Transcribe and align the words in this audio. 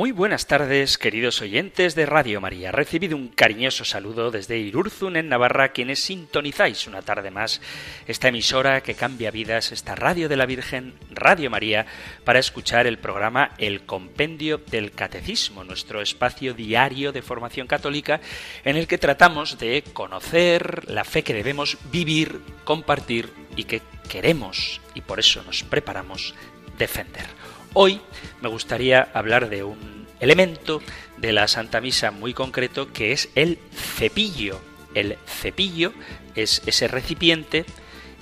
Muy 0.00 0.12
buenas 0.12 0.46
tardes, 0.46 0.96
queridos 0.96 1.42
oyentes 1.42 1.94
de 1.94 2.06
Radio 2.06 2.40
María. 2.40 2.72
Recibido 2.72 3.18
un 3.18 3.28
cariñoso 3.28 3.84
saludo 3.84 4.30
desde 4.30 4.56
Irurzun, 4.56 5.18
en 5.18 5.28
Navarra, 5.28 5.72
quienes 5.72 6.02
sintonizáis 6.02 6.86
una 6.86 7.02
tarde 7.02 7.30
más 7.30 7.60
esta 8.06 8.28
emisora 8.28 8.82
que 8.82 8.94
cambia 8.94 9.30
vidas, 9.30 9.72
esta 9.72 9.94
Radio 9.94 10.30
de 10.30 10.38
la 10.38 10.46
Virgen, 10.46 10.94
Radio 11.10 11.50
María, 11.50 11.84
para 12.24 12.38
escuchar 12.38 12.86
el 12.86 12.98
programa 12.98 13.50
El 13.58 13.84
Compendio 13.84 14.56
del 14.56 14.92
Catecismo, 14.92 15.64
nuestro 15.64 16.00
espacio 16.00 16.54
diario 16.54 17.12
de 17.12 17.20
formación 17.20 17.66
católica, 17.66 18.22
en 18.64 18.78
el 18.78 18.86
que 18.86 18.96
tratamos 18.96 19.58
de 19.58 19.84
conocer 19.92 20.88
la 20.88 21.04
fe 21.04 21.22
que 21.22 21.34
debemos 21.34 21.76
vivir, 21.92 22.40
compartir 22.64 23.34
y 23.54 23.64
que 23.64 23.82
queremos, 24.08 24.80
y 24.94 25.02
por 25.02 25.20
eso 25.20 25.42
nos 25.42 25.62
preparamos, 25.62 26.34
defender. 26.78 27.39
Hoy 27.72 28.00
me 28.40 28.48
gustaría 28.48 29.08
hablar 29.14 29.48
de 29.48 29.62
un 29.62 30.08
elemento 30.18 30.82
de 31.18 31.32
la 31.32 31.46
Santa 31.46 31.80
Misa 31.80 32.10
muy 32.10 32.34
concreto 32.34 32.92
que 32.92 33.12
es 33.12 33.28
el 33.36 33.58
cepillo. 33.72 34.60
El 34.94 35.16
cepillo 35.24 35.92
es 36.34 36.62
ese 36.66 36.88
recipiente 36.88 37.64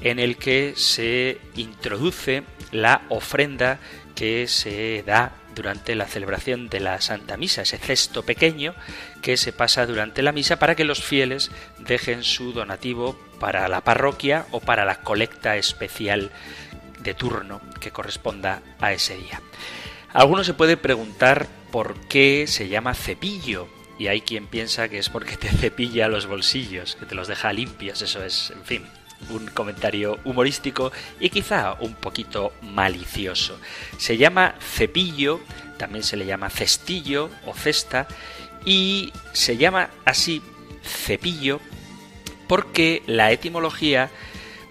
en 0.02 0.18
el 0.18 0.36
que 0.36 0.74
se 0.76 1.38
introduce 1.56 2.42
la 2.72 3.06
ofrenda 3.08 3.80
que 4.14 4.48
se 4.48 5.02
da 5.06 5.32
durante 5.54 5.94
la 5.94 6.06
celebración 6.06 6.68
de 6.68 6.80
la 6.80 7.00
Santa 7.00 7.38
Misa, 7.38 7.62
ese 7.62 7.78
cesto 7.78 8.24
pequeño 8.24 8.74
que 9.22 9.38
se 9.38 9.52
pasa 9.52 9.86
durante 9.86 10.22
la 10.22 10.32
misa 10.32 10.58
para 10.58 10.76
que 10.76 10.84
los 10.84 11.02
fieles 11.02 11.50
dejen 11.78 12.22
su 12.22 12.52
donativo 12.52 13.18
para 13.40 13.66
la 13.68 13.80
parroquia 13.80 14.46
o 14.50 14.60
para 14.60 14.84
la 14.84 15.00
colecta 15.00 15.56
especial 15.56 16.30
de 17.00 17.14
turno 17.14 17.60
que 17.80 17.90
corresponda 17.90 18.62
a 18.80 18.92
ese 18.92 19.16
día. 19.16 19.40
Alguno 20.12 20.44
se 20.44 20.54
puede 20.54 20.76
preguntar 20.76 21.46
por 21.70 21.94
qué 22.08 22.46
se 22.46 22.68
llama 22.68 22.94
cepillo 22.94 23.68
y 23.98 24.06
hay 24.06 24.20
quien 24.20 24.46
piensa 24.46 24.88
que 24.88 24.98
es 24.98 25.08
porque 25.08 25.36
te 25.36 25.48
cepilla 25.48 26.08
los 26.08 26.26
bolsillos, 26.26 26.96
que 26.96 27.06
te 27.06 27.14
los 27.14 27.28
deja 27.28 27.52
limpios, 27.52 28.00
eso 28.00 28.22
es, 28.22 28.50
en 28.52 28.64
fin, 28.64 28.86
un 29.30 29.48
comentario 29.48 30.18
humorístico 30.24 30.92
y 31.20 31.30
quizá 31.30 31.74
un 31.80 31.94
poquito 31.94 32.52
malicioso. 32.62 33.58
Se 33.98 34.16
llama 34.16 34.54
cepillo, 34.60 35.40
también 35.76 36.04
se 36.04 36.16
le 36.16 36.26
llama 36.26 36.50
cestillo 36.50 37.30
o 37.44 37.54
cesta 37.54 38.06
y 38.64 39.12
se 39.32 39.56
llama 39.56 39.90
así 40.04 40.42
cepillo 40.82 41.60
porque 42.46 43.02
la 43.06 43.30
etimología 43.30 44.10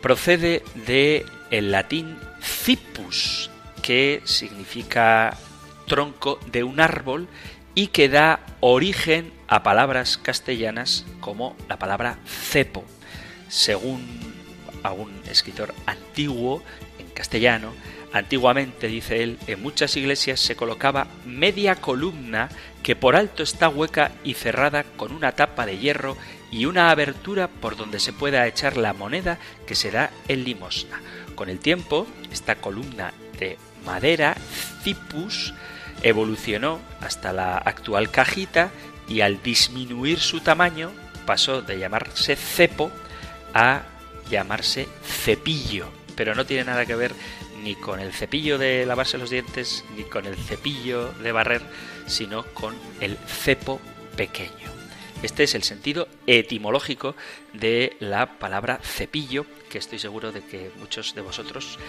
procede 0.02 0.64
de 0.88 1.26
el 1.52 1.72
latín 1.72 2.18
cipus, 2.42 3.50
que 3.82 4.22
significa 4.26 5.38
tronco 5.88 6.40
de 6.52 6.64
un 6.64 6.80
árbol 6.80 7.28
y 7.74 7.88
que 7.88 8.10
da 8.10 8.40
origen 8.60 9.32
a 9.48 9.64
palabras 9.64 10.18
castellanas 10.18 11.06
como 11.20 11.56
la 11.70 11.78
palabra 11.78 12.18
cepo. 12.26 12.84
Según 13.50 14.04
a 14.84 14.92
un 14.92 15.12
escritor 15.30 15.74
antiguo 15.86 16.64
en 17.00 17.08
castellano, 17.10 17.74
antiguamente, 18.14 18.88
dice 18.88 19.24
él, 19.24 19.38
en 19.48 19.62
muchas 19.62 19.96
iglesias 19.96 20.40
se 20.40 20.56
colocaba 20.56 21.08
media 21.26 21.76
columna 21.76 22.50
que 22.84 22.96
por 22.96 23.16
alto 23.16 23.44
está 23.44 23.70
hueca 23.70 24.12
y 24.24 24.34
cerrada 24.34 24.84
con 24.84 25.12
una 25.12 25.34
tapa 25.34 25.66
de 25.66 25.78
hierro 25.78 26.18
y 26.52 26.66
una 26.66 26.90
abertura 26.90 27.48
por 27.48 27.76
donde 27.76 28.00
se 28.00 28.14
pueda 28.14 28.48
echar 28.48 28.78
la 28.78 28.94
moneda 28.94 29.38
que 29.66 29.76
se 29.76 29.92
da 29.92 30.12
en 30.28 30.44
limosna. 30.44 31.02
Con 31.38 31.50
el 31.50 31.60
tiempo, 31.60 32.08
esta 32.32 32.56
columna 32.56 33.14
de 33.40 33.60
madera, 33.86 34.36
cipus, 34.82 35.54
evolucionó 36.02 36.80
hasta 37.00 37.32
la 37.32 37.60
actual 37.60 38.10
cajita 38.10 38.72
y 39.08 39.22
al 39.22 39.44
disminuir 39.44 40.20
su 40.20 40.40
tamaño 40.40 40.92
pasó 41.28 41.62
de 41.62 41.78
llamarse 41.78 42.36
cepo 42.36 42.90
a 43.54 43.84
llamarse 44.32 44.88
cepillo. 45.04 45.90
Pero 46.16 46.34
no 46.34 46.48
tiene 46.48 46.64
nada 46.64 46.88
que 46.88 46.96
ver 46.96 47.14
ni 47.62 47.76
con 47.76 48.00
el 48.00 48.14
cepillo 48.14 48.58
de 48.58 48.88
lavarse 48.88 49.20
los 49.20 49.30
dientes 49.30 49.86
ni 49.96 50.06
con 50.06 50.26
el 50.26 50.38
cepillo 50.38 51.12
de 51.22 51.32
barrer, 51.32 51.62
sino 52.08 52.46
con 52.56 52.76
el 53.00 53.16
cepo 53.28 53.80
pequeño. 54.16 54.67
Este 55.24 55.44
es 55.44 55.56
el 55.56 55.64
sentido 55.64 56.08
etimológico 56.28 57.16
de 57.54 57.98
la 58.00 58.38
palabra 58.38 58.80
cepillo, 58.84 59.48
que 59.68 59.80
estoy 59.80 59.98
seguro 59.98 60.32
de 60.32 60.42
que 60.42 60.70
muchos 60.78 61.16
de 61.16 61.22
vosotros 61.22 61.80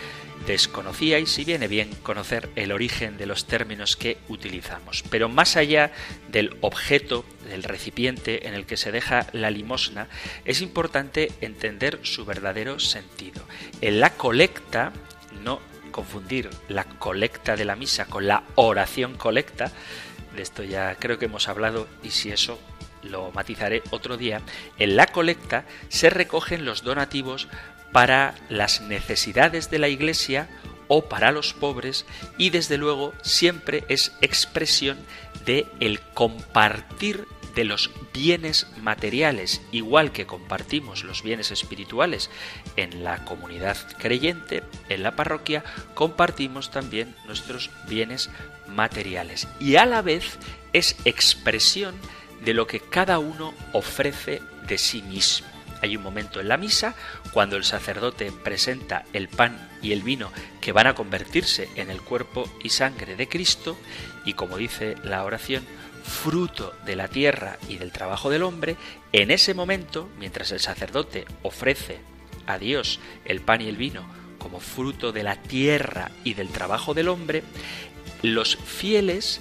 desconocíais 0.47 1.39
y 1.39 1.45
viene 1.45 1.69
bien 1.69 1.91
conocer 2.03 2.49
el 2.57 2.73
origen 2.73 3.19
de 3.19 3.27
los 3.27 3.45
términos 3.45 3.97
que 3.97 4.17
utilizamos. 4.29 5.05
Pero 5.11 5.29
más 5.29 5.57
allá 5.57 5.93
del 6.31 6.57
objeto, 6.63 7.27
del 7.47 7.65
recipiente 7.65 8.49
en 8.49 8.55
el 8.55 8.65
que 8.65 8.79
se 8.79 8.93
deja 8.93 9.27
la 9.33 9.51
limosna, 9.51 10.09
es 10.47 10.63
importante 10.63 11.31
entender 11.43 12.01
su 12.05 12.25
verdadero 12.25 12.81
sentido. 12.81 13.43
En 13.83 14.01
la 14.01 14.15
colecta, 14.15 14.95
no 15.45 15.61
confundir 15.91 16.49
la 16.69 16.85
colecta 16.85 17.57
de 17.57 17.67
la 17.67 17.77
misa 17.77 18.07
con 18.07 18.27
la 18.27 18.45
oración 18.55 19.19
colecta, 19.19 19.71
de 20.35 20.43
esto 20.43 20.63
ya 20.63 20.95
creo 20.95 21.19
que 21.19 21.27
hemos 21.27 21.49
hablado 21.49 21.89
y 22.03 22.11
si 22.11 22.31
eso 22.31 22.59
lo 23.03 23.31
matizaré 23.33 23.83
otro 23.91 24.17
día, 24.17 24.41
en 24.79 24.97
la 24.97 25.07
colecta 25.07 25.65
se 25.89 26.11
recogen 26.11 26.65
los 26.65 26.83
donativos 26.83 27.49
para 27.93 28.35
las 28.49 28.81
necesidades 28.81 29.71
de 29.71 29.79
la 29.79 29.89
Iglesia 29.89 30.49
o 30.89 31.09
para 31.09 31.33
los 31.33 31.53
pobres 31.53 32.07
y 32.37 32.51
desde 32.51 32.79
luego 32.79 33.13
siempre 33.23 33.85
es 33.89 34.13
expresión 34.21 34.99
de 35.45 35.67
el 35.81 36.01
compartir 36.01 37.27
de 37.55 37.65
los 37.65 37.91
bienes 38.15 38.69
materiales, 38.81 39.61
igual 39.73 40.13
que 40.13 40.27
compartimos 40.27 41.03
los 41.03 41.23
bienes 41.23 41.51
espirituales 41.51 42.31
en 42.77 43.03
la 43.03 43.25
comunidad 43.25 43.77
creyente, 43.99 44.63
en 44.89 45.03
la 45.03 45.17
parroquia, 45.17 45.65
compartimos 45.95 46.71
también 46.71 47.17
nuestros 47.27 47.71
bienes 47.89 48.31
materiales. 48.69 49.49
Y 49.59 49.75
a 49.75 49.87
la 49.87 50.03
vez 50.03 50.39
es 50.73 50.95
expresión 51.05 51.97
de 52.45 52.55
lo 52.55 52.67
que 52.67 52.81
cada 52.81 53.19
uno 53.19 53.55
ofrece 53.73 54.41
de 54.67 54.79
sí 54.79 55.03
mismo. 55.03 55.47
Hay 55.81 55.97
un 55.97 56.03
momento 56.03 56.41
en 56.41 56.49
la 56.49 56.57
misa 56.57 56.95
cuando 57.33 57.57
el 57.57 57.65
sacerdote 57.65 58.33
presenta 58.33 59.05
el 59.13 59.29
pan 59.29 59.69
y 59.81 59.93
el 59.93 60.03
vino 60.03 60.33
que 60.61 60.73
van 60.73 60.89
a 60.89 60.95
convertirse 60.95 61.69
en 61.77 61.91
el 61.91 62.03
cuerpo 62.03 62.51
y 62.63 62.71
sangre 62.71 63.15
de 63.15 63.29
Cristo 63.29 63.77
y 64.25 64.33
como 64.33 64.57
dice 64.57 64.97
la 65.05 65.25
oración, 65.25 65.65
fruto 66.03 66.75
de 66.85 66.97
la 66.97 67.09
tierra 67.09 67.59
y 67.69 67.79
del 67.79 67.93
trabajo 67.93 68.31
del 68.31 68.43
hombre, 68.43 68.77
en 69.13 69.31
ese 69.31 69.55
momento, 69.55 70.09
mientras 70.19 70.51
el 70.51 70.61
sacerdote 70.61 71.27
ofrece 71.43 72.01
a 72.47 72.59
Dios 72.59 72.99
el 73.25 73.41
pan 73.41 73.61
y 73.61 73.69
el 73.69 73.77
vino 73.77 74.07
como 74.39 74.61
fruto 74.61 75.13
de 75.13 75.23
la 75.23 75.37
tierra 75.37 76.11
y 76.25 76.35
del 76.35 76.49
trabajo 76.49 76.95
del 76.95 77.09
hombre, 77.09 77.43
los 78.23 78.57
fieles 78.57 79.41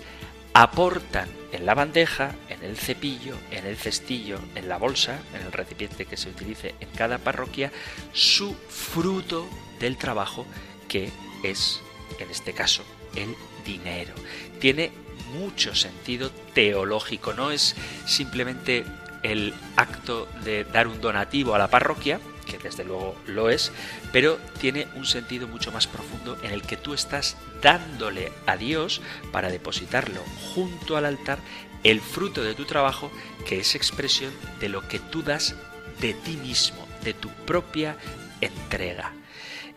aportan 0.61 1.29
en 1.51 1.67
la 1.67 1.75
bandeja, 1.75 2.33
en 2.49 2.63
el 2.63 2.77
cepillo, 2.77 3.35
en 3.51 3.67
el 3.67 3.77
cestillo, 3.77 4.39
en 4.55 4.67
la 4.67 4.77
bolsa, 4.77 5.19
en 5.35 5.45
el 5.45 5.51
recipiente 5.51 6.05
que 6.05 6.17
se 6.17 6.29
utilice 6.29 6.73
en 6.79 6.89
cada 6.89 7.19
parroquia, 7.19 7.71
su 8.11 8.55
fruto 8.55 9.47
del 9.79 9.97
trabajo 9.97 10.47
que 10.87 11.11
es, 11.43 11.79
en 12.17 12.31
este 12.31 12.53
caso, 12.53 12.83
el 13.15 13.35
dinero. 13.63 14.15
Tiene 14.59 14.91
mucho 15.31 15.75
sentido 15.75 16.31
teológico, 16.55 17.33
no 17.33 17.51
es 17.51 17.75
simplemente 18.07 18.83
el 19.21 19.53
acto 19.75 20.27
de 20.43 20.63
dar 20.63 20.87
un 20.87 20.99
donativo 21.01 21.53
a 21.53 21.59
la 21.59 21.69
parroquia, 21.69 22.19
que 22.47 22.57
desde 22.57 22.83
luego 22.83 23.15
lo 23.27 23.49
es, 23.49 23.71
pero 24.11 24.37
tiene 24.59 24.87
un 24.95 25.05
sentido 25.05 25.47
mucho 25.47 25.71
más 25.71 25.87
profundo 25.87 26.37
en 26.43 26.51
el 26.51 26.61
que 26.61 26.77
tú 26.77 26.93
estás 26.93 27.37
dándole 27.61 28.31
a 28.45 28.57
Dios 28.57 29.01
para 29.31 29.49
depositarlo 29.49 30.21
junto 30.53 30.97
al 30.97 31.05
altar 31.05 31.39
el 31.83 32.01
fruto 32.01 32.43
de 32.43 32.55
tu 32.55 32.65
trabajo, 32.65 33.11
que 33.45 33.59
es 33.59 33.75
expresión 33.75 34.33
de 34.59 34.69
lo 34.69 34.87
que 34.87 34.99
tú 34.99 35.21
das 35.21 35.55
de 35.99 36.13
ti 36.13 36.37
mismo, 36.37 36.87
de 37.03 37.13
tu 37.13 37.29
propia 37.45 37.97
entrega. 38.41 39.13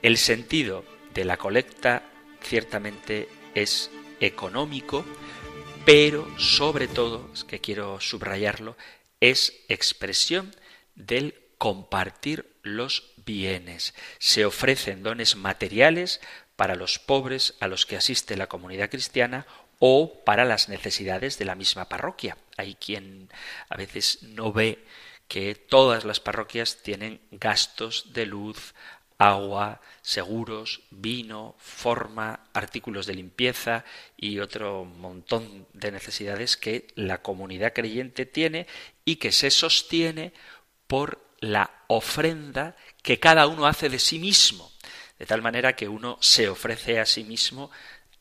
El 0.02 0.17
sentido 0.17 0.84
de 1.14 1.25
la 1.25 1.37
colecta 1.37 2.02
ciertamente 2.43 3.28
es 3.55 3.90
económico, 4.20 5.05
pero 5.84 6.26
sobre 6.38 6.88
todo, 6.88 7.31
es 7.32 7.44
que 7.44 7.61
quiero 7.61 8.00
subrayarlo, 8.00 8.76
es 9.20 9.64
expresión 9.69 10.55
del 10.94 11.34
compartir 11.58 12.50
los 12.62 13.12
bienes. 13.25 13.95
Se 14.19 14.45
ofrecen 14.45 15.03
dones 15.03 15.37
materiales 15.37 16.21
para 16.57 16.75
los 16.75 16.99
pobres 16.99 17.55
a 17.61 17.69
los 17.69 17.87
que 17.87 17.97
asiste 17.97 18.37
la 18.37 18.49
comunidad 18.49 18.91
cristiana 18.91 19.47
o 19.79 20.23
para 20.25 20.45
las 20.45 20.69
necesidades 20.69 21.39
de 21.39 21.47
la 21.47 21.55
misma 21.55 21.89
parroquia. 21.89 22.37
Hay 22.57 22.75
quien 22.75 23.31
a 23.69 23.77
veces 23.77 24.23
no 24.23 24.53
ve 24.53 24.85
que 25.27 25.55
todas 25.55 26.05
las 26.05 26.21
parroquias 26.21 26.83
tienen 26.83 27.21
gastos 27.31 28.12
de 28.12 28.27
luz, 28.27 28.75
agua, 29.17 29.81
seguros, 30.03 30.83
vino, 30.91 31.55
forma, 31.59 32.41
artículos 32.53 33.06
de 33.06 33.15
limpieza 33.15 33.85
y 34.17 34.39
otro 34.41 34.85
montón 34.85 35.67
de 35.73 35.93
necesidades 35.93 36.56
que 36.56 36.89
la 36.95 37.23
comunidad 37.23 37.73
creyente 37.73 38.27
tiene 38.27 38.67
y 39.05 39.17
que 39.17 39.31
se 39.31 39.51
sostiene 39.51 40.33
por 40.87 41.30
la 41.41 41.71
ofrenda 41.89 42.77
que 43.03 43.19
cada 43.19 43.47
uno 43.47 43.67
hace 43.67 43.89
de 43.89 43.99
sí 43.99 44.19
mismo, 44.19 44.71
de 45.19 45.27
tal 45.27 45.43
manera 45.43 45.75
que 45.75 45.89
uno 45.89 46.19
se 46.21 46.49
ofrece 46.49 47.01
a 47.01 47.07
sí 47.07 47.25
mismo 47.25 47.71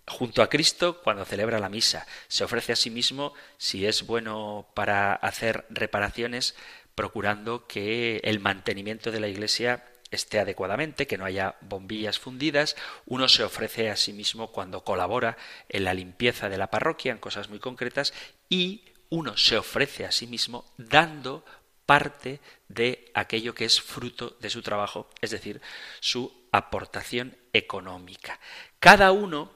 junto 0.07 0.41
a 0.41 0.49
Cristo 0.49 1.01
cuando 1.01 1.25
celebra 1.25 1.59
la 1.59 1.69
misa, 1.69 2.07
se 2.27 2.43
ofrece 2.43 2.73
a 2.73 2.75
sí 2.75 2.89
mismo 2.89 3.33
si 3.57 3.85
es 3.85 4.05
bueno 4.05 4.67
para 4.73 5.13
hacer 5.13 5.65
reparaciones, 5.69 6.55
procurando 6.95 7.67
que 7.67 8.19
el 8.23 8.39
mantenimiento 8.39 9.11
de 9.11 9.19
la 9.19 9.27
Iglesia 9.27 9.85
esté 10.11 10.39
adecuadamente, 10.39 11.07
que 11.07 11.17
no 11.17 11.25
haya 11.25 11.55
bombillas 11.61 12.19
fundidas, 12.19 12.75
uno 13.05 13.29
se 13.29 13.43
ofrece 13.43 13.89
a 13.89 13.95
sí 13.95 14.11
mismo 14.11 14.51
cuando 14.51 14.83
colabora 14.83 15.37
en 15.69 15.83
la 15.83 15.93
limpieza 15.93 16.49
de 16.49 16.57
la 16.57 16.71
parroquia, 16.71 17.11
en 17.11 17.19
cosas 17.19 17.49
muy 17.49 17.59
concretas, 17.59 18.13
y 18.49 18.83
uno 19.09 19.37
se 19.37 19.57
ofrece 19.57 20.05
a 20.05 20.11
sí 20.11 20.27
mismo 20.27 20.65
dando 20.77 21.45
parte 21.89 22.39
de 22.67 23.09
aquello 23.15 23.55
que 23.55 23.65
es 23.65 23.81
fruto 23.81 24.37
de 24.39 24.51
su 24.51 24.61
trabajo, 24.61 25.09
es 25.21 25.31
decir, 25.31 25.59
su 25.99 26.31
aportación 26.51 27.35
económica. 27.51 28.39
Cada 28.79 29.11
uno 29.11 29.51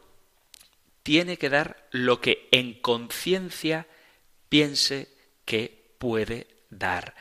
tiene 1.04 1.38
que 1.38 1.50
dar 1.50 1.88
lo 1.92 2.22
que 2.22 2.50
en 2.50 2.74
conciencia 2.82 3.86
piense 4.50 5.10
que 5.46 5.94
puede 6.00 6.48
dar. 6.72 7.14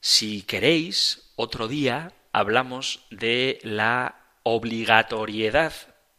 Si 0.00 0.40
queréis, 0.40 1.32
otro 1.36 1.68
día 1.68 2.14
hablamos 2.32 3.04
de 3.10 3.58
la 3.62 4.24
obligatoriedad 4.42 5.74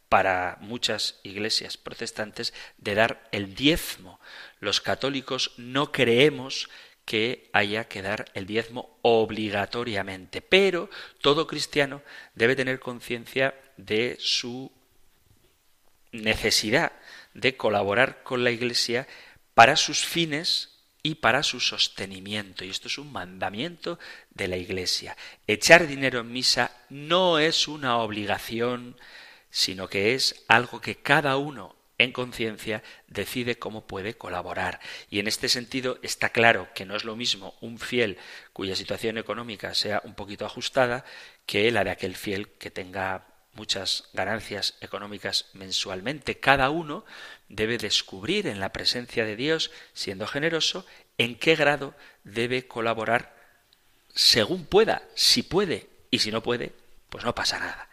para 0.10 0.60
muchas 0.62 1.19
iglesias 1.24 1.75
protestantes 1.75 2.54
de 2.78 2.94
dar 2.94 3.28
el 3.31 3.56
diezmo. 3.56 4.19
Los 4.60 4.80
católicos 4.80 5.54
no 5.57 5.92
creemos 5.92 6.69
que 6.69 6.87
haya 7.54 7.88
que 7.88 8.01
dar 8.01 8.25
el 8.33 8.45
diezmo 8.45 8.98
obligatoriamente, 9.01 10.42
pero 10.42 10.89
todo 11.21 11.48
cristiano 11.48 12.01
debe 12.36 12.56
tener 12.56 12.80
conciencia 12.80 13.56
de 13.77 14.18
su 14.19 14.71
necesidad 16.12 16.92
de 17.33 17.56
colaborar 17.56 18.24
con 18.24 18.44
la 18.44 18.51
Iglesia 18.51 19.07
para 19.54 19.75
sus 19.75 20.06
fines 20.06 20.77
y 21.04 21.15
para 21.15 21.44
su 21.44 21.59
sostenimiento. 21.59 22.65
Y 22.65 22.69
esto 22.69 22.88
es 22.88 22.98
un 22.98 23.12
mandamiento 23.12 24.00
de 24.31 24.48
la 24.48 24.57
Iglesia. 24.57 25.15
Echar 25.45 25.88
dinero 25.88 26.19
en 26.19 26.31
misa 26.31 26.71
no 26.89 27.39
es 27.39 27.68
una 27.68 27.98
obligación, 28.00 28.98
sino 29.50 29.88
que 29.88 30.13
es 30.13 30.44
algo 30.48 30.81
que 30.81 30.95
cada 30.95 31.38
uno 31.38 31.76
en 31.97 32.11
conciencia 32.11 32.83
decide 33.07 33.57
cómo 33.57 33.88
puede 33.88 34.15
colaborar. 34.15 34.79
Y 35.09 35.19
en 35.19 35.27
este 35.27 35.49
sentido 35.49 35.99
está 36.03 36.29
claro 36.29 36.67
que 36.73 36.85
no 36.85 36.95
es 36.95 37.03
lo 37.03 37.15
mismo 37.15 37.55
un 37.61 37.79
fiel 37.79 38.17
cuya 38.53 38.75
situación 38.75 39.17
económica 39.17 39.73
sea 39.73 40.01
un 40.03 40.13
poquito 40.13 40.45
ajustada 40.45 41.05
que 41.45 41.71
la 41.71 41.83
de 41.83 41.91
aquel 41.91 42.15
fiel 42.15 42.49
que 42.49 42.71
tenga 42.71 43.25
muchas 43.53 44.09
ganancias 44.13 44.75
económicas 44.81 45.45
mensualmente. 45.53 46.39
Cada 46.39 46.69
uno 46.69 47.03
debe 47.49 47.77
descubrir 47.77 48.47
en 48.47 48.59
la 48.59 48.71
presencia 48.71 49.25
de 49.25 49.35
Dios, 49.35 49.71
siendo 49.94 50.27
generoso, 50.27 50.85
en 51.17 51.35
qué 51.35 51.55
grado 51.55 51.95
debe 52.23 52.67
colaborar 52.67 53.35
según 54.13 54.65
pueda, 54.65 55.03
si 55.15 55.44
puede, 55.44 55.88
y 56.09 56.19
si 56.19 56.31
no 56.31 56.41
puede, 56.41 56.73
pues 57.09 57.23
no 57.23 57.35
pasa 57.35 57.59
nada. 57.59 57.89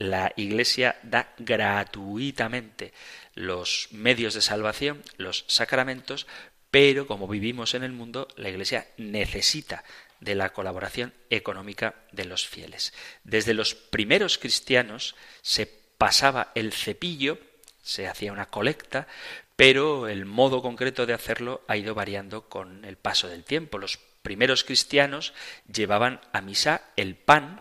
La 0.00 0.32
Iglesia 0.34 0.98
da 1.02 1.34
gratuitamente 1.36 2.94
los 3.34 3.88
medios 3.90 4.32
de 4.32 4.40
salvación, 4.40 5.02
los 5.18 5.44
sacramentos, 5.46 6.26
pero 6.70 7.06
como 7.06 7.28
vivimos 7.28 7.74
en 7.74 7.84
el 7.84 7.92
mundo, 7.92 8.26
la 8.36 8.48
Iglesia 8.48 8.86
necesita 8.96 9.84
de 10.18 10.34
la 10.34 10.54
colaboración 10.54 11.12
económica 11.28 11.96
de 12.12 12.24
los 12.24 12.48
fieles. 12.48 12.94
Desde 13.24 13.52
los 13.52 13.74
primeros 13.74 14.38
cristianos 14.38 15.16
se 15.42 15.66
pasaba 15.66 16.50
el 16.54 16.72
cepillo, 16.72 17.38
se 17.82 18.08
hacía 18.08 18.32
una 18.32 18.46
colecta, 18.46 19.06
pero 19.54 20.08
el 20.08 20.24
modo 20.24 20.62
concreto 20.62 21.04
de 21.04 21.12
hacerlo 21.12 21.60
ha 21.68 21.76
ido 21.76 21.94
variando 21.94 22.48
con 22.48 22.86
el 22.86 22.96
paso 22.96 23.28
del 23.28 23.44
tiempo. 23.44 23.76
Los 23.76 23.98
primeros 24.22 24.64
cristianos 24.64 25.34
llevaban 25.70 26.22
a 26.32 26.40
misa 26.40 26.84
el 26.96 27.16
pan 27.16 27.60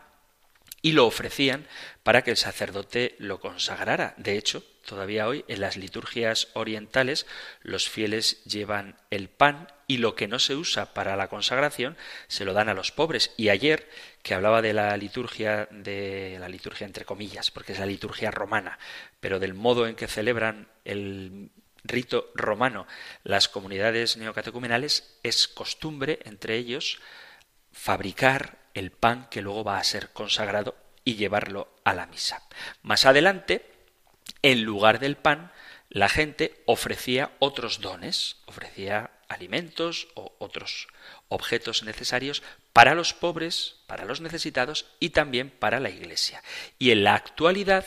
y 0.81 0.93
lo 0.93 1.05
ofrecían 1.05 1.67
para 2.03 2.23
que 2.23 2.31
el 2.31 2.37
sacerdote 2.37 3.15
lo 3.19 3.39
consagrara. 3.39 4.13
De 4.17 4.37
hecho, 4.37 4.63
todavía 4.85 5.27
hoy 5.27 5.45
en 5.47 5.61
las 5.61 5.77
liturgias 5.77 6.47
orientales 6.53 7.25
los 7.61 7.89
fieles 7.89 8.43
llevan 8.45 8.97
el 9.09 9.29
pan 9.29 9.67
y 9.87 9.97
lo 9.97 10.15
que 10.15 10.27
no 10.27 10.39
se 10.39 10.55
usa 10.55 10.93
para 10.93 11.15
la 11.15 11.27
consagración 11.27 11.97
se 12.27 12.45
lo 12.45 12.53
dan 12.53 12.69
a 12.69 12.73
los 12.73 12.91
pobres. 12.91 13.31
Y 13.37 13.49
ayer 13.49 13.89
que 14.21 14.33
hablaba 14.33 14.61
de 14.61 14.73
la 14.73 14.95
liturgia 14.97 15.67
de 15.71 16.37
la 16.39 16.49
liturgia 16.49 16.85
entre 16.85 17.05
comillas, 17.05 17.51
porque 17.51 17.73
es 17.73 17.79
la 17.79 17.85
liturgia 17.85 18.31
romana, 18.31 18.79
pero 19.19 19.39
del 19.39 19.53
modo 19.53 19.87
en 19.87 19.95
que 19.95 20.07
celebran 20.07 20.67
el 20.85 21.51
rito 21.83 22.31
romano 22.35 22.87
las 23.23 23.47
comunidades 23.47 24.17
neocatecumenales 24.17 25.17
es 25.23 25.47
costumbre 25.47 26.19
entre 26.25 26.57
ellos 26.57 26.99
fabricar 27.71 28.58
el 28.73 28.91
pan 28.91 29.27
que 29.29 29.41
luego 29.41 29.63
va 29.63 29.77
a 29.77 29.83
ser 29.83 30.09
consagrado 30.09 30.75
y 31.03 31.15
llevarlo 31.15 31.69
a 31.83 31.93
la 31.93 32.05
misa. 32.07 32.43
Más 32.83 33.05
adelante, 33.05 33.65
en 34.41 34.63
lugar 34.63 34.99
del 34.99 35.15
pan, 35.17 35.51
la 35.89 36.07
gente 36.07 36.61
ofrecía 36.65 37.31
otros 37.39 37.81
dones, 37.81 38.37
ofrecía 38.45 39.11
alimentos 39.27 40.07
o 40.15 40.35
otros 40.39 40.87
objetos 41.29 41.83
necesarios 41.83 42.43
para 42.73 42.95
los 42.95 43.13
pobres, 43.13 43.77
para 43.87 44.05
los 44.05 44.21
necesitados 44.21 44.85
y 44.99 45.09
también 45.09 45.49
para 45.49 45.79
la 45.79 45.89
Iglesia. 45.89 46.43
Y 46.77 46.91
en 46.91 47.03
la 47.03 47.15
actualidad 47.15 47.85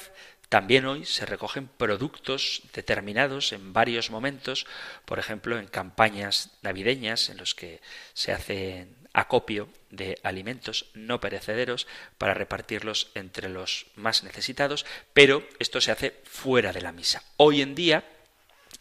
también 0.49 0.85
hoy 0.85 1.07
se 1.07 1.25
recogen 1.25 1.66
productos 1.66 2.62
determinados 2.75 3.52
en 3.52 3.73
varios 3.73 4.11
momentos, 4.11 4.66
por 5.04 5.18
ejemplo, 5.18 5.59
en 5.59 5.66
campañas 5.66 6.50
navideñas 6.61 7.30
en 7.30 7.38
los 7.38 7.54
que 7.54 7.80
se 8.12 8.33
hace 8.33 8.88
acopio 9.12 9.69
de 9.90 10.19
alimentos 10.23 10.87
no 10.95 11.21
perecederos 11.21 11.87
para 12.19 12.35
repartirlos 12.35 13.11
entre 13.14 13.49
los 13.49 13.87
más 13.95 14.25
necesitados, 14.25 14.87
pero 15.12 15.47
esto 15.59 15.81
se 15.81 15.92
hace 15.92 16.21
fuera 16.25 16.73
de 16.73 16.81
la 16.81 16.92
misa. 16.92 17.23
Hoy 17.37 17.62
en 17.62 17.75
día, 17.75 18.04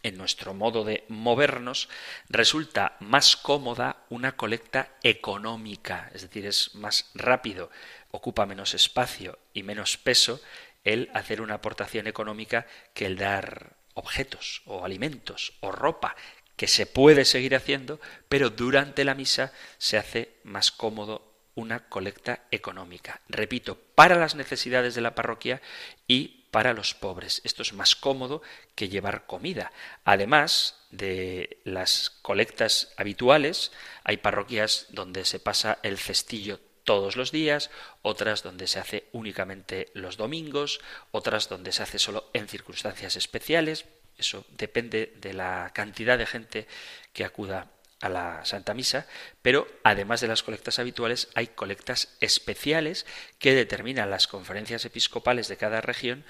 en 0.02 0.16
nuestro 0.16 0.54
modo 0.54 0.84
de 0.84 1.04
movernos, 1.08 1.88
resulta 2.28 2.96
más 3.00 3.36
cómoda 3.36 4.04
una 4.08 4.36
colecta 4.36 4.96
económica, 5.02 6.10
es 6.14 6.22
decir, 6.22 6.46
es 6.46 6.74
más 6.74 7.10
rápido, 7.14 7.70
ocupa 8.10 8.46
menos 8.46 8.74
espacio 8.74 9.38
y 9.52 9.62
menos 9.62 9.96
peso 9.96 10.40
el 10.84 11.10
hacer 11.14 11.40
una 11.40 11.54
aportación 11.54 12.06
económica 12.06 12.66
que 12.94 13.06
el 13.06 13.16
dar 13.16 13.76
objetos 13.94 14.62
o 14.64 14.84
alimentos 14.84 15.52
o 15.60 15.70
ropa 15.70 16.16
que 16.62 16.68
se 16.68 16.86
puede 16.86 17.24
seguir 17.24 17.56
haciendo, 17.56 17.98
pero 18.28 18.48
durante 18.48 19.04
la 19.04 19.16
misa 19.16 19.52
se 19.78 19.98
hace 19.98 20.36
más 20.44 20.70
cómodo 20.70 21.34
una 21.56 21.88
colecta 21.88 22.44
económica. 22.52 23.20
Repito, 23.28 23.76
para 23.96 24.14
las 24.14 24.36
necesidades 24.36 24.94
de 24.94 25.00
la 25.00 25.16
parroquia 25.16 25.60
y 26.06 26.46
para 26.52 26.72
los 26.72 26.94
pobres. 26.94 27.40
Esto 27.42 27.62
es 27.62 27.72
más 27.72 27.96
cómodo 27.96 28.42
que 28.76 28.88
llevar 28.88 29.26
comida. 29.26 29.72
Además 30.04 30.86
de 30.92 31.58
las 31.64 32.10
colectas 32.22 32.92
habituales, 32.96 33.72
hay 34.04 34.18
parroquias 34.18 34.86
donde 34.90 35.24
se 35.24 35.40
pasa 35.40 35.80
el 35.82 35.98
cestillo 35.98 36.60
todos 36.84 37.16
los 37.16 37.32
días, 37.32 37.72
otras 38.02 38.44
donde 38.44 38.68
se 38.68 38.78
hace 38.78 39.08
únicamente 39.10 39.88
los 39.94 40.16
domingos, 40.16 40.80
otras 41.10 41.48
donde 41.48 41.72
se 41.72 41.82
hace 41.82 41.98
solo 41.98 42.30
en 42.34 42.46
circunstancias 42.46 43.16
especiales. 43.16 43.84
Eso 44.18 44.44
depende 44.50 45.12
de 45.16 45.32
la 45.32 45.70
cantidad 45.74 46.18
de 46.18 46.26
gente 46.26 46.66
que 47.12 47.24
acuda 47.24 47.68
a 48.00 48.08
la 48.08 48.44
Santa 48.44 48.74
Misa, 48.74 49.06
pero 49.42 49.66
además 49.84 50.20
de 50.20 50.28
las 50.28 50.42
colectas 50.42 50.78
habituales 50.78 51.28
hay 51.34 51.48
colectas 51.48 52.08
especiales 52.20 53.06
que 53.38 53.54
determinan 53.54 54.10
las 54.10 54.26
conferencias 54.26 54.84
episcopales 54.84 55.48
de 55.48 55.56
cada 55.56 55.80
región, 55.80 56.24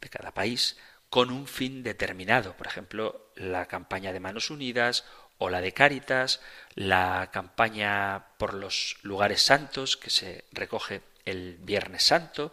de 0.00 0.08
cada 0.08 0.32
país, 0.32 0.78
con 1.10 1.30
un 1.30 1.46
fin 1.46 1.82
determinado. 1.82 2.56
Por 2.56 2.66
ejemplo, 2.66 3.30
la 3.36 3.66
campaña 3.66 4.14
de 4.14 4.20
Manos 4.20 4.50
Unidas 4.50 5.04
o 5.36 5.50
la 5.50 5.60
de 5.60 5.72
Cáritas, 5.72 6.40
la 6.74 7.28
campaña 7.32 8.28
por 8.38 8.54
los 8.54 8.96
lugares 9.02 9.42
santos 9.42 9.98
que 9.98 10.08
se 10.08 10.44
recoge 10.52 11.02
el 11.26 11.58
Viernes 11.60 12.04
Santo, 12.04 12.52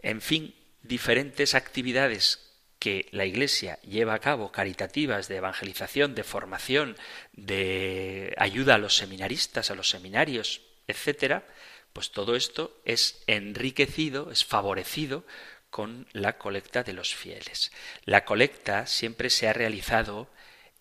en 0.00 0.22
fin, 0.22 0.54
diferentes 0.82 1.54
actividades 1.54 2.51
que 2.82 3.06
la 3.12 3.24
Iglesia 3.24 3.78
lleva 3.82 4.12
a 4.12 4.18
cabo 4.18 4.50
caritativas 4.50 5.28
de 5.28 5.36
evangelización, 5.36 6.16
de 6.16 6.24
formación, 6.24 6.96
de 7.32 8.34
ayuda 8.38 8.74
a 8.74 8.78
los 8.78 8.96
seminaristas, 8.96 9.70
a 9.70 9.76
los 9.76 9.88
seminarios, 9.88 10.62
etcétera, 10.88 11.46
pues 11.92 12.10
todo 12.10 12.34
esto 12.34 12.76
es 12.84 13.22
enriquecido, 13.28 14.32
es 14.32 14.44
favorecido 14.44 15.24
con 15.70 16.08
la 16.10 16.38
colecta 16.38 16.82
de 16.82 16.92
los 16.92 17.14
fieles. 17.14 17.70
La 18.04 18.24
colecta 18.24 18.88
siempre 18.88 19.30
se 19.30 19.46
ha 19.46 19.52
realizado 19.52 20.28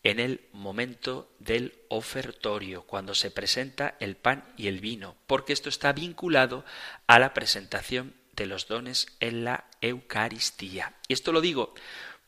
en 0.01 0.19
el 0.19 0.41
momento 0.53 1.31
del 1.37 1.83
ofertorio, 1.87 2.81
cuando 2.81 3.13
se 3.13 3.29
presenta 3.29 3.95
el 3.99 4.15
pan 4.15 4.51
y 4.57 4.69
el 4.69 4.79
vino, 4.79 5.17
porque 5.27 5.53
esto 5.53 5.69
está 5.69 5.93
vinculado 5.93 6.65
a 7.05 7.19
la 7.19 7.35
presentación 7.35 8.15
de 8.33 8.45
los 8.45 8.67
dones 8.67 9.07
en 9.19 9.43
la 9.43 9.65
Eucaristía. 9.81 10.93
Y 11.07 11.13
esto 11.13 11.31
lo 11.31 11.41
digo 11.41 11.73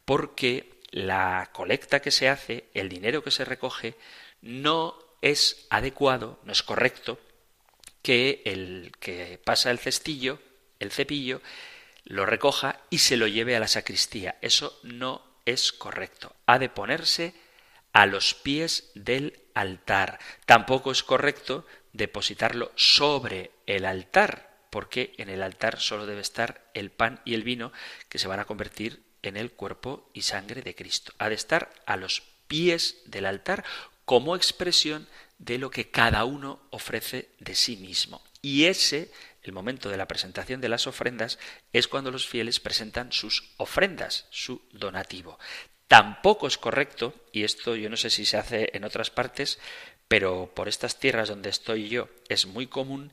porque 0.06 0.82
la 0.92 1.50
colecta 1.54 2.02
que 2.02 2.12
se 2.12 2.30
hace, 2.30 2.66
el 2.74 2.90
dinero 2.90 3.24
que 3.24 3.32
se 3.32 3.46
recoge, 3.46 3.96
no 4.42 4.98
es 5.22 5.66
adecuado, 5.70 6.40
no 6.44 6.52
es 6.52 6.64
correcto 6.64 7.20
que 8.02 8.42
el 8.46 8.92
que 9.00 9.40
pasa 9.44 9.72
el 9.72 9.80
cestillo, 9.80 10.40
el 10.80 10.92
cepillo, 10.92 11.42
lo 12.04 12.26
recoja 12.26 12.82
y 12.90 13.00
se 13.00 13.18
lo 13.18 13.28
lleve 13.28 13.56
a 13.56 13.60
la 13.60 13.68
sacristía. 13.68 14.38
Eso 14.42 14.80
no 14.84 15.24
es 15.46 15.72
correcto. 15.72 16.36
Ha 16.46 16.60
de 16.60 16.70
ponerse 16.70 17.34
a 17.94 18.06
los 18.06 18.34
pies 18.34 18.92
del 18.96 19.40
altar. 19.54 20.20
Tampoco 20.46 20.92
es 20.92 21.04
correcto 21.04 21.66
depositarlo 21.94 22.72
sobre 22.76 23.52
el 23.66 23.86
altar, 23.86 24.53
porque 24.74 25.14
en 25.20 25.30
el 25.30 25.44
altar 25.44 25.80
solo 25.80 26.08
debe 26.08 26.22
estar 26.22 26.68
el 26.74 26.90
pan 26.90 27.22
y 27.26 27.36
el 27.36 27.44
vino 27.44 27.72
que 28.10 28.18
se 28.18 28.28
van 28.28 28.40
a 28.40 28.46
convertir 28.46 29.04
en 29.22 29.38
el 29.38 29.52
cuerpo 29.52 30.10
y 30.16 30.24
sangre 30.24 30.64
de 30.64 30.74
Cristo. 30.74 31.14
Ha 31.20 31.30
de 31.30 31.36
estar 31.36 31.72
a 31.86 31.96
los 31.96 32.24
pies 32.48 32.98
del 33.06 33.28
altar 33.28 33.64
como 34.04 34.36
expresión 34.36 35.08
de 35.38 35.60
lo 35.60 35.70
que 35.70 35.92
cada 35.92 36.26
uno 36.26 36.60
ofrece 36.72 37.30
de 37.38 37.54
sí 37.54 37.78
mismo. 37.78 38.24
Y 38.42 38.66
ese, 38.66 39.12
el 39.44 39.52
momento 39.52 39.90
de 39.90 39.98
la 39.98 40.08
presentación 40.08 40.60
de 40.60 40.70
las 40.70 40.88
ofrendas, 40.88 41.38
es 41.72 41.88
cuando 41.88 42.10
los 42.10 42.28
fieles 42.28 42.60
presentan 42.60 43.12
sus 43.12 43.52
ofrendas, 43.58 44.26
su 44.32 44.60
donativo. 44.72 45.38
Tampoco 45.88 46.48
es 46.48 46.58
correcto, 46.58 47.14
y 47.32 47.44
esto 47.44 47.76
yo 47.76 47.92
no 47.92 47.98
sé 47.98 48.10
si 48.10 48.26
se 48.26 48.38
hace 48.38 48.72
en 48.74 48.86
otras 48.86 49.12
partes, 49.12 49.60
pero 50.08 50.52
por 50.56 50.68
estas 50.68 50.98
tierras 50.98 51.30
donde 51.30 51.52
estoy 51.52 51.90
yo 51.90 52.10
es 52.28 52.48
muy 52.48 52.66
común 52.66 53.12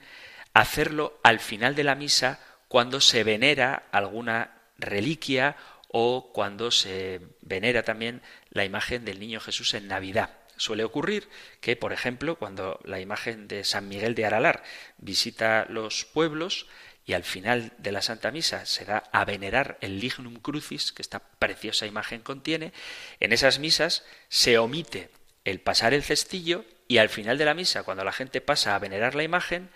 hacerlo 0.54 1.18
al 1.22 1.40
final 1.40 1.74
de 1.74 1.84
la 1.84 1.94
misa 1.94 2.40
cuando 2.68 3.00
se 3.00 3.24
venera 3.24 3.84
alguna 3.92 4.62
reliquia 4.78 5.56
o 5.88 6.32
cuando 6.32 6.70
se 6.70 7.20
venera 7.42 7.82
también 7.82 8.22
la 8.50 8.64
imagen 8.64 9.04
del 9.04 9.20
niño 9.20 9.40
Jesús 9.40 9.74
en 9.74 9.88
Navidad. 9.88 10.30
Suele 10.56 10.84
ocurrir 10.84 11.28
que, 11.60 11.74
por 11.74 11.92
ejemplo, 11.92 12.36
cuando 12.36 12.80
la 12.84 13.00
imagen 13.00 13.48
de 13.48 13.64
San 13.64 13.88
Miguel 13.88 14.14
de 14.14 14.26
Aralar 14.26 14.62
visita 14.98 15.66
los 15.68 16.04
pueblos, 16.04 16.66
y 17.10 17.14
al 17.14 17.24
final 17.24 17.72
de 17.78 17.90
la 17.90 18.02
Santa 18.02 18.30
Misa 18.30 18.66
se 18.66 18.84
da 18.84 19.02
a 19.10 19.24
venerar 19.24 19.78
el 19.80 19.98
lignum 19.98 20.36
crucis 20.36 20.92
que 20.92 21.02
esta 21.02 21.18
preciosa 21.18 21.86
imagen 21.86 22.20
contiene, 22.20 22.72
en 23.18 23.32
esas 23.32 23.58
misas 23.58 24.04
se 24.28 24.58
omite 24.58 25.10
el 25.44 25.60
pasar 25.60 25.92
el 25.92 26.04
cestillo 26.04 26.64
y 26.86 26.98
al 26.98 27.08
final 27.08 27.36
de 27.36 27.46
la 27.46 27.54
misa, 27.54 27.82
cuando 27.82 28.04
la 28.04 28.12
gente 28.12 28.40
pasa 28.40 28.76
a 28.76 28.78
venerar 28.78 29.16
la 29.16 29.24
imagen, 29.24 29.70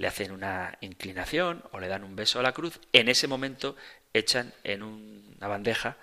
le 0.00 0.08
hacen 0.08 0.32
una 0.32 0.78
inclinación 0.80 1.62
o 1.72 1.78
le 1.78 1.86
dan 1.86 2.04
un 2.04 2.16
beso 2.16 2.40
a 2.40 2.42
la 2.42 2.52
cruz, 2.52 2.80
en 2.94 3.10
ese 3.10 3.28
momento 3.28 3.76
echan 4.14 4.54
en 4.64 4.82
una 4.82 5.46
bandeja 5.46 5.98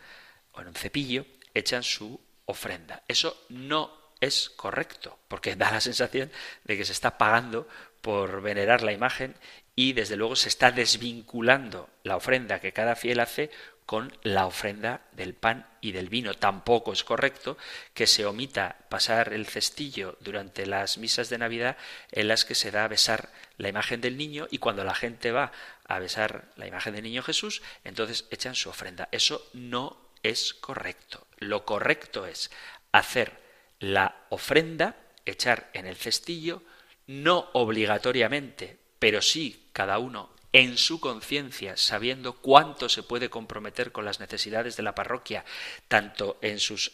o 0.52 0.62
en 0.62 0.68
un 0.68 0.76
cepillo, 0.76 1.26
echan 1.56 1.82
su 1.82 2.22
ofrenda. 2.46 3.02
Eso 3.08 3.46
no 3.50 3.92
es 4.22 4.52
correcto, 4.52 5.18
porque 5.28 5.56
da 5.56 5.72
la 5.72 5.82
sensación 5.82 6.32
de 6.64 6.78
que 6.78 6.86
se 6.86 6.92
está 6.92 7.18
pagando 7.18 7.68
por 8.02 8.44
venerar 8.44 8.84
la 8.84 8.94
imagen 8.94 9.34
y 9.76 9.94
desde 9.94 10.16
luego 10.16 10.36
se 10.36 10.50
está 10.50 10.70
desvinculando 10.70 11.90
la 12.04 12.18
ofrenda 12.18 12.60
que 12.60 12.74
cada 12.74 12.96
fiel 12.96 13.20
hace 13.20 13.50
con 13.88 14.16
la 14.22 14.46
ofrenda 14.46 15.02
del 15.14 15.34
pan 15.34 15.66
y 15.82 15.94
del 15.94 16.10
vino. 16.10 16.36
Tampoco 16.36 16.94
es 16.94 17.04
correcto 17.04 17.58
que 17.96 18.06
se 18.06 18.28
omita 18.28 18.76
pasar 18.90 19.34
el 19.34 19.48
cestillo 19.48 20.16
durante 20.20 20.68
las 20.68 21.00
misas 21.00 21.30
de 21.30 21.40
Navidad 21.40 21.78
en 22.12 22.28
las 22.28 22.46
que 22.46 22.54
se 22.54 22.70
da 22.70 22.84
a 22.84 22.88
besar 22.88 23.32
la 23.58 23.70
imagen 23.70 24.00
del 24.00 24.16
niño 24.16 24.48
y 24.52 24.60
cuando 24.60 24.84
la 24.84 24.94
gente 24.94 25.32
va 25.32 25.52
a 25.88 25.98
besar 25.98 26.52
la 26.56 26.68
imagen 26.68 26.94
del 26.94 27.04
niño 27.04 27.24
Jesús, 27.24 27.64
entonces 27.84 28.26
echan 28.30 28.54
su 28.54 28.70
ofrenda. 28.70 29.10
Eso 29.12 29.50
no 29.54 29.98
es 30.22 30.54
correcto. 30.54 31.26
Lo 31.38 31.66
correcto 31.66 32.28
es 32.28 32.52
hacer 32.92 33.34
la 33.80 34.28
ofrenda, 34.30 34.96
echar 35.26 35.72
en 35.74 35.88
el 35.88 35.96
cestillo, 35.96 36.62
no 37.08 37.50
obligatoriamente 37.54 38.78
pero 39.00 39.22
sí 39.22 39.70
cada 39.74 40.00
uno 40.00 40.30
en 40.54 40.78
su 40.78 41.00
conciencia, 41.00 41.78
sabiendo 41.78 42.38
cuánto 42.38 42.90
se 42.90 43.04
puede 43.04 43.30
comprometer 43.30 43.92
con 43.92 44.06
las 44.06 44.20
necesidades 44.20 44.78
de 44.78 44.84
la 44.84 44.96
parroquia, 44.96 45.46
tanto 45.88 46.38
en 46.42 46.60
sus 46.60 46.92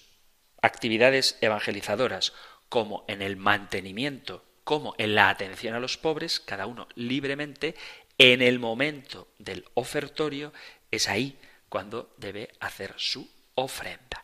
actividades 0.62 1.38
evangelizadoras 1.42 2.34
como 2.70 3.06
en 3.08 3.22
el 3.22 3.38
mantenimiento, 3.38 4.44
como 4.64 4.96
en 4.98 5.16
la 5.16 5.30
atención 5.30 5.76
a 5.76 5.80
los 5.80 5.98
pobres, 5.98 6.40
cada 6.40 6.66
uno 6.66 6.88
libremente, 6.96 7.76
en 8.18 8.42
el 8.42 8.60
momento 8.60 9.28
del 9.38 9.66
ofertorio, 9.74 10.54
es 10.90 11.10
ahí 11.10 11.38
cuando 11.70 12.14
debe 12.18 12.50
hacer 12.60 12.94
su 12.98 13.30
ofrenda. 13.56 14.24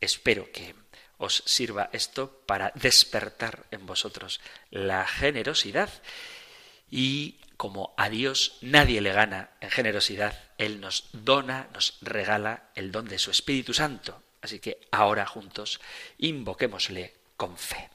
Espero 0.00 0.50
que 0.52 0.74
os 1.18 1.42
sirva 1.46 1.90
esto 1.92 2.42
para 2.46 2.72
despertar 2.74 3.66
en 3.70 3.86
vosotros 3.86 4.40
la 4.70 5.06
generosidad 5.06 5.90
y 6.90 7.40
como 7.56 7.94
a 7.96 8.08
Dios 8.08 8.58
nadie 8.62 9.00
le 9.00 9.12
gana 9.12 9.50
en 9.60 9.70
generosidad, 9.70 10.38
Él 10.58 10.80
nos 10.80 11.08
dona, 11.12 11.68
nos 11.72 11.98
regala 12.00 12.70
el 12.74 12.92
don 12.92 13.06
de 13.06 13.18
su 13.18 13.30
Espíritu 13.30 13.72
Santo. 13.74 14.20
Así 14.42 14.58
que 14.58 14.78
ahora 14.90 15.26
juntos 15.26 15.80
invoquémosle 16.18 17.14
con 17.36 17.56
fe. 17.56 17.88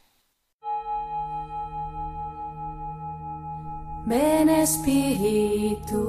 Ven 4.05 4.49
Espíritu, 4.49 6.01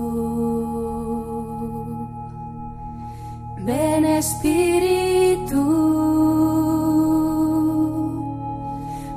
ven 3.58 4.04
Espíritu, 4.06 5.60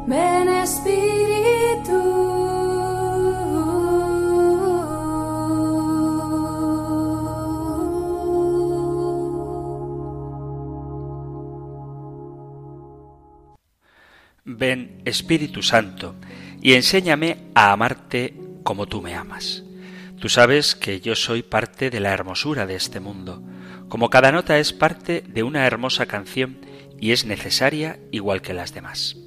ven 0.06 0.50
Espíritu. 0.50 2.23
Ven 14.63 15.01
Espíritu 15.03 15.62
Santo 15.62 16.15
y 16.62 16.75
enséñame 16.75 17.50
a 17.53 17.74
amarte 17.74 18.34
como 18.63 18.86
tú 18.86 19.01
me 19.01 19.13
amas. 19.13 19.62
Tú 20.22 20.29
sabes 20.29 20.74
que 20.74 21.01
yo 21.01 21.17
soy 21.17 21.43
parte 21.43 21.89
de 21.89 22.00
la 22.00 22.13
hermosura 22.13 22.65
de 22.65 22.75
este 22.75 23.01
mundo, 23.01 23.43
como 23.89 24.10
cada 24.10 24.32
nota 24.32 24.58
es 24.60 24.72
parte 24.72 25.22
de 25.27 25.43
una 25.43 25.67
hermosa 25.67 26.05
canción 26.05 26.60
y 26.98 27.12
es 27.12 27.25
necesaria 27.25 28.00
igual 28.10 28.41
que 28.41 28.53
las 28.53 28.74
demás. 28.74 29.17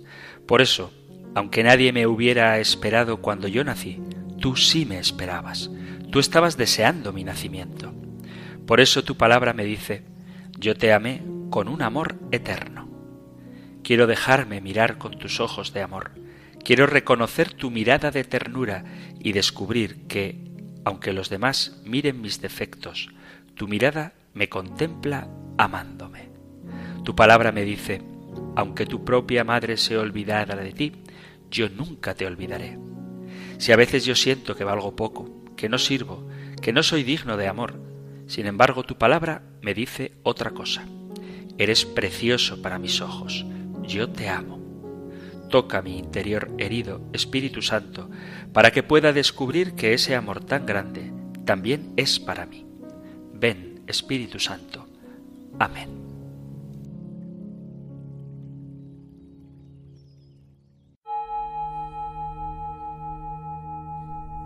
Por 0.47 0.63
eso, 0.63 0.91
aunque 1.35 1.63
nadie 1.63 1.93
me 1.93 2.07
hubiera 2.07 2.59
esperado 2.59 3.19
cuando 3.19 3.47
yo 3.47 3.63
nací, 3.63 4.01
tú 4.41 4.57
sí 4.57 4.87
me 4.87 4.99
esperabas, 4.99 5.71
tú 6.11 6.19
estabas 6.19 6.57
deseando 6.57 7.13
mi 7.13 7.25
nacimiento. 7.25 7.93
Por 8.67 8.81
eso 8.81 9.05
tu 9.05 9.19
palabra 9.19 9.53
me 9.53 9.67
dice, 9.67 10.03
yo 10.59 10.79
te 10.79 10.95
amé 10.95 11.21
con 11.51 11.69
un 11.69 11.83
amor 11.83 12.17
eterno. 12.33 12.86
Quiero 13.87 14.09
dejarme 14.09 14.61
mirar 14.61 14.99
con 14.99 15.17
tus 15.17 15.39
ojos 15.39 15.73
de 15.73 15.81
amor. 15.81 16.11
Quiero 16.65 16.89
reconocer 16.89 17.53
tu 17.53 17.71
mirada 17.71 18.11
de 18.11 18.25
ternura 18.25 18.85
y 19.21 19.31
descubrir 19.31 20.09
que, 20.09 20.41
aunque 20.85 21.13
los 21.13 21.31
demás 21.31 21.81
miren 21.85 22.21
mis 22.21 22.41
defectos, 22.41 23.11
tu 23.55 23.69
mirada 23.69 24.15
me 24.35 24.49
contempla 24.49 25.29
amándome. 25.57 26.31
Tu 27.05 27.15
palabra 27.15 27.53
me 27.53 27.63
dice, 27.63 28.03
aunque 28.57 28.87
tu 28.87 29.05
propia 29.05 29.45
madre 29.45 29.77
se 29.77 29.97
olvidara 29.97 30.57
de 30.57 30.73
ti, 30.73 30.93
yo 31.49 31.69
nunca 31.69 32.15
te 32.15 32.27
olvidaré. 32.27 32.81
Si 33.59 33.71
a 33.71 33.77
veces 33.77 34.05
yo 34.05 34.17
siento 34.17 34.57
que 34.57 34.65
valgo 34.65 34.97
poco, 34.97 35.31
que 35.55 35.69
no 35.69 35.79
sirvo, 35.79 36.29
que 36.61 36.73
no 36.73 36.83
soy 36.83 37.05
digno 37.05 37.37
de 37.37 37.47
amor, 37.47 37.79
sin 38.27 38.47
embargo 38.47 38.83
tu 38.83 38.99
palabra 38.99 39.43
me 39.63 39.75
dice 39.75 40.11
otra 40.25 40.51
cosa. 40.51 40.85
Eres 41.57 41.85
precioso 41.85 42.61
para 42.61 42.81
mis 42.81 43.01
ojos, 43.01 43.47
yo 43.87 44.11
te 44.11 44.29
amo. 44.29 44.61
Toca 45.49 45.81
mi 45.81 45.99
interior 45.99 46.51
herido, 46.59 47.01
Espíritu 47.13 47.63
Santo, 47.63 48.11
para 48.53 48.71
que 48.71 48.83
pueda 48.83 49.13
descubrir 49.13 49.75
que 49.75 49.95
ese 49.95 50.15
amor 50.15 50.45
tan 50.45 50.67
grande 50.67 51.13
también 51.45 51.93
es 51.97 52.19
para 52.19 52.47
mí. 52.47 52.67
Ven, 53.33 53.83
Espíritu 53.87 54.39
Santo. 54.39 54.87
Amén. 55.59 56.07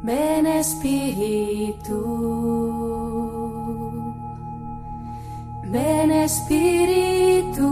Ven 0.02 0.46
Espíritu, 0.46 2.00
ven 5.70 6.10
Espíritu 6.10 7.70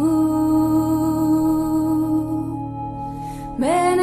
ven 3.59 3.99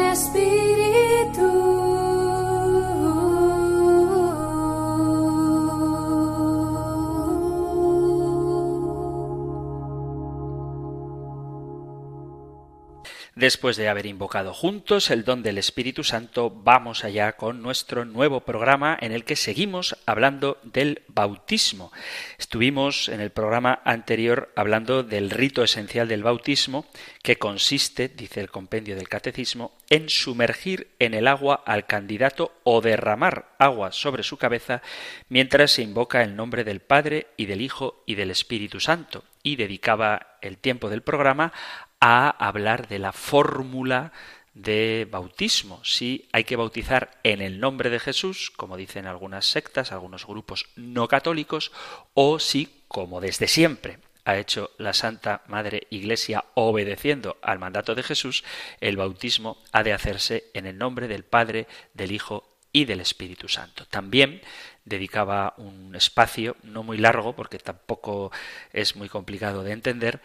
Después 13.36 13.76
de 13.76 13.90
haber 13.90 14.06
invocado 14.06 14.54
juntos 14.54 15.10
el 15.10 15.22
don 15.22 15.42
del 15.42 15.58
Espíritu 15.58 16.04
Santo, 16.04 16.48
vamos 16.48 17.04
allá 17.04 17.32
con 17.32 17.60
nuestro 17.60 18.06
nuevo 18.06 18.40
programa 18.40 18.96
en 18.98 19.12
el 19.12 19.24
que 19.24 19.36
seguimos 19.36 19.98
hablando 20.06 20.58
del 20.62 21.02
bautismo. 21.08 21.92
Estuvimos 22.38 23.10
en 23.10 23.20
el 23.20 23.28
programa 23.28 23.82
anterior 23.84 24.54
hablando 24.56 25.02
del 25.02 25.28
rito 25.28 25.62
esencial 25.62 26.08
del 26.08 26.22
bautismo, 26.22 26.86
que 27.22 27.36
consiste, 27.36 28.08
dice 28.08 28.40
el 28.40 28.50
compendio 28.50 28.96
del 28.96 29.10
Catecismo, 29.10 29.76
en 29.90 30.08
sumergir 30.08 30.88
en 30.98 31.12
el 31.12 31.28
agua 31.28 31.62
al 31.66 31.84
candidato 31.84 32.52
o 32.64 32.80
derramar 32.80 33.54
agua 33.58 33.92
sobre 33.92 34.22
su 34.22 34.38
cabeza 34.38 34.80
mientras 35.28 35.72
se 35.72 35.82
invoca 35.82 36.22
el 36.22 36.36
nombre 36.36 36.64
del 36.64 36.80
Padre 36.80 37.26
y 37.36 37.44
del 37.44 37.60
Hijo 37.60 38.02
y 38.06 38.14
del 38.14 38.30
Espíritu 38.30 38.80
Santo. 38.80 39.24
Y 39.42 39.56
dedicaba 39.56 40.38
el 40.40 40.58
tiempo 40.58 40.88
del 40.88 41.02
programa 41.02 41.52
a 42.00 42.28
hablar 42.28 42.88
de 42.88 42.98
la 42.98 43.12
fórmula 43.12 44.12
de 44.54 45.06
bautismo, 45.10 45.84
si 45.84 46.28
hay 46.32 46.44
que 46.44 46.56
bautizar 46.56 47.18
en 47.22 47.42
el 47.42 47.60
nombre 47.60 47.90
de 47.90 48.00
Jesús, 48.00 48.50
como 48.50 48.78
dicen 48.78 49.06
algunas 49.06 49.44
sectas, 49.44 49.92
algunos 49.92 50.26
grupos 50.26 50.66
no 50.76 51.08
católicos, 51.08 51.72
o 52.14 52.38
si, 52.38 52.82
como 52.88 53.20
desde 53.20 53.48
siempre 53.48 53.98
ha 54.24 54.38
hecho 54.38 54.70
la 54.78 54.92
Santa 54.92 55.42
Madre 55.46 55.86
Iglesia 55.90 56.44
obedeciendo 56.54 57.36
al 57.42 57.58
mandato 57.58 57.94
de 57.94 58.02
Jesús, 58.02 58.44
el 58.80 58.96
bautismo 58.96 59.62
ha 59.72 59.82
de 59.82 59.92
hacerse 59.92 60.50
en 60.54 60.66
el 60.66 60.78
nombre 60.78 61.06
del 61.06 61.22
Padre, 61.22 61.68
del 61.94 62.10
Hijo 62.10 62.56
y 62.72 62.86
del 62.86 63.00
Espíritu 63.00 63.48
Santo. 63.48 63.86
También 63.86 64.40
dedicaba 64.84 65.54
un 65.58 65.94
espacio, 65.94 66.56
no 66.62 66.82
muy 66.82 66.98
largo, 66.98 67.34
porque 67.36 67.58
tampoco 67.58 68.32
es 68.72 68.96
muy 68.96 69.08
complicado 69.08 69.62
de 69.62 69.72
entender, 69.72 70.20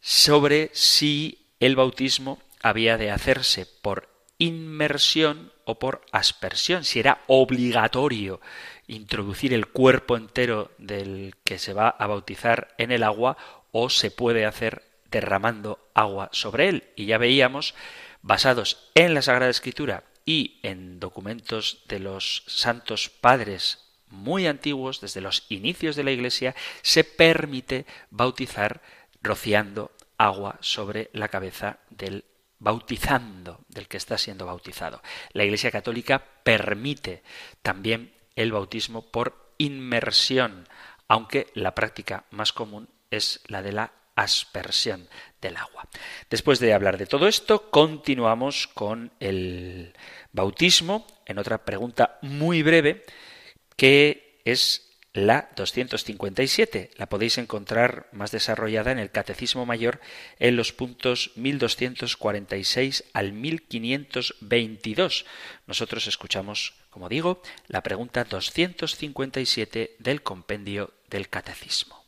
sobre 0.00 0.70
si 0.72 1.46
el 1.60 1.76
bautismo 1.76 2.40
había 2.62 2.96
de 2.96 3.10
hacerse 3.10 3.66
por 3.66 4.08
inmersión 4.38 5.52
o 5.64 5.78
por 5.78 6.02
aspersión, 6.12 6.84
si 6.84 7.00
era 7.00 7.22
obligatorio 7.26 8.40
introducir 8.86 9.52
el 9.52 9.66
cuerpo 9.66 10.16
entero 10.16 10.72
del 10.78 11.34
que 11.44 11.58
se 11.58 11.74
va 11.74 11.88
a 11.88 12.06
bautizar 12.06 12.74
en 12.78 12.90
el 12.90 13.02
agua 13.02 13.36
o 13.70 13.90
se 13.90 14.10
puede 14.10 14.46
hacer 14.46 14.82
derramando 15.10 15.78
agua 15.94 16.30
sobre 16.32 16.68
él. 16.68 16.84
Y 16.96 17.06
ya 17.06 17.18
veíamos, 17.18 17.74
basados 18.22 18.90
en 18.94 19.14
la 19.14 19.22
Sagrada 19.22 19.50
Escritura 19.50 20.04
y 20.24 20.58
en 20.62 21.00
documentos 21.00 21.84
de 21.88 22.00
los 22.00 22.44
santos 22.46 23.08
padres 23.08 23.84
muy 24.10 24.46
antiguos, 24.46 25.02
desde 25.02 25.20
los 25.20 25.44
inicios 25.50 25.94
de 25.94 26.04
la 26.04 26.10
Iglesia, 26.10 26.54
se 26.82 27.04
permite 27.04 27.84
bautizar 28.10 28.80
rociando 29.22 29.92
agua 30.16 30.58
sobre 30.60 31.10
la 31.12 31.28
cabeza 31.28 31.78
del 31.90 32.24
bautizando, 32.58 33.60
del 33.68 33.86
que 33.86 33.96
está 33.96 34.18
siendo 34.18 34.46
bautizado. 34.46 35.02
La 35.32 35.44
Iglesia 35.44 35.70
Católica 35.70 36.24
permite 36.42 37.22
también 37.62 38.12
el 38.34 38.52
bautismo 38.52 39.10
por 39.10 39.54
inmersión, 39.58 40.68
aunque 41.06 41.48
la 41.54 41.74
práctica 41.74 42.24
más 42.30 42.52
común 42.52 42.88
es 43.10 43.40
la 43.46 43.62
de 43.62 43.72
la 43.72 43.92
aspersión 44.16 45.08
del 45.40 45.56
agua. 45.56 45.88
Después 46.28 46.58
de 46.58 46.74
hablar 46.74 46.98
de 46.98 47.06
todo 47.06 47.28
esto, 47.28 47.70
continuamos 47.70 48.66
con 48.66 49.12
el 49.20 49.94
bautismo 50.32 51.06
en 51.24 51.38
otra 51.38 51.64
pregunta 51.64 52.18
muy 52.22 52.62
breve 52.62 53.04
que 53.76 54.40
es 54.44 54.87
la 55.26 55.50
257. 55.56 56.90
La 56.96 57.08
podéis 57.08 57.38
encontrar 57.38 58.08
más 58.12 58.30
desarrollada 58.30 58.92
en 58.92 58.98
el 58.98 59.10
Catecismo 59.10 59.66
Mayor 59.66 60.00
en 60.38 60.56
los 60.56 60.72
puntos 60.72 61.32
1246 61.36 63.04
al 63.12 63.32
1522. 63.32 65.26
Nosotros 65.66 66.06
escuchamos, 66.06 66.74
como 66.90 67.08
digo, 67.08 67.42
la 67.66 67.82
pregunta 67.82 68.24
257 68.24 69.96
del 69.98 70.22
compendio 70.22 70.92
del 71.08 71.28
Catecismo. 71.28 72.04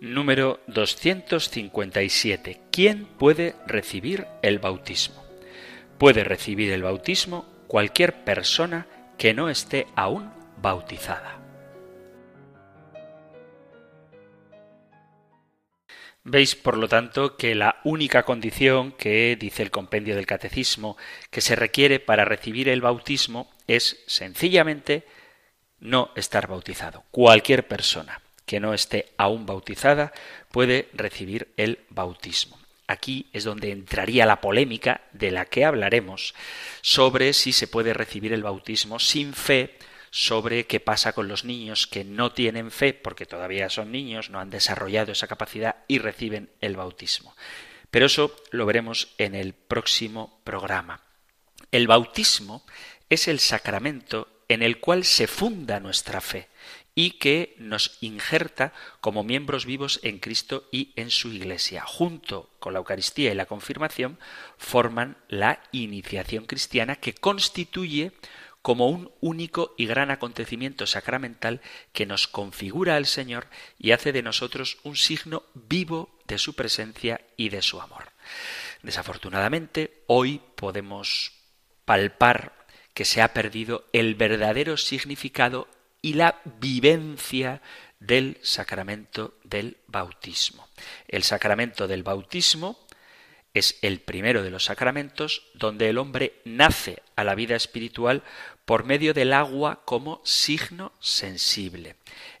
Número 0.00 0.60
257. 0.66 2.60
¿Quién 2.70 3.06
puede 3.06 3.54
recibir 3.66 4.26
el 4.42 4.58
bautismo? 4.58 5.24
Puede 5.98 6.24
recibir 6.24 6.70
el 6.72 6.82
bautismo 6.82 7.46
cualquier 7.66 8.24
persona 8.24 8.86
que 9.16 9.32
no 9.32 9.48
esté 9.48 9.86
aún 9.96 10.30
bautizada. 10.60 11.45
Veis, 16.28 16.56
por 16.56 16.76
lo 16.76 16.88
tanto, 16.88 17.36
que 17.36 17.54
la 17.54 17.76
única 17.84 18.24
condición 18.24 18.90
que 18.90 19.36
dice 19.38 19.62
el 19.62 19.70
compendio 19.70 20.16
del 20.16 20.26
catecismo 20.26 20.96
que 21.30 21.40
se 21.40 21.54
requiere 21.54 22.00
para 22.00 22.24
recibir 22.24 22.68
el 22.68 22.80
bautismo 22.80 23.48
es 23.68 24.02
sencillamente 24.08 25.06
no 25.78 26.10
estar 26.16 26.48
bautizado. 26.48 27.04
Cualquier 27.12 27.68
persona 27.68 28.20
que 28.44 28.58
no 28.58 28.74
esté 28.74 29.12
aún 29.16 29.46
bautizada 29.46 30.12
puede 30.50 30.88
recibir 30.94 31.52
el 31.56 31.78
bautismo. 31.90 32.58
Aquí 32.88 33.28
es 33.32 33.44
donde 33.44 33.70
entraría 33.70 34.26
la 34.26 34.40
polémica 34.40 35.02
de 35.12 35.30
la 35.30 35.44
que 35.44 35.64
hablaremos 35.64 36.34
sobre 36.80 37.34
si 37.34 37.52
se 37.52 37.68
puede 37.68 37.94
recibir 37.94 38.32
el 38.32 38.42
bautismo 38.42 38.98
sin 38.98 39.32
fe 39.32 39.78
sobre 40.16 40.66
qué 40.66 40.80
pasa 40.80 41.12
con 41.12 41.28
los 41.28 41.44
niños 41.44 41.86
que 41.86 42.02
no 42.02 42.32
tienen 42.32 42.70
fe 42.70 42.94
porque 42.94 43.26
todavía 43.26 43.68
son 43.68 43.92
niños, 43.92 44.30
no 44.30 44.40
han 44.40 44.48
desarrollado 44.48 45.12
esa 45.12 45.26
capacidad 45.26 45.84
y 45.88 45.98
reciben 45.98 46.48
el 46.62 46.74
bautismo. 46.74 47.36
Pero 47.90 48.06
eso 48.06 48.34
lo 48.50 48.64
veremos 48.64 49.08
en 49.18 49.34
el 49.34 49.52
próximo 49.52 50.40
programa. 50.42 51.02
El 51.70 51.86
bautismo 51.86 52.64
es 53.10 53.28
el 53.28 53.40
sacramento 53.40 54.26
en 54.48 54.62
el 54.62 54.80
cual 54.80 55.04
se 55.04 55.26
funda 55.26 55.80
nuestra 55.80 56.22
fe 56.22 56.48
y 56.94 57.18
que 57.18 57.54
nos 57.58 57.98
injerta 58.00 58.72
como 59.02 59.22
miembros 59.22 59.66
vivos 59.66 60.00
en 60.02 60.18
Cristo 60.18 60.66
y 60.72 60.94
en 60.96 61.10
su 61.10 61.30
Iglesia. 61.30 61.82
Junto 61.84 62.48
con 62.58 62.72
la 62.72 62.78
Eucaristía 62.78 63.32
y 63.32 63.34
la 63.34 63.44
confirmación 63.44 64.18
forman 64.56 65.18
la 65.28 65.60
iniciación 65.72 66.46
cristiana 66.46 66.96
que 66.96 67.12
constituye 67.12 68.12
como 68.66 68.88
un 68.88 69.12
único 69.20 69.76
y 69.76 69.86
gran 69.86 70.10
acontecimiento 70.10 70.88
sacramental 70.88 71.60
que 71.92 72.04
nos 72.04 72.26
configura 72.26 72.96
al 72.96 73.06
Señor 73.06 73.46
y 73.78 73.92
hace 73.92 74.10
de 74.10 74.22
nosotros 74.22 74.78
un 74.82 74.96
signo 74.96 75.44
vivo 75.54 76.18
de 76.26 76.36
su 76.36 76.54
presencia 76.56 77.20
y 77.36 77.50
de 77.50 77.62
su 77.62 77.80
amor. 77.80 78.10
Desafortunadamente, 78.82 80.02
hoy 80.08 80.40
podemos 80.56 81.30
palpar 81.84 82.66
que 82.92 83.04
se 83.04 83.22
ha 83.22 83.32
perdido 83.32 83.84
el 83.92 84.16
verdadero 84.16 84.76
significado 84.76 85.68
y 86.02 86.14
la 86.14 86.40
vivencia 86.58 87.62
del 88.00 88.36
sacramento 88.42 89.38
del 89.44 89.76
bautismo. 89.86 90.68
El 91.06 91.22
sacramento 91.22 91.86
del 91.86 92.02
bautismo 92.02 92.84
es 93.58 93.78
el 93.80 94.00
primero 94.00 94.42
de 94.42 94.50
los 94.50 94.64
sacramentos 94.64 95.46
donde 95.54 95.88
el 95.88 95.96
hombre 95.98 96.42
nace 96.44 97.02
a 97.16 97.24
la 97.24 97.34
vida 97.34 97.56
espiritual 97.56 98.22
por 98.66 98.84
medio 98.84 99.14
del 99.14 99.32
agua 99.32 99.82
como 99.84 100.20
signo 100.24 100.92
sensible. 101.00 101.94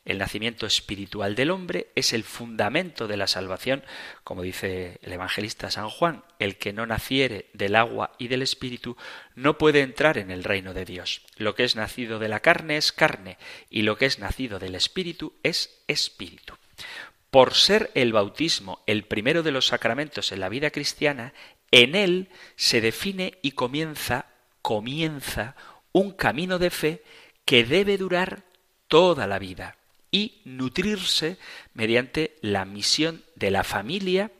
El 0.04 0.18
nacimiento 0.18 0.66
espiritual 0.66 1.36
del 1.36 1.52
hombre 1.52 1.88
es 1.94 2.12
el 2.12 2.24
fundamento 2.24 3.06
de 3.06 3.16
la 3.16 3.28
salvación, 3.28 3.84
como 4.24 4.42
dice 4.42 4.98
el 5.02 5.12
evangelista 5.12 5.70
San 5.70 5.88
Juan, 5.88 6.24
el 6.40 6.56
que 6.56 6.72
no 6.72 6.84
naciere 6.84 7.46
del 7.54 7.76
agua 7.76 8.12
y 8.18 8.26
del 8.26 8.42
espíritu 8.42 8.96
no 9.36 9.56
puede 9.56 9.82
entrar 9.82 10.18
en 10.18 10.32
el 10.32 10.42
reino 10.42 10.74
de 10.74 10.84
Dios. 10.84 11.22
Lo 11.36 11.54
que 11.54 11.62
es 11.62 11.76
nacido 11.76 12.18
de 12.18 12.28
la 12.28 12.40
carne 12.40 12.76
es 12.76 12.90
carne, 12.90 13.38
y 13.70 13.82
lo 13.82 13.96
que 13.96 14.06
es 14.06 14.18
nacido 14.18 14.58
del 14.58 14.74
espíritu 14.74 15.32
es 15.44 15.80
espíritu. 15.86 16.54
Por 17.30 17.54
ser 17.54 17.92
el 17.94 18.12
bautismo 18.12 18.82
el 18.86 19.04
primero 19.04 19.44
de 19.44 19.52
los 19.52 19.68
sacramentos 19.68 20.32
en 20.32 20.40
la 20.40 20.48
vida 20.48 20.70
cristiana, 20.70 21.34
en 21.70 21.94
él 21.94 22.30
se 22.56 22.80
define 22.80 23.38
y 23.42 23.52
comienza, 23.52 24.26
comienza 24.62 25.54
un 25.96 26.10
camino 26.10 26.58
de 26.58 26.68
fe 26.68 27.02
que 27.46 27.64
debe 27.64 27.96
durar 27.96 28.42
toda 28.86 29.26
la 29.26 29.38
vida 29.38 29.78
y 30.10 30.42
nutrirse 30.44 31.38
mediante 31.72 32.36
la 32.42 32.66
misión 32.66 33.24
de 33.34 33.50
la 33.50 33.64
familia 33.64 34.30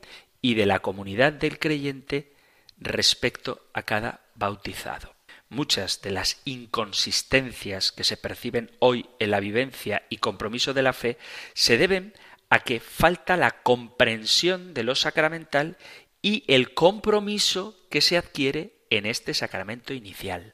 y 0.42 0.52
de 0.52 0.66
la 0.66 0.80
comunidad 0.80 1.32
del 1.32 1.58
creyente 1.58 2.34
respecto 2.76 3.62
a 3.72 3.84
cada 3.84 4.20
bautizado. 4.34 5.14
muchas 5.48 6.02
de 6.02 6.10
las 6.10 6.42
inconsistencias 6.44 7.90
que 7.90 8.04
se 8.04 8.18
perciben 8.18 8.70
hoy 8.80 9.06
en 9.18 9.30
la 9.30 9.40
vivencia 9.40 10.02
y 10.10 10.18
compromiso 10.18 10.74
de 10.74 10.82
la 10.82 10.92
fe 10.92 11.16
se 11.54 11.78
deben 11.78 12.12
a 12.50 12.58
que 12.58 12.80
falta 12.80 13.38
la 13.38 13.62
comprensión 13.62 14.74
de 14.74 14.82
lo 14.82 14.94
sacramental 14.94 15.78
y 16.20 16.44
el 16.48 16.74
compromiso 16.74 17.78
que 17.88 18.02
se 18.02 18.18
adquiere 18.18 18.76
en 18.90 19.06
este 19.06 19.34
sacramento 19.34 19.94
inicial. 19.94 20.52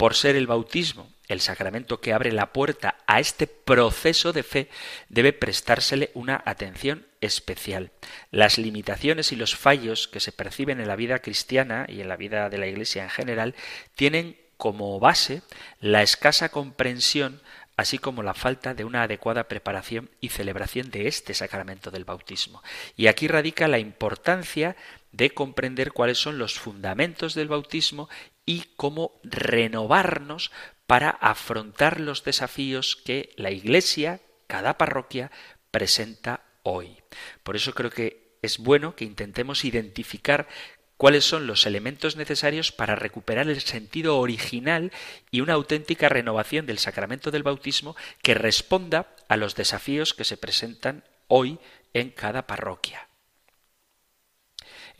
Por 0.00 0.14
ser 0.14 0.34
el 0.34 0.46
bautismo 0.46 1.12
el 1.28 1.42
sacramento 1.42 2.00
que 2.00 2.14
abre 2.14 2.32
la 2.32 2.54
puerta 2.54 2.96
a 3.06 3.20
este 3.20 3.46
proceso 3.46 4.32
de 4.32 4.42
fe, 4.42 4.70
debe 5.10 5.34
prestársele 5.34 6.10
una 6.14 6.42
atención 6.46 7.06
especial. 7.20 7.92
Las 8.30 8.56
limitaciones 8.56 9.30
y 9.30 9.36
los 9.36 9.54
fallos 9.54 10.08
que 10.08 10.20
se 10.20 10.32
perciben 10.32 10.80
en 10.80 10.88
la 10.88 10.96
vida 10.96 11.18
cristiana 11.18 11.84
y 11.86 12.00
en 12.00 12.08
la 12.08 12.16
vida 12.16 12.48
de 12.48 12.56
la 12.56 12.66
Iglesia 12.66 13.02
en 13.02 13.10
general 13.10 13.54
tienen 13.94 14.38
como 14.56 14.98
base 15.00 15.42
la 15.80 16.00
escasa 16.02 16.48
comprensión 16.48 17.42
así 17.76 17.98
como 17.98 18.22
la 18.22 18.34
falta 18.34 18.74
de 18.74 18.84
una 18.84 19.04
adecuada 19.04 19.48
preparación 19.48 20.10
y 20.20 20.28
celebración 20.28 20.90
de 20.90 21.08
este 21.08 21.32
sacramento 21.32 21.90
del 21.90 22.04
bautismo. 22.04 22.62
Y 22.94 23.06
aquí 23.06 23.26
radica 23.26 23.68
la 23.68 23.78
importancia 23.78 24.76
de 25.12 25.30
comprender 25.30 25.92
cuáles 25.92 26.18
son 26.18 26.38
los 26.38 26.58
fundamentos 26.58 27.34
del 27.34 27.48
bautismo 27.48 28.08
y 28.46 28.64
cómo 28.76 29.20
renovarnos 29.22 30.50
para 30.86 31.10
afrontar 31.10 32.00
los 32.00 32.24
desafíos 32.24 32.96
que 32.96 33.32
la 33.36 33.50
Iglesia, 33.50 34.20
cada 34.46 34.76
parroquia, 34.76 35.30
presenta 35.70 36.44
hoy. 36.62 36.96
Por 37.42 37.56
eso 37.56 37.72
creo 37.74 37.90
que 37.90 38.38
es 38.42 38.58
bueno 38.58 38.96
que 38.96 39.04
intentemos 39.04 39.64
identificar 39.64 40.48
cuáles 40.96 41.24
son 41.24 41.46
los 41.46 41.66
elementos 41.66 42.16
necesarios 42.16 42.72
para 42.72 42.94
recuperar 42.94 43.48
el 43.48 43.60
sentido 43.60 44.18
original 44.18 44.92
y 45.30 45.40
una 45.40 45.54
auténtica 45.54 46.08
renovación 46.08 46.66
del 46.66 46.78
sacramento 46.78 47.30
del 47.30 47.42
bautismo 47.42 47.96
que 48.22 48.34
responda 48.34 49.14
a 49.28 49.36
los 49.36 49.54
desafíos 49.54 50.12
que 50.12 50.24
se 50.24 50.36
presentan 50.36 51.04
hoy 51.28 51.58
en 51.94 52.10
cada 52.10 52.46
parroquia. 52.46 53.09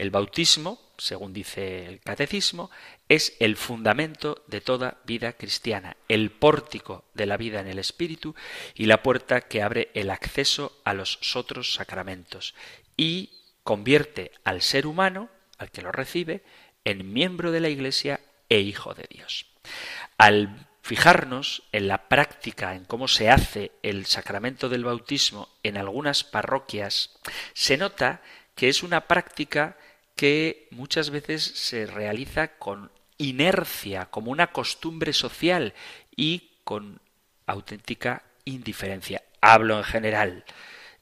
El 0.00 0.10
bautismo, 0.10 0.80
según 0.96 1.34
dice 1.34 1.84
el 1.84 2.00
catecismo, 2.00 2.70
es 3.10 3.36
el 3.38 3.54
fundamento 3.54 4.42
de 4.46 4.62
toda 4.62 4.96
vida 5.04 5.34
cristiana, 5.34 5.98
el 6.08 6.30
pórtico 6.30 7.04
de 7.12 7.26
la 7.26 7.36
vida 7.36 7.60
en 7.60 7.66
el 7.66 7.78
Espíritu 7.78 8.34
y 8.74 8.86
la 8.86 9.02
puerta 9.02 9.42
que 9.42 9.60
abre 9.60 9.90
el 9.92 10.08
acceso 10.08 10.72
a 10.84 10.94
los 10.94 11.36
otros 11.36 11.74
sacramentos 11.74 12.54
y 12.96 13.28
convierte 13.62 14.32
al 14.42 14.62
ser 14.62 14.86
humano, 14.86 15.28
al 15.58 15.70
que 15.70 15.82
lo 15.82 15.92
recibe, 15.92 16.44
en 16.86 17.12
miembro 17.12 17.52
de 17.52 17.60
la 17.60 17.68
Iglesia 17.68 18.20
e 18.48 18.60
hijo 18.60 18.94
de 18.94 19.06
Dios. 19.10 19.48
Al 20.16 20.66
fijarnos 20.80 21.64
en 21.72 21.88
la 21.88 22.08
práctica, 22.08 22.74
en 22.74 22.86
cómo 22.86 23.06
se 23.06 23.28
hace 23.28 23.72
el 23.82 24.06
sacramento 24.06 24.70
del 24.70 24.82
bautismo 24.82 25.50
en 25.62 25.76
algunas 25.76 26.24
parroquias, 26.24 27.18
se 27.52 27.76
nota 27.76 28.22
que 28.54 28.70
es 28.70 28.82
una 28.82 29.02
práctica 29.06 29.76
que 30.20 30.68
muchas 30.70 31.08
veces 31.08 31.42
se 31.42 31.86
realiza 31.86 32.58
con 32.58 32.92
inercia, 33.16 34.10
como 34.10 34.30
una 34.30 34.48
costumbre 34.48 35.14
social 35.14 35.72
y 36.14 36.58
con 36.62 37.00
auténtica 37.46 38.24
indiferencia. 38.44 39.22
Hablo 39.40 39.78
en 39.78 39.84
general. 39.84 40.44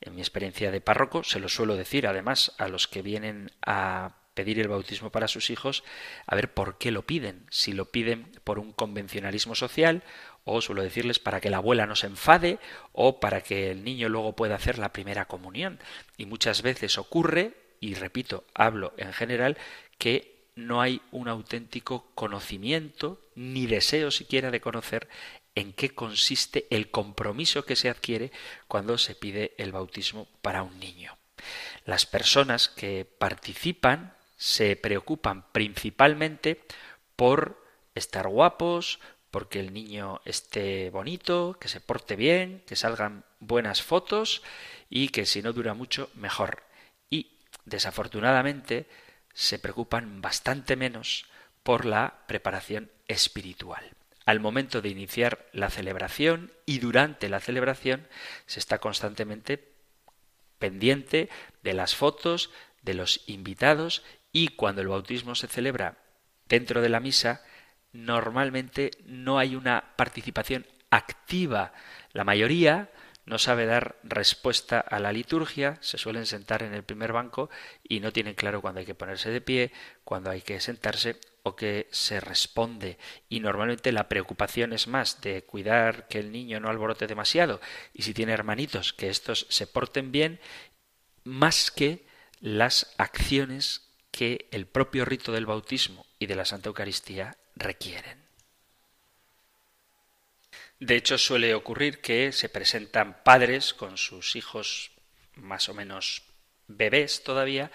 En 0.01 0.15
mi 0.15 0.21
experiencia 0.21 0.71
de 0.71 0.81
párroco 0.81 1.25
se 1.25 1.41
lo 1.41 1.49
suelo 1.49 1.75
decir 1.75 2.07
además 2.07 2.55
a 2.59 2.69
los 2.69 2.87
que 2.87 3.03
vienen 3.03 3.51
a 3.61 4.19
pedir 4.35 4.61
el 4.61 4.69
bautismo 4.69 5.11
para 5.11 5.27
sus 5.27 5.51
hijos, 5.51 5.83
a 6.25 6.37
ver 6.37 6.55
por 6.55 6.79
qué 6.79 6.93
lo 6.93 7.05
piden. 7.05 7.45
Si 7.51 7.73
lo 7.73 7.87
piden 7.87 8.31
por 8.45 8.61
un 8.61 8.73
convencionalismo 8.73 9.57
social, 9.57 10.05
o 10.45 10.61
suelo 10.61 10.85
decirles 10.85 11.19
para 11.19 11.41
que 11.41 11.51
la 11.51 11.57
abuela 11.57 11.87
no 11.87 11.97
se 11.97 12.07
enfade, 12.07 12.61
o 12.93 13.19
para 13.19 13.41
que 13.41 13.73
el 13.73 13.83
niño 13.83 14.09
luego 14.09 14.37
pueda 14.37 14.55
hacer 14.55 14.79
la 14.79 14.93
primera 14.93 15.25
comunión. 15.25 15.81
Y 16.17 16.27
muchas 16.27 16.63
veces 16.63 16.99
ocurre 16.99 17.68
y 17.81 17.95
repito, 17.95 18.45
hablo 18.55 18.93
en 18.97 19.13
general, 19.13 19.57
que 19.99 20.39
no 20.55 20.81
hay 20.81 21.01
un 21.13 21.29
auténtico 21.29 22.11
conocimiento, 22.15 23.21
ni 23.35 23.67
deseo 23.67 24.11
siquiera 24.11 24.51
de 24.51 24.61
conocer 24.61 25.09
en 25.55 25.73
qué 25.73 25.91
consiste 25.91 26.67
el 26.71 26.91
compromiso 26.91 27.65
que 27.65 27.77
se 27.77 27.89
adquiere 27.89 28.33
cuando 28.67 28.99
se 28.99 29.15
pide 29.15 29.55
el 29.59 29.73
bautismo 29.73 30.29
para 30.43 30.63
un 30.63 30.79
niño. 30.79 31.17
Las 31.85 32.07
personas 32.07 32.69
que 32.69 33.05
participan 33.05 34.15
se 34.37 34.77
preocupan 34.77 35.51
principalmente 35.53 36.63
por 37.17 37.65
estar 37.95 38.29
guapos, 38.29 39.01
porque 39.31 39.61
el 39.61 39.73
niño 39.73 40.21
esté 40.25 40.91
bonito, 40.91 41.57
que 41.61 41.69
se 41.69 41.81
porte 41.81 42.17
bien, 42.17 42.63
que 42.67 42.77
salgan 42.77 43.25
buenas 43.41 43.83
fotos 43.83 44.43
y 44.89 45.09
que 45.09 45.27
si 45.27 45.43
no 45.43 45.53
dura 45.53 45.75
mucho, 45.75 46.11
mejor 46.15 46.68
desafortunadamente, 47.69 48.89
se 49.35 49.59
preocupan 49.59 50.21
bastante 50.21 50.77
menos 50.77 51.27
por 51.63 51.85
la 51.85 52.25
preparación 52.27 52.91
espiritual. 53.07 53.93
Al 54.27 54.41
momento 54.41 54.83
de 54.83 54.91
iniciar 54.91 55.47
la 55.53 55.71
celebración 55.71 56.53
y 56.67 56.81
durante 56.81 57.29
la 57.29 57.41
celebración 57.41 58.07
se 58.47 58.59
está 58.61 58.79
constantemente 58.79 59.73
pendiente 60.59 61.29
de 61.63 61.73
las 61.73 61.95
fotos, 61.95 62.51
de 62.83 62.95
los 62.95 63.23
invitados 63.27 64.03
y 64.33 64.49
cuando 64.49 64.83
el 64.83 64.89
bautismo 64.89 65.35
se 65.35 65.47
celebra 65.47 65.99
dentro 66.49 66.83
de 66.83 66.89
la 66.89 67.01
misa, 67.01 67.43
normalmente 67.93 68.91
no 69.05 69.39
hay 69.39 69.55
una 69.55 69.97
participación 69.97 70.67
activa. 70.91 71.73
La 72.13 72.25
mayoría 72.25 72.91
no 73.29 73.39
sabe 73.39 73.67
dar 73.67 73.97
respuesta 74.03 74.81
a 74.81 74.99
la 74.99 75.13
liturgia, 75.13 75.77
se 75.81 75.99
suelen 75.99 76.25
sentar 76.25 76.63
en 76.63 76.73
el 76.73 76.83
primer 76.83 77.13
banco 77.13 77.51
y 77.83 78.01
no 78.01 78.11
tienen 78.11 78.35
claro 78.35 78.63
cuándo 78.63 78.81
hay 78.81 78.87
que 78.87 78.95
ponerse 78.95 79.31
de 79.31 79.43
pie, 79.43 79.71
cuándo 80.03 80.31
hay 80.31 80.41
que 80.41 80.61
sentarse 80.61 81.21
o 81.43 81.55
que 81.55 81.89
se 81.91 82.21
responde. 82.21 82.97
Y 83.29 83.41
normalmente 83.41 83.93
la 83.93 84.09
preocupación 84.09 84.73
es 84.73 84.89
más 84.89 85.21
de 85.21 85.45
cuidar 85.45 86.09
que 86.09 86.19
el 86.19 86.33
niño 86.33 86.59
no 86.59 86.71
alborote 86.71 87.07
demasiado 87.07 87.61
y 87.93 88.03
si 88.03 88.15
tiene 88.15 88.33
hermanitos 88.33 88.95
que 88.95 89.11
estos 89.11 89.47
se 89.51 89.67
porten 89.67 90.11
bien, 90.11 90.41
más 91.25 91.71
que 91.71 92.07
las 92.41 92.95
acciones 92.97 93.93
que 94.11 94.49
el 94.53 94.67
propio 94.67 95.05
rito 95.05 95.33
del 95.33 95.45
bautismo 95.45 96.07
y 96.19 96.27
de 96.27 96.37
la 96.37 96.47
Santa 96.47 96.71
Eucaristía 96.71 97.37
requieren. 97.57 98.28
De 100.81 100.97
hecho, 100.97 101.19
suele 101.19 101.55
ocurrir 101.55 102.01
que 102.01 102.33
se 102.33 102.49
presentan 102.49 103.23
padres 103.25 103.75
con 103.75 103.99
sus 103.99 104.37
hijos 104.37 104.93
más 105.35 105.69
o 105.69 105.75
menos 105.75 106.23
bebés 106.69 107.25
todavía 107.25 107.71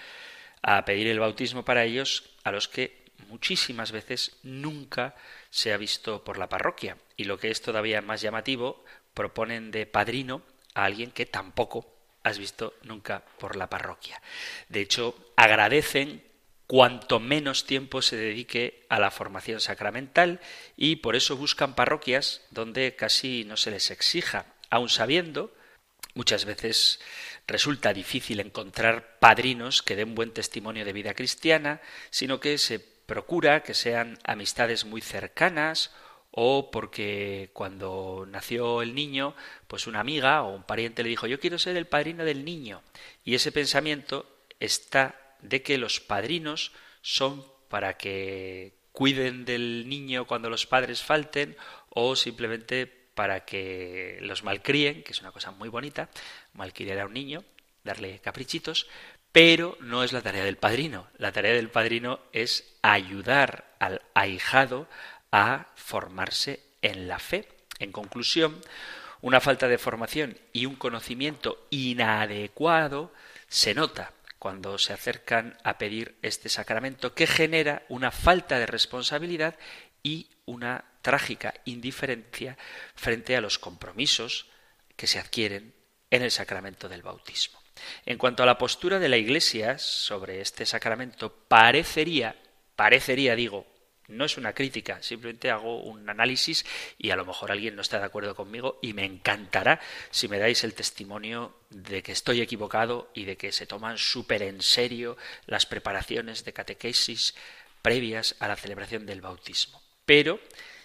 a 0.62 0.86
pedir 0.86 1.08
el 1.08 1.20
bautismo 1.20 1.66
para 1.66 1.84
ellos, 1.84 2.30
a 2.44 2.52
los 2.52 2.68
que 2.70 3.04
muchísimas 3.28 3.92
veces 3.92 4.38
nunca 4.44 5.16
se 5.50 5.74
ha 5.74 5.78
visto 5.78 6.24
por 6.24 6.38
la 6.38 6.48
parroquia. 6.48 6.98
Y 7.18 7.26
lo 7.26 7.38
que 7.38 7.52
es 7.52 7.62
todavía 7.62 8.02
más 8.02 8.22
llamativo, 8.22 8.86
proponen 9.14 9.72
de 9.72 9.86
padrino 9.86 10.42
a 10.74 10.86
alguien 10.86 11.12
que 11.12 11.26
tampoco 11.26 11.94
has 12.24 12.38
visto 12.38 12.74
nunca 12.84 13.24
por 13.38 13.58
la 13.58 13.70
parroquia. 13.70 14.22
De 14.70 14.80
hecho, 14.80 15.34
agradecen 15.36 16.24
cuanto 16.68 17.20
menos 17.20 17.66
tiempo 17.66 18.02
se 18.02 18.16
dedique 18.16 18.86
a 18.90 19.00
la 19.00 19.12
formación 19.12 19.60
sacramental 19.60 20.40
y 20.78 20.98
por 20.98 21.16
eso 21.16 21.38
buscan 21.38 21.76
parroquias 21.76 22.42
donde 22.52 22.96
casi 22.96 23.44
no 23.46 23.58
se 23.58 23.72
les 23.72 23.92
exija, 23.92 24.46
aun 24.70 24.90
sabiendo 24.90 25.54
muchas 26.14 26.46
veces 26.46 27.00
resulta 27.48 27.94
difícil 27.94 28.40
encontrar 28.40 29.20
padrinos 29.20 29.82
que 29.82 29.96
den 29.96 30.16
buen 30.16 30.32
testimonio 30.32 30.86
de 30.86 30.94
vida 30.94 31.14
cristiana, 31.14 31.82
sino 32.10 32.40
que 32.40 32.58
se 32.58 32.80
procura 32.80 33.64
que 33.64 33.74
sean 33.74 34.18
amistades 34.24 34.86
muy 34.86 35.02
cercanas 35.02 35.92
o 36.32 36.72
porque 36.72 37.52
cuando 37.54 38.26
nació 38.28 38.82
el 38.82 38.96
niño, 38.96 39.36
pues 39.68 39.86
una 39.86 40.00
amiga 40.00 40.42
o 40.44 40.56
un 40.56 40.64
pariente 40.64 41.04
le 41.04 41.10
dijo 41.10 41.28
yo 41.28 41.40
quiero 41.40 41.60
ser 41.60 41.78
el 41.78 41.86
padrino 41.86 42.26
del 42.26 42.46
niño. 42.46 42.82
Y 43.24 43.36
ese 43.36 43.52
pensamiento 43.52 44.26
está 44.60 45.23
de 45.44 45.62
que 45.62 45.78
los 45.78 46.00
padrinos 46.00 46.72
son 47.02 47.46
para 47.70 47.98
que 47.98 48.74
cuiden 48.92 49.46
del 49.46 49.88
niño 49.88 50.26
cuando 50.26 50.50
los 50.50 50.66
padres 50.66 51.04
falten 51.04 51.56
o 51.90 52.16
simplemente 52.16 52.88
para 52.88 53.46
que 53.46 54.18
los 54.22 54.44
malcríen, 54.44 55.04
que 55.04 55.12
es 55.12 55.22
una 55.22 55.32
cosa 55.32 55.52
muy 55.52 55.70
bonita, 55.70 56.10
malcriar 56.54 57.00
a 57.00 57.06
un 57.06 57.14
niño, 57.14 57.44
darle 57.84 58.20
caprichitos, 58.20 58.88
pero 59.32 59.78
no 59.82 60.04
es 60.04 60.14
la 60.14 60.22
tarea 60.22 60.46
del 60.46 60.58
padrino. 60.58 61.08
La 61.18 61.32
tarea 61.32 61.54
del 61.54 61.70
padrino 61.70 62.20
es 62.32 62.78
ayudar 62.82 63.76
al 63.80 64.02
ahijado 64.14 64.88
a 65.32 65.68
formarse 65.76 66.62
en 66.82 67.08
la 67.08 67.20
fe. 67.20 67.48
En 67.80 67.92
conclusión, 67.92 68.62
una 69.22 69.42
falta 69.42 69.68
de 69.68 69.78
formación 69.78 70.38
y 70.52 70.66
un 70.66 70.76
conocimiento 70.76 71.66
inadecuado 71.70 73.12
se 73.48 73.74
nota 73.74 74.14
cuando 74.44 74.78
se 74.78 74.92
acercan 74.92 75.58
a 75.64 75.78
pedir 75.78 76.18
este 76.22 76.50
sacramento 76.50 77.14
que 77.14 77.28
genera 77.28 77.84
una 77.88 78.12
falta 78.12 78.60
de 78.60 78.66
responsabilidad 78.66 79.58
y 80.04 80.32
una 80.44 80.84
trágica 81.02 81.54
indiferencia 81.64 82.58
frente 82.94 83.38
a 83.38 83.42
los 83.42 83.58
compromisos 83.58 84.48
que 84.98 85.08
se 85.08 85.18
adquieren 85.18 85.74
en 86.10 86.24
el 86.24 86.30
sacramento 86.30 86.90
del 86.90 87.04
bautismo. 87.04 87.58
En 88.06 88.18
cuanto 88.18 88.44
a 88.44 88.46
la 88.46 88.58
postura 88.58 89.00
de 89.00 89.08
la 89.08 89.16
Iglesia 89.16 89.78
sobre 89.78 90.42
este 90.42 90.66
sacramento, 90.66 91.34
parecería, 91.48 92.36
parecería 92.76 93.38
digo, 93.38 93.66
no 94.08 94.26
es 94.26 94.38
una 94.38 94.54
crítica, 94.54 95.02
simplemente 95.02 95.50
hago 95.50 95.82
un 95.82 96.10
análisis 96.10 96.66
y 96.98 97.12
a 97.12 97.16
lo 97.16 97.26
mejor 97.26 97.52
alguien 97.52 97.76
no 97.76 97.82
está 97.82 98.00
de 98.00 98.06
acuerdo 98.06 98.36
conmigo 98.36 98.80
y 98.82 98.94
me 98.94 99.06
encantará 99.06 99.80
si 100.12 100.28
me 100.28 100.40
dais 100.40 100.64
el 100.64 100.74
testimonio 100.74 101.56
de 101.70 102.04
que 102.04 102.12
estoy 102.12 102.42
equivocado 102.42 103.10
y 103.14 103.26
de 103.26 103.38
que 103.38 103.52
se 103.52 103.66
toman 103.66 103.98
súper 103.98 104.44
en 104.44 104.62
serio 104.62 105.18
las 105.46 105.66
preparaciones 105.66 106.44
de 106.44 106.54
catequesis 106.54 107.36
previas 107.82 108.36
a 108.40 108.48
la 108.48 108.56
celebración 108.56 109.06
del 109.06 109.22
bautismo. 109.22 109.82
Pero 110.06 110.40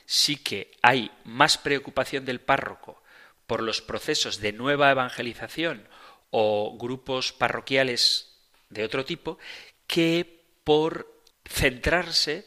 sí 0.07 0.37
que 0.37 0.71
hay 0.83 1.11
más 1.25 1.59
preocupación 1.59 2.25
del 2.25 2.41
párroco 2.41 3.03
por 3.47 3.63
los 3.63 3.83
procesos 3.83 4.41
de 4.41 4.53
nueva 4.53 4.91
evangelización 4.91 5.89
o 6.31 6.77
grupos 6.79 7.33
parroquiales 7.33 8.37
de 8.71 8.85
otro 8.85 9.05
tipo 9.05 9.39
que 9.87 10.45
por 10.65 11.23
centrarse 11.47 12.47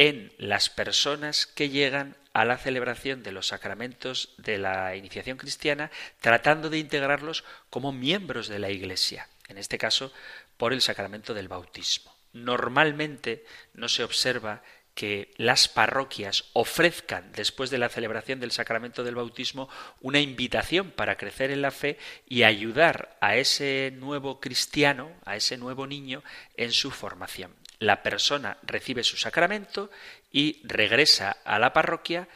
en 0.00 0.32
las 0.38 0.70
personas 0.70 1.44
que 1.44 1.68
llegan 1.68 2.16
a 2.32 2.46
la 2.46 2.56
celebración 2.56 3.22
de 3.22 3.32
los 3.32 3.48
sacramentos 3.48 4.32
de 4.38 4.56
la 4.56 4.96
iniciación 4.96 5.36
cristiana, 5.36 5.90
tratando 6.22 6.70
de 6.70 6.78
integrarlos 6.78 7.44
como 7.68 7.92
miembros 7.92 8.48
de 8.48 8.60
la 8.60 8.70
Iglesia, 8.70 9.28
en 9.48 9.58
este 9.58 9.76
caso 9.76 10.10
por 10.56 10.72
el 10.72 10.80
sacramento 10.80 11.34
del 11.34 11.48
bautismo. 11.48 12.14
Normalmente 12.32 13.44
no 13.74 13.90
se 13.90 14.02
observa 14.02 14.62
que 14.94 15.34
las 15.36 15.68
parroquias 15.68 16.46
ofrezcan, 16.54 17.32
después 17.32 17.68
de 17.68 17.76
la 17.76 17.90
celebración 17.90 18.40
del 18.40 18.52
sacramento 18.52 19.04
del 19.04 19.16
bautismo, 19.16 19.68
una 20.00 20.20
invitación 20.20 20.92
para 20.92 21.18
crecer 21.18 21.50
en 21.50 21.60
la 21.60 21.72
fe 21.72 21.98
y 22.26 22.44
ayudar 22.44 23.18
a 23.20 23.36
ese 23.36 23.92
nuevo 23.94 24.40
cristiano, 24.40 25.12
a 25.26 25.36
ese 25.36 25.58
nuevo 25.58 25.86
niño, 25.86 26.24
en 26.56 26.72
su 26.72 26.90
formación 26.90 27.54
la 27.80 28.02
persona 28.02 28.58
recibe 28.62 29.02
su 29.02 29.16
sacramento 29.16 29.90
y 30.30 30.60
regresa 30.64 31.38
a 31.44 31.58
la 31.58 31.72
parroquia 31.72 32.28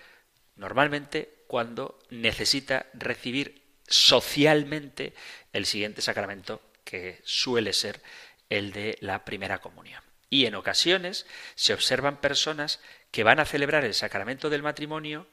normalmente 0.57 1.45
cuando 1.47 2.01
necesita 2.11 2.87
recibir 2.95 3.63
socialmente 3.87 5.13
el 5.53 5.67
siguiente 5.67 6.03
sacramento 6.03 6.63
que 6.83 7.21
suele 7.25 7.73
ser 7.73 8.03
el 8.49 8.73
de 8.73 8.97
la 9.01 9.25
primera 9.25 9.59
comunión. 9.59 10.03
Y 10.31 10.47
en 10.47 10.55
ocasiones 10.55 11.27
se 11.55 11.75
observan 11.75 12.21
personas 12.21 12.81
que 13.11 13.23
van 13.23 13.39
a 13.39 13.45
celebrar 13.45 13.85
el 13.85 13.95
sacramento 13.95 14.51
del 14.51 14.63
matrimonio 14.63 15.29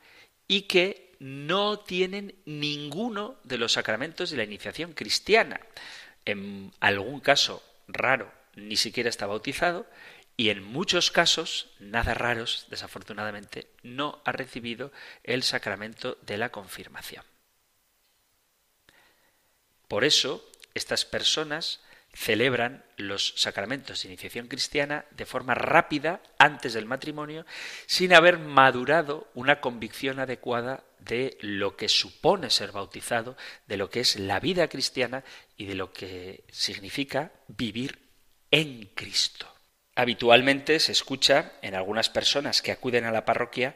y 0.47 0.63
que 0.63 1.15
no 1.19 1.79
tienen 1.79 2.35
ninguno 2.45 3.39
de 3.43 3.57
los 3.57 3.73
sacramentos 3.73 4.29
de 4.29 4.37
la 4.37 4.43
iniciación 4.43 4.93
cristiana. 4.93 5.61
En 6.25 6.73
algún 6.81 7.21
caso 7.21 7.63
raro 7.87 8.40
ni 8.55 8.77
siquiera 8.77 9.09
está 9.09 9.27
bautizado 9.27 9.87
y 10.37 10.49
en 10.49 10.63
muchos 10.63 11.11
casos, 11.11 11.69
nada 11.79 12.13
raros, 12.13 12.65
desafortunadamente, 12.69 13.67
no 13.83 14.21
ha 14.25 14.31
recibido 14.31 14.91
el 15.23 15.43
sacramento 15.43 16.17
de 16.23 16.37
la 16.37 16.49
confirmación. 16.49 17.23
Por 19.87 20.03
eso, 20.03 20.43
estas 20.73 21.05
personas 21.05 21.81
celebran 22.13 22.83
los 22.97 23.33
sacramentos 23.37 24.01
de 24.01 24.09
iniciación 24.09 24.47
cristiana 24.47 25.05
de 25.11 25.25
forma 25.25 25.53
rápida 25.53 26.21
antes 26.37 26.73
del 26.73 26.85
matrimonio 26.85 27.45
sin 27.85 28.13
haber 28.13 28.37
madurado 28.37 29.29
una 29.33 29.61
convicción 29.61 30.19
adecuada 30.19 30.83
de 30.99 31.37
lo 31.41 31.77
que 31.77 31.87
supone 31.87 32.49
ser 32.49 32.71
bautizado, 32.71 33.37
de 33.67 33.77
lo 33.77 33.89
que 33.89 34.01
es 34.01 34.17
la 34.17 34.39
vida 34.39 34.67
cristiana 34.67 35.23
y 35.55 35.65
de 35.65 35.75
lo 35.75 35.93
que 35.93 36.43
significa 36.51 37.31
vivir 37.47 38.10
en 38.51 38.89
Cristo. 38.93 39.47
Habitualmente 39.95 40.79
se 40.79 40.91
escucha 40.91 41.53
en 41.61 41.75
algunas 41.75 42.09
personas 42.09 42.61
que 42.61 42.71
acuden 42.71 43.05
a 43.05 43.11
la 43.11 43.25
parroquia 43.25 43.75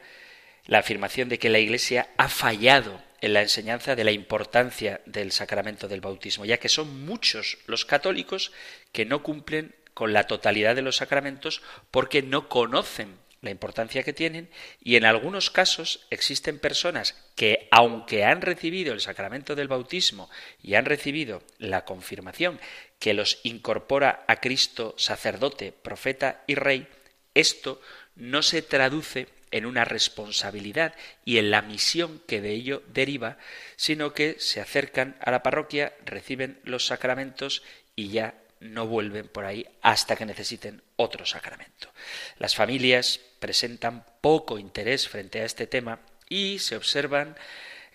la 0.66 0.78
afirmación 0.78 1.28
de 1.28 1.38
que 1.38 1.50
la 1.50 1.58
Iglesia 1.58 2.10
ha 2.16 2.28
fallado 2.28 3.02
en 3.20 3.32
la 3.32 3.42
enseñanza 3.42 3.96
de 3.96 4.04
la 4.04 4.12
importancia 4.12 5.00
del 5.06 5.32
sacramento 5.32 5.88
del 5.88 6.00
bautismo, 6.00 6.44
ya 6.44 6.58
que 6.58 6.68
son 6.68 7.04
muchos 7.04 7.58
los 7.66 7.84
católicos 7.84 8.52
que 8.92 9.04
no 9.04 9.22
cumplen 9.22 9.74
con 9.94 10.12
la 10.12 10.24
totalidad 10.24 10.74
de 10.74 10.82
los 10.82 10.96
sacramentos 10.96 11.62
porque 11.90 12.22
no 12.22 12.48
conocen 12.48 13.16
la 13.40 13.50
importancia 13.50 14.02
que 14.02 14.12
tienen 14.12 14.50
y 14.80 14.96
en 14.96 15.04
algunos 15.04 15.50
casos 15.50 16.06
existen 16.10 16.58
personas 16.58 17.14
que 17.34 17.68
aunque 17.70 18.24
han 18.24 18.42
recibido 18.42 18.92
el 18.92 19.00
sacramento 19.00 19.54
del 19.54 19.68
bautismo 19.68 20.28
y 20.62 20.74
han 20.74 20.84
recibido 20.84 21.42
la 21.58 21.84
confirmación 21.84 22.60
que 22.98 23.14
los 23.14 23.40
incorpora 23.42 24.24
a 24.26 24.40
Cristo 24.40 24.94
sacerdote, 24.98 25.72
profeta 25.72 26.42
y 26.46 26.54
rey, 26.54 26.88
esto 27.34 27.80
no 28.14 28.42
se 28.42 28.62
traduce 28.62 29.28
en 29.50 29.66
una 29.66 29.84
responsabilidad 29.84 30.94
y 31.24 31.38
en 31.38 31.50
la 31.50 31.62
misión 31.62 32.20
que 32.26 32.40
de 32.40 32.52
ello 32.52 32.82
deriva, 32.92 33.38
sino 33.76 34.12
que 34.12 34.36
se 34.38 34.60
acercan 34.60 35.16
a 35.20 35.30
la 35.30 35.42
parroquia, 35.42 35.94
reciben 36.04 36.60
los 36.64 36.86
sacramentos 36.86 37.62
y 37.94 38.08
ya 38.08 38.34
no 38.60 38.86
vuelven 38.86 39.28
por 39.28 39.44
ahí 39.44 39.66
hasta 39.82 40.16
que 40.16 40.26
necesiten 40.26 40.82
otro 40.96 41.26
sacramento. 41.26 41.92
Las 42.38 42.56
familias 42.56 43.20
presentan 43.38 44.04
poco 44.20 44.58
interés 44.58 45.08
frente 45.08 45.40
a 45.40 45.44
este 45.44 45.66
tema 45.66 46.00
y 46.28 46.58
se 46.58 46.76
observan 46.76 47.36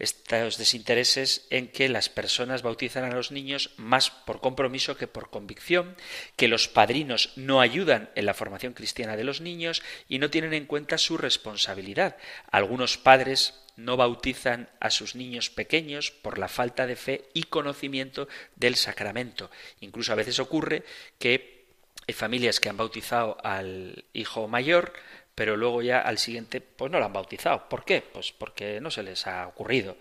estos 0.02 0.58
desintereses 0.58 1.46
en 1.52 1.68
que 1.68 1.88
las 1.88 2.10
personas 2.10 2.64
bautizan 2.64 3.04
a 3.04 3.16
los 3.16 3.32
niños 3.32 3.72
más 3.78 4.10
por 4.10 4.42
compromiso 4.42 4.98
que 4.98 5.08
por 5.08 5.30
convicción, 5.30 5.96
que 6.36 6.48
los 6.48 6.68
padrinos 6.68 7.34
no 7.36 7.62
ayudan 7.62 8.10
en 8.16 8.26
la 8.26 8.34
formación 8.34 8.74
cristiana 8.74 9.16
de 9.16 9.24
los 9.24 9.42
niños 9.42 9.84
y 10.10 10.18
no 10.18 10.32
tienen 10.32 10.54
en 10.54 10.66
cuenta 10.66 10.98
su 10.98 11.18
responsabilidad. 11.18 12.18
Algunos 12.50 12.98
padres 12.98 13.54
no 13.76 13.96
bautizan 13.96 14.70
a 14.80 14.90
sus 14.90 15.16
niños 15.16 15.50
pequeños 15.50 16.10
por 16.10 16.40
la 16.40 16.48
falta 16.48 16.88
de 16.88 16.96
fe 16.96 17.30
y 17.34 17.44
conocimiento 17.44 18.28
del 18.56 18.76
sacramento. 18.76 19.52
Incluso 19.82 20.12
a 20.12 20.16
veces 20.16 20.40
ocurre 20.40 20.84
que 21.20 21.66
hay 22.08 22.14
familias 22.14 22.60
que 22.60 22.70
han 22.70 22.78
bautizado 22.78 23.38
al 23.44 24.06
hijo 24.14 24.48
mayor, 24.48 24.94
pero 25.36 25.58
luego 25.58 25.82
ya 25.82 26.00
al 26.00 26.18
siguiente 26.18 26.62
pues 26.62 26.92
no 26.92 27.00
lo 27.00 27.06
han 27.06 27.14
bautizado. 27.14 27.68
¿Por 27.70 27.86
qué? 27.86 28.02
Pues 28.02 28.32
porque 28.32 28.80
no 28.82 28.92
se 28.92 29.04
les 29.04 29.28
ha 29.28 29.48
ocurrido. 29.48 29.98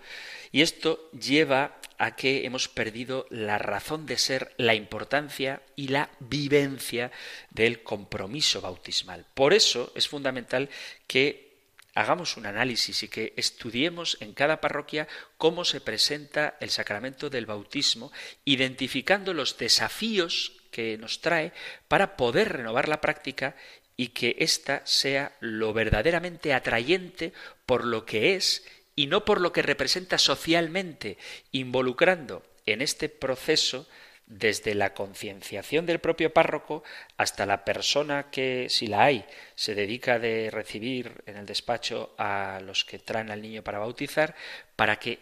Y 0.51 0.61
esto 0.61 1.09
lleva 1.11 1.77
a 1.97 2.15
que 2.15 2.45
hemos 2.45 2.67
perdido 2.67 3.27
la 3.29 3.57
razón 3.57 4.05
de 4.05 4.17
ser, 4.17 4.53
la 4.57 4.75
importancia 4.75 5.61
y 5.75 5.89
la 5.89 6.09
vivencia 6.19 7.11
del 7.51 7.83
compromiso 7.83 8.59
bautismal. 8.61 9.25
Por 9.33 9.53
eso 9.53 9.91
es 9.95 10.07
fundamental 10.07 10.69
que 11.07 11.51
hagamos 11.93 12.37
un 12.37 12.45
análisis 12.45 13.03
y 13.03 13.07
que 13.07 13.33
estudiemos 13.35 14.17
en 14.21 14.33
cada 14.33 14.61
parroquia 14.61 15.07
cómo 15.37 15.65
se 15.65 15.81
presenta 15.81 16.57
el 16.59 16.69
sacramento 16.69 17.29
del 17.29 17.45
bautismo, 17.45 18.11
identificando 18.45 19.33
los 19.33 19.57
desafíos 19.57 20.53
que 20.71 20.97
nos 20.97 21.21
trae 21.21 21.51
para 21.87 22.15
poder 22.15 22.53
renovar 22.53 22.87
la 22.87 23.01
práctica 23.01 23.55
y 24.01 24.07
que 24.07 24.35
ésta 24.39 24.81
sea 24.83 25.33
lo 25.41 25.73
verdaderamente 25.73 26.55
atrayente 26.55 27.33
por 27.67 27.85
lo 27.85 28.03
que 28.03 28.33
es 28.33 28.65
y 28.95 29.05
no 29.05 29.25
por 29.25 29.39
lo 29.39 29.53
que 29.53 29.61
representa 29.61 30.17
socialmente, 30.17 31.19
involucrando 31.51 32.41
en 32.65 32.81
este 32.81 33.09
proceso 33.09 33.87
desde 34.25 34.73
la 34.73 34.95
concienciación 34.95 35.85
del 35.85 35.99
propio 35.99 36.33
párroco 36.33 36.83
hasta 37.15 37.45
la 37.45 37.63
persona 37.63 38.31
que, 38.31 38.69
si 38.69 38.87
la 38.87 39.03
hay, 39.03 39.23
se 39.53 39.75
dedica 39.75 40.17
de 40.17 40.49
recibir 40.49 41.21
en 41.27 41.37
el 41.37 41.45
despacho 41.45 42.15
a 42.17 42.59
los 42.65 42.83
que 42.85 42.97
traen 42.97 43.29
al 43.29 43.43
niño 43.43 43.61
para 43.61 43.77
bautizar, 43.77 44.33
para 44.75 44.97
que 44.97 45.19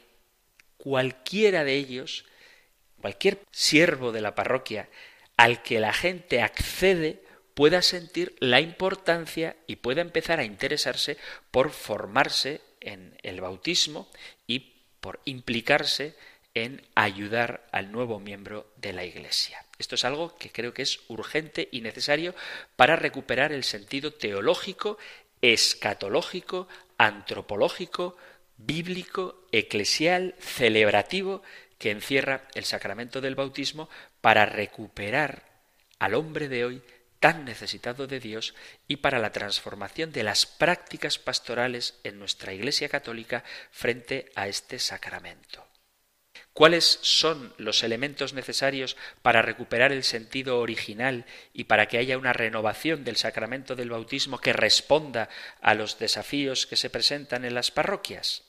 cualquiera 0.77 1.65
de 1.65 1.73
ellos, 1.73 2.23
cualquier 3.01 3.39
siervo 3.51 4.13
de 4.13 4.21
la 4.21 4.35
parroquia 4.35 4.87
al 5.35 5.63
que 5.63 5.81
la 5.81 5.91
gente 5.91 6.41
accede, 6.41 7.27
pueda 7.59 7.81
sentir 7.81 8.37
la 8.39 8.61
importancia 8.61 9.57
y 9.67 9.75
pueda 9.75 9.99
empezar 9.99 10.39
a 10.39 10.45
interesarse 10.45 11.17
por 11.51 11.71
formarse 11.71 12.61
en 12.79 13.17
el 13.21 13.41
bautismo 13.41 14.07
y 14.47 14.59
por 15.01 15.19
implicarse 15.25 16.15
en 16.53 16.81
ayudar 16.95 17.67
al 17.73 17.91
nuevo 17.91 18.21
miembro 18.21 18.71
de 18.77 18.93
la 18.93 19.03
Iglesia. 19.03 19.65
Esto 19.77 19.95
es 19.95 20.05
algo 20.05 20.37
que 20.37 20.53
creo 20.53 20.73
que 20.73 20.83
es 20.83 21.01
urgente 21.09 21.67
y 21.69 21.81
necesario 21.81 22.33
para 22.77 22.95
recuperar 22.95 23.51
el 23.51 23.65
sentido 23.65 24.13
teológico, 24.13 24.97
escatológico, 25.41 26.69
antropológico, 26.97 28.15
bíblico, 28.55 29.45
eclesial, 29.51 30.33
celebrativo 30.39 31.43
que 31.77 31.91
encierra 31.91 32.47
el 32.55 32.63
sacramento 32.63 33.19
del 33.19 33.35
bautismo 33.35 33.89
para 34.21 34.45
recuperar 34.45 35.43
al 35.99 36.13
hombre 36.13 36.47
de 36.47 36.63
hoy 36.63 36.81
tan 37.19 37.45
necesitado 37.45 38.07
de 38.07 38.19
Dios 38.19 38.55
y 38.87 38.97
para 38.97 39.19
la 39.19 39.31
transformación 39.31 40.11
de 40.11 40.23
las 40.23 40.45
prácticas 40.45 41.19
pastorales 41.19 41.99
en 42.03 42.19
nuestra 42.19 42.53
Iglesia 42.53 42.89
Católica 42.89 43.43
frente 43.71 44.31
a 44.35 44.47
este 44.47 44.79
sacramento. 44.79 45.65
¿Cuáles 46.53 46.99
son 47.01 47.53
los 47.57 47.83
elementos 47.83 48.33
necesarios 48.33 48.97
para 49.21 49.41
recuperar 49.41 49.91
el 49.91 50.03
sentido 50.03 50.59
original 50.59 51.25
y 51.53 51.65
para 51.65 51.87
que 51.87 51.97
haya 51.97 52.17
una 52.17 52.33
renovación 52.33 53.03
del 53.03 53.15
sacramento 53.15 53.75
del 53.75 53.91
bautismo 53.91 54.39
que 54.39 54.53
responda 54.53 55.29
a 55.61 55.73
los 55.73 55.99
desafíos 55.99 56.67
que 56.67 56.75
se 56.75 56.89
presentan 56.89 57.45
en 57.45 57.53
las 57.53 57.71
parroquias? 57.71 58.43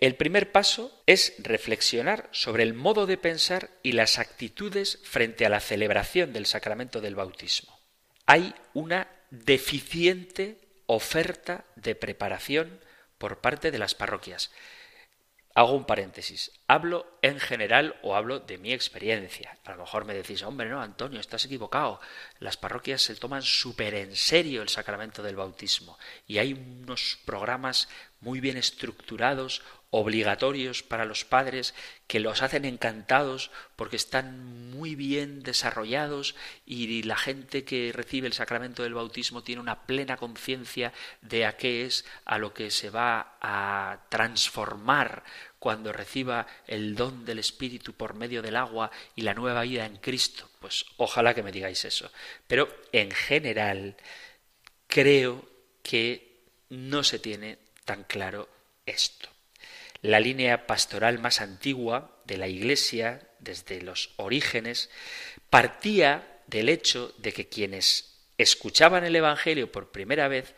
El 0.00 0.14
primer 0.14 0.52
paso 0.52 1.02
es 1.04 1.34
reflexionar 1.38 2.30
sobre 2.32 2.62
el 2.62 2.72
modo 2.72 3.06
de 3.06 3.18
pensar 3.18 3.68
y 3.82 3.92
las 3.92 4.18
actitudes 4.18 4.98
frente 5.04 5.44
a 5.44 5.50
la 5.50 5.60
celebración 5.60 6.32
del 6.32 6.46
sacramento 6.46 7.02
del 7.02 7.16
bautismo. 7.16 7.79
Hay 8.32 8.54
una 8.74 9.08
deficiente 9.32 10.60
oferta 10.86 11.64
de 11.74 11.96
preparación 11.96 12.78
por 13.18 13.40
parte 13.40 13.72
de 13.72 13.78
las 13.80 13.96
parroquias. 13.96 14.52
Hago 15.56 15.72
un 15.72 15.84
paréntesis. 15.84 16.52
Hablo 16.68 17.18
en 17.22 17.40
general 17.40 17.96
o 18.02 18.14
hablo 18.14 18.38
de 18.38 18.56
mi 18.56 18.72
experiencia. 18.72 19.58
A 19.64 19.72
lo 19.72 19.78
mejor 19.78 20.04
me 20.04 20.14
decís, 20.14 20.44
hombre, 20.44 20.68
no, 20.68 20.80
Antonio, 20.80 21.18
estás 21.18 21.44
equivocado. 21.44 22.00
Las 22.38 22.56
parroquias 22.56 23.02
se 23.02 23.16
toman 23.16 23.42
súper 23.42 23.94
en 23.94 24.14
serio 24.14 24.62
el 24.62 24.68
sacramento 24.68 25.24
del 25.24 25.34
bautismo 25.34 25.98
y 26.28 26.38
hay 26.38 26.52
unos 26.52 27.18
programas 27.24 27.88
muy 28.20 28.40
bien 28.40 28.56
estructurados, 28.56 29.62
obligatorios 29.90 30.82
para 30.82 31.04
los 31.04 31.24
padres, 31.24 31.74
que 32.06 32.20
los 32.20 32.42
hacen 32.42 32.64
encantados 32.64 33.50
porque 33.76 33.96
están 33.96 34.70
muy 34.70 34.94
bien 34.94 35.42
desarrollados 35.42 36.36
y 36.64 37.02
la 37.02 37.16
gente 37.16 37.64
que 37.64 37.92
recibe 37.92 38.28
el 38.28 38.32
sacramento 38.32 38.82
del 38.82 38.94
bautismo 38.94 39.42
tiene 39.42 39.60
una 39.60 39.86
plena 39.86 40.16
conciencia 40.16 40.92
de 41.22 41.44
a 41.44 41.56
qué 41.56 41.86
es 41.86 42.04
a 42.24 42.38
lo 42.38 42.54
que 42.54 42.70
se 42.70 42.90
va 42.90 43.36
a 43.40 44.06
transformar 44.10 45.24
cuando 45.58 45.92
reciba 45.92 46.46
el 46.66 46.94
don 46.94 47.24
del 47.24 47.38
Espíritu 47.38 47.92
por 47.92 48.14
medio 48.14 48.42
del 48.42 48.56
agua 48.56 48.90
y 49.14 49.22
la 49.22 49.34
nueva 49.34 49.62
vida 49.62 49.86
en 49.86 49.96
Cristo. 49.96 50.48
Pues 50.60 50.86
ojalá 50.96 51.34
que 51.34 51.42
me 51.42 51.52
digáis 51.52 51.84
eso. 51.84 52.10
Pero 52.46 52.74
en 52.92 53.10
general 53.10 53.96
creo 54.86 55.44
que 55.82 56.44
no 56.70 57.02
se 57.02 57.18
tiene 57.18 57.58
tan 57.90 58.04
claro 58.04 58.48
esto. 58.86 59.28
La 60.00 60.20
línea 60.20 60.68
pastoral 60.68 61.18
más 61.18 61.40
antigua 61.40 62.22
de 62.24 62.36
la 62.36 62.46
Iglesia, 62.46 63.20
desde 63.40 63.82
los 63.82 64.10
orígenes, 64.14 64.90
partía 65.50 66.38
del 66.46 66.68
hecho 66.68 67.12
de 67.18 67.32
que 67.32 67.48
quienes 67.48 68.14
escuchaban 68.38 69.02
el 69.02 69.16
Evangelio 69.16 69.72
por 69.72 69.90
primera 69.90 70.28
vez 70.28 70.54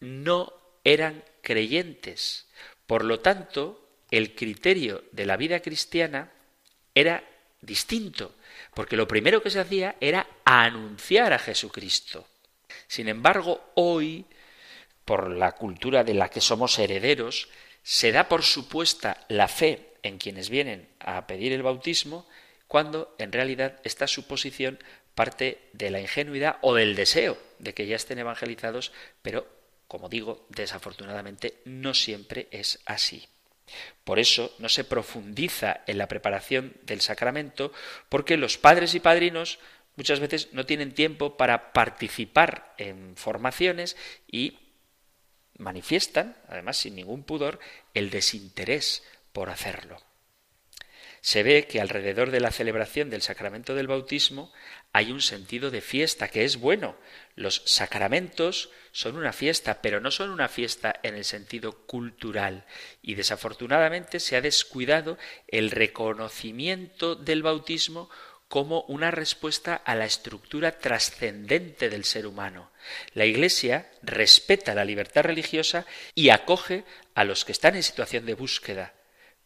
no 0.00 0.52
eran 0.84 1.24
creyentes. 1.40 2.44
Por 2.86 3.02
lo 3.02 3.20
tanto, 3.20 3.88
el 4.10 4.34
criterio 4.34 5.04
de 5.12 5.24
la 5.24 5.38
vida 5.38 5.60
cristiana 5.60 6.30
era 6.94 7.24
distinto, 7.62 8.34
porque 8.74 8.98
lo 8.98 9.08
primero 9.08 9.42
que 9.42 9.48
se 9.48 9.60
hacía 9.60 9.96
era 10.00 10.28
anunciar 10.44 11.32
a 11.32 11.38
Jesucristo. 11.38 12.28
Sin 12.86 13.08
embargo, 13.08 13.72
hoy, 13.74 14.26
por 15.08 15.30
la 15.30 15.52
cultura 15.52 16.04
de 16.04 16.12
la 16.12 16.28
que 16.28 16.42
somos 16.42 16.78
herederos, 16.78 17.48
se 17.82 18.12
da 18.12 18.28
por 18.28 18.42
supuesta 18.42 19.24
la 19.28 19.48
fe 19.48 19.94
en 20.02 20.18
quienes 20.18 20.50
vienen 20.50 20.86
a 21.00 21.26
pedir 21.26 21.50
el 21.54 21.62
bautismo, 21.62 22.28
cuando 22.66 23.16
en 23.16 23.32
realidad 23.32 23.80
esta 23.84 24.06
suposición 24.06 24.78
parte 25.14 25.70
de 25.72 25.88
la 25.88 25.98
ingenuidad 25.98 26.58
o 26.60 26.74
del 26.74 26.94
deseo 26.94 27.38
de 27.58 27.72
que 27.72 27.86
ya 27.86 27.96
estén 27.96 28.18
evangelizados, 28.18 28.92
pero, 29.22 29.48
como 29.86 30.10
digo, 30.10 30.44
desafortunadamente 30.50 31.54
no 31.64 31.94
siempre 31.94 32.48
es 32.50 32.78
así. 32.84 33.26
Por 34.04 34.18
eso 34.18 34.54
no 34.58 34.68
se 34.68 34.84
profundiza 34.84 35.80
en 35.86 35.96
la 35.96 36.06
preparación 36.06 36.74
del 36.82 37.00
sacramento, 37.00 37.72
porque 38.10 38.36
los 38.36 38.58
padres 38.58 38.94
y 38.94 39.00
padrinos 39.00 39.58
muchas 39.96 40.20
veces 40.20 40.52
no 40.52 40.66
tienen 40.66 40.92
tiempo 40.92 41.38
para 41.38 41.72
participar 41.72 42.74
en 42.76 43.16
formaciones 43.16 43.96
y 44.30 44.58
manifiestan, 45.58 46.36
además 46.48 46.78
sin 46.78 46.94
ningún 46.94 47.24
pudor, 47.24 47.58
el 47.94 48.10
desinterés 48.10 49.02
por 49.32 49.50
hacerlo. 49.50 50.00
Se 51.20 51.42
ve 51.42 51.66
que 51.66 51.80
alrededor 51.80 52.30
de 52.30 52.40
la 52.40 52.52
celebración 52.52 53.10
del 53.10 53.22
sacramento 53.22 53.74
del 53.74 53.88
bautismo 53.88 54.52
hay 54.92 55.10
un 55.10 55.20
sentido 55.20 55.70
de 55.70 55.80
fiesta 55.80 56.28
que 56.28 56.44
es 56.44 56.58
bueno. 56.58 56.96
Los 57.34 57.62
sacramentos 57.66 58.70
son 58.92 59.16
una 59.16 59.32
fiesta, 59.32 59.82
pero 59.82 60.00
no 60.00 60.10
son 60.10 60.30
una 60.30 60.48
fiesta 60.48 60.98
en 61.02 61.16
el 61.16 61.24
sentido 61.24 61.86
cultural. 61.86 62.64
Y 63.02 63.16
desafortunadamente 63.16 64.20
se 64.20 64.36
ha 64.36 64.40
descuidado 64.40 65.18
el 65.48 65.70
reconocimiento 65.70 67.16
del 67.16 67.42
bautismo 67.42 68.08
como 68.48 68.82
una 68.88 69.10
respuesta 69.10 69.74
a 69.74 69.94
la 69.94 70.06
estructura 70.06 70.78
trascendente 70.78 71.90
del 71.90 72.04
ser 72.04 72.26
humano. 72.26 72.70
La 73.12 73.26
Iglesia 73.26 73.90
respeta 74.02 74.74
la 74.74 74.86
libertad 74.86 75.22
religiosa 75.22 75.86
y 76.14 76.30
acoge 76.30 76.84
a 77.14 77.24
los 77.24 77.44
que 77.44 77.52
están 77.52 77.76
en 77.76 77.82
situación 77.82 78.24
de 78.24 78.34
búsqueda, 78.34 78.94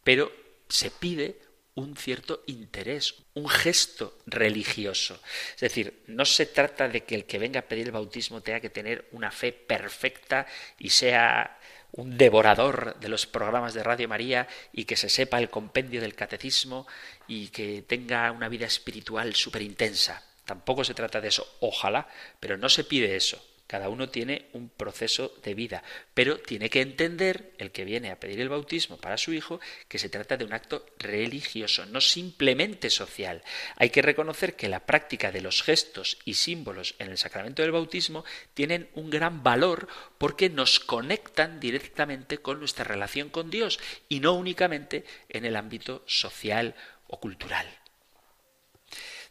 pero 0.03 0.31
se 0.69 0.89
pide 0.89 1.37
un 1.75 1.97
cierto 1.97 2.43
interés, 2.45 3.15
un 3.33 3.49
gesto 3.49 4.19
religioso. 4.25 5.19
Es 5.55 5.61
decir, 5.61 6.03
no 6.07 6.23
se 6.23 6.45
trata 6.45 6.87
de 6.87 7.03
que 7.03 7.15
el 7.15 7.25
que 7.25 7.39
venga 7.39 7.61
a 7.61 7.67
pedir 7.67 7.87
el 7.87 7.91
bautismo 7.91 8.41
tenga 8.41 8.59
que 8.59 8.69
tener 8.69 9.07
una 9.11 9.31
fe 9.31 9.51
perfecta 9.51 10.45
y 10.77 10.89
sea 10.89 11.59
un 11.93 12.17
devorador 12.17 12.99
de 12.99 13.07
los 13.07 13.25
programas 13.27 13.73
de 13.73 13.83
Radio 13.83 14.09
María 14.09 14.47
y 14.71 14.85
que 14.85 14.95
se 14.95 15.09
sepa 15.09 15.39
el 15.39 15.49
compendio 15.49 16.01
del 16.01 16.15
catecismo 16.15 16.87
y 17.27 17.47
que 17.49 17.83
tenga 17.83 18.31
una 18.31 18.49
vida 18.49 18.65
espiritual 18.65 19.35
súper 19.35 19.61
intensa. 19.61 20.23
Tampoco 20.45 20.83
se 20.83 20.95
trata 20.95 21.21
de 21.21 21.29
eso, 21.29 21.47
ojalá, 21.59 22.07
pero 22.39 22.57
no 22.57 22.67
se 22.67 22.83
pide 22.83 23.15
eso. 23.15 23.41
Cada 23.67 23.89
uno 23.89 24.09
tiene 24.09 24.49
un 24.53 24.69
proceso 24.69 25.33
de 25.43 25.53
vida, 25.53 25.83
pero 26.13 26.37
tiene 26.37 26.69
que 26.69 26.81
entender, 26.81 27.53
el 27.57 27.71
que 27.71 27.85
viene 27.85 28.11
a 28.11 28.19
pedir 28.19 28.39
el 28.39 28.49
bautismo 28.49 28.97
para 28.97 29.17
su 29.17 29.33
hijo, 29.33 29.59
que 29.87 29.97
se 29.97 30.09
trata 30.09 30.37
de 30.37 30.45
un 30.45 30.53
acto 30.53 30.85
religioso, 30.99 31.85
no 31.85 32.01
simplemente 32.01 32.89
social. 32.89 33.41
Hay 33.77 33.89
que 33.89 34.01
reconocer 34.01 34.55
que 34.55 34.69
la 34.69 34.85
práctica 34.85 35.31
de 35.31 35.41
los 35.41 35.63
gestos 35.63 36.19
y 36.25 36.35
símbolos 36.35 36.95
en 36.99 37.09
el 37.09 37.17
sacramento 37.17 37.61
del 37.61 37.71
bautismo 37.71 38.25
tienen 38.53 38.89
un 38.93 39.09
gran 39.09 39.43
valor 39.43 39.87
porque 40.17 40.49
nos 40.49 40.79
conectan 40.79 41.59
directamente 41.59 42.39
con 42.39 42.59
nuestra 42.59 42.83
relación 42.83 43.29
con 43.29 43.49
Dios 43.49 43.79
y 44.09 44.19
no 44.19 44.33
únicamente 44.33 45.05
en 45.29 45.45
el 45.45 45.55
ámbito 45.55 46.03
social 46.05 46.75
o 47.07 47.19
cultural. 47.19 47.82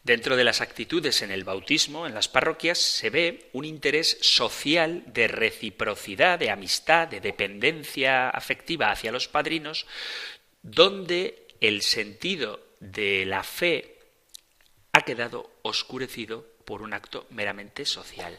Dentro 0.05 0.37
de 0.37 0.43
las 0.43 0.61
actitudes 0.61 1.23
en 1.23 1.31
el 1.31 1.45
bautismo, 1.45 2.09
en 2.09 2.15
las 2.15 2.27
parroquias, 2.27 2.79
se 2.79 3.09
ve 3.09 3.49
un 3.53 3.65
interés 3.65 4.19
social 4.21 5.05
de 5.07 5.29
reciprocidad, 5.29 6.41
de 6.41 6.51
amistad, 6.51 7.07
de 7.07 7.21
dependencia 7.21 8.29
afectiva 8.29 8.91
hacia 8.91 9.13
los 9.13 9.29
padrinos, 9.29 9.87
donde 10.63 11.47
el 11.61 11.83
sentido 11.83 12.61
de 12.81 13.25
la 13.27 13.45
fe 13.45 13.99
ha 14.93 15.03
quedado 15.03 15.49
oscurecido 15.63 16.47
por 16.65 16.83
un 16.83 16.95
acto 16.95 17.27
meramente 17.31 17.85
social. 17.85 18.39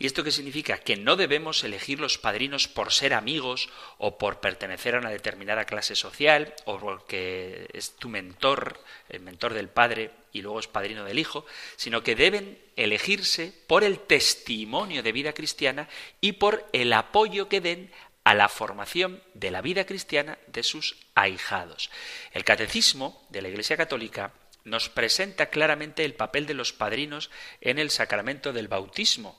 ¿Y 0.00 0.06
esto 0.06 0.24
qué 0.24 0.32
significa? 0.32 0.78
Que 0.78 0.96
no 0.96 1.14
debemos 1.14 1.62
elegir 1.62 2.00
los 2.00 2.18
padrinos 2.18 2.66
por 2.66 2.92
ser 2.92 3.14
amigos 3.14 3.68
o 3.98 4.18
por 4.18 4.40
pertenecer 4.40 4.96
a 4.96 4.98
una 4.98 5.10
determinada 5.10 5.64
clase 5.64 5.94
social 5.94 6.54
o 6.64 6.78
porque 6.78 7.68
es 7.72 7.92
tu 7.92 8.08
mentor, 8.08 8.80
el 9.08 9.20
mentor 9.20 9.54
del 9.54 9.68
padre 9.68 10.10
y 10.34 10.42
luego 10.42 10.60
es 10.60 10.66
padrino 10.66 11.04
del 11.04 11.18
hijo, 11.18 11.46
sino 11.76 12.02
que 12.02 12.16
deben 12.16 12.58
elegirse 12.76 13.54
por 13.66 13.84
el 13.84 14.00
testimonio 14.00 15.02
de 15.02 15.12
vida 15.12 15.32
cristiana 15.32 15.88
y 16.20 16.32
por 16.32 16.68
el 16.72 16.92
apoyo 16.92 17.48
que 17.48 17.62
den 17.62 17.90
a 18.24 18.34
la 18.34 18.48
formación 18.48 19.22
de 19.34 19.50
la 19.50 19.62
vida 19.62 19.86
cristiana 19.86 20.38
de 20.48 20.64
sus 20.64 20.96
ahijados. 21.14 21.88
El 22.32 22.44
catecismo 22.44 23.24
de 23.30 23.42
la 23.42 23.48
Iglesia 23.48 23.76
Católica 23.76 24.32
nos 24.64 24.88
presenta 24.88 25.50
claramente 25.50 26.04
el 26.04 26.14
papel 26.14 26.46
de 26.46 26.54
los 26.54 26.72
padrinos 26.72 27.30
en 27.60 27.78
el 27.78 27.90
sacramento 27.90 28.52
del 28.52 28.66
bautismo 28.66 29.38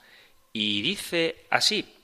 y 0.53 0.81
dice 0.81 1.45
así, 1.49 1.94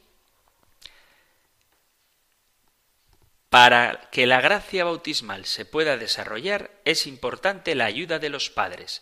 Para 3.51 4.07
que 4.13 4.27
la 4.27 4.39
gracia 4.39 4.85
bautismal 4.85 5.45
se 5.45 5.65
pueda 5.65 5.97
desarrollar 5.97 6.71
es 6.85 7.05
importante 7.05 7.75
la 7.75 7.83
ayuda 7.83 8.17
de 8.17 8.29
los 8.29 8.49
padres. 8.49 9.01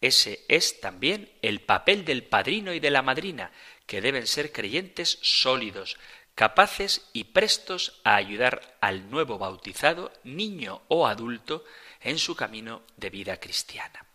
Ese 0.00 0.44
es 0.46 0.80
también 0.80 1.32
el 1.42 1.62
papel 1.62 2.04
del 2.04 2.22
padrino 2.22 2.72
y 2.72 2.78
de 2.78 2.92
la 2.92 3.02
madrina, 3.02 3.50
que 3.86 4.00
deben 4.00 4.28
ser 4.28 4.52
creyentes 4.52 5.18
sólidos, 5.22 5.96
capaces 6.36 7.08
y 7.12 7.24
prestos 7.24 8.00
a 8.04 8.14
ayudar 8.14 8.78
al 8.80 9.10
nuevo 9.10 9.36
bautizado, 9.36 10.12
niño 10.22 10.82
o 10.86 11.08
adulto, 11.08 11.64
en 12.00 12.20
su 12.20 12.36
camino 12.36 12.82
de 12.98 13.10
vida 13.10 13.40
cristiana. 13.40 14.06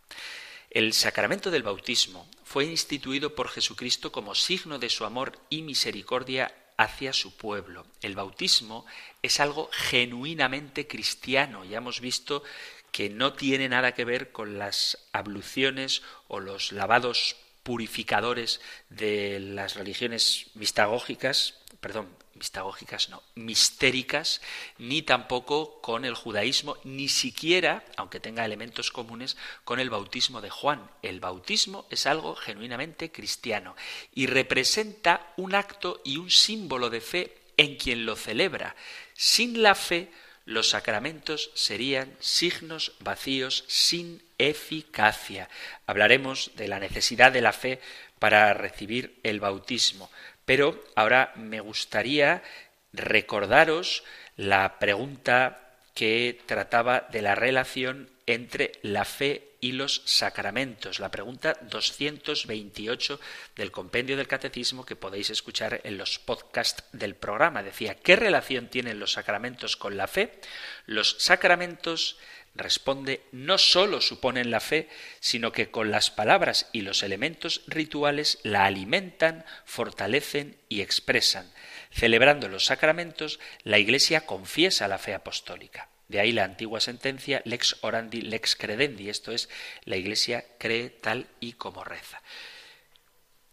El 0.70 0.94
sacramento 0.94 1.52
del 1.52 1.64
bautismo 1.64 2.30
fue 2.46 2.64
instituido 2.64 3.36
por 3.36 3.50
Jesucristo 3.50 4.14
como 4.14 4.34
signo 4.34 4.80
de 4.80 4.90
su 4.90 5.04
amor 5.04 5.38
y 5.50 5.62
misericordia 5.62 6.56
hacia 6.78 7.14
su 7.14 7.36
pueblo. 7.36 7.86
El 8.02 8.16
bautismo 8.16 8.86
es 9.22 9.40
algo 9.40 9.70
genuinamente 9.72 10.88
cristiano. 10.88 11.66
Ya 11.66 11.78
hemos 11.78 12.00
visto 12.00 12.44
que 12.92 13.10
no 13.10 13.34
tiene 13.34 13.70
nada 13.70 13.94
que 13.94 14.06
ver 14.06 14.32
con 14.32 14.60
las 14.60 15.10
abluciones 15.14 16.04
o 16.28 16.40
los 16.40 16.72
lavados 16.72 17.36
purificadores 17.64 18.62
de 18.90 19.40
las 19.40 19.76
religiones 19.76 20.48
mistagógicas, 20.54 21.56
perdón, 21.80 22.10
mistagógicas 22.44 23.08
no, 23.08 23.24
mistéricas, 23.36 24.42
ni 24.78 25.02
tampoco 25.02 25.80
con 25.80 26.04
el 26.04 26.14
judaísmo, 26.14 26.76
ni 26.84 27.08
siquiera, 27.08 27.86
aunque 27.96 28.20
tenga 28.20 28.44
elementos 28.44 28.92
comunes, 28.92 29.38
con 29.64 29.80
el 29.80 29.90
bautismo 29.90 30.42
de 30.42 30.50
Juan. 30.50 30.92
El 31.02 31.22
bautismo 31.22 31.86
es 31.90 32.06
algo 32.06 32.36
genuinamente 32.36 33.14
cristiano 33.14 33.78
y 34.14 34.26
representa 34.26 35.34
un 35.38 35.56
acto 35.56 36.02
y 36.04 36.18
un 36.18 36.30
símbolo 36.30 36.90
de 36.90 37.00
fe 37.00 37.38
en 37.56 37.78
quien 37.78 38.06
lo 38.06 38.18
celebra. 38.18 38.76
Sin 39.14 39.64
la 39.64 39.74
fe, 39.74 40.12
los 40.44 40.72
sacramentos 40.72 41.50
serían 41.54 42.14
signos 42.20 42.92
vacíos 43.00 43.64
sin 43.70 44.22
eficacia. 44.38 45.48
Hablaremos 45.88 46.52
de 46.58 46.68
la 46.68 46.80
necesidad 46.80 47.32
de 47.32 47.40
la 47.40 47.54
fe 47.54 47.80
para 48.20 48.54
recibir 48.54 49.20
el 49.24 49.40
bautismo. 49.40 50.10
Pero 50.46 50.84
ahora 50.96 51.34
me 51.36 51.60
gustaría 51.60 52.44
recordaros 52.92 54.04
la 54.36 54.80
pregunta 54.80 55.60
que 55.94 56.42
trataba 56.46 57.08
de 57.12 57.22
la 57.22 57.36
relación 57.36 58.10
entre 58.26 58.74
la 58.82 59.06
fe 59.06 59.54
y 59.64 59.72
los 59.72 60.02
sacramentos. 60.06 61.00
La 61.00 61.10
pregunta 61.10 61.58
228 61.62 63.20
del 63.56 63.72
compendio 63.72 64.18
del 64.18 64.28
catecismo 64.28 64.86
que 64.86 64.98
podéis 64.98 65.30
escuchar 65.30 65.80
en 65.84 65.98
los 65.98 66.20
podcasts 66.20 66.84
del 66.92 67.16
programa. 67.16 67.64
Decía, 67.64 67.96
¿qué 67.96 68.16
relación 68.16 68.68
tienen 68.68 69.00
los 69.00 69.14
sacramentos 69.14 69.78
con 69.78 69.96
la 69.96 70.08
fe? 70.08 70.40
Los 70.86 71.16
sacramentos 71.20 72.18
responde 72.56 73.24
no 73.32 73.58
sólo 73.58 74.02
suponen 74.02 74.52
la 74.52 74.60
fe, 74.60 74.90
sino 75.20 75.52
que 75.52 75.72
con 75.72 75.92
las 75.92 76.12
palabras 76.12 76.70
y 76.72 76.82
los 76.82 77.04
elementos 77.04 77.64
rituales 77.68 78.40
la 78.44 78.66
alimentan, 78.66 79.46
fortalecen 79.66 80.58
y 80.70 80.82
expresan. 80.82 81.52
Celebrando 81.92 82.48
los 82.50 82.66
sacramentos, 82.66 83.40
la 83.64 83.80
Iglesia 83.80 84.26
confiesa 84.26 84.88
la 84.88 84.98
fe 84.98 85.14
apostólica. 85.14 85.90
De 86.08 86.20
ahí 86.20 86.32
la 86.32 86.44
antigua 86.44 86.80
sentencia 86.80 87.42
lex 87.46 87.78
orandi, 87.82 88.22
lex 88.22 88.56
credendi, 88.56 89.10
esto 89.10 89.32
es, 89.32 89.50
la 89.86 89.96
Iglesia 89.96 90.46
cree 90.60 90.90
tal 90.90 91.28
y 91.40 91.54
como 91.54 91.84
reza. 91.84 92.22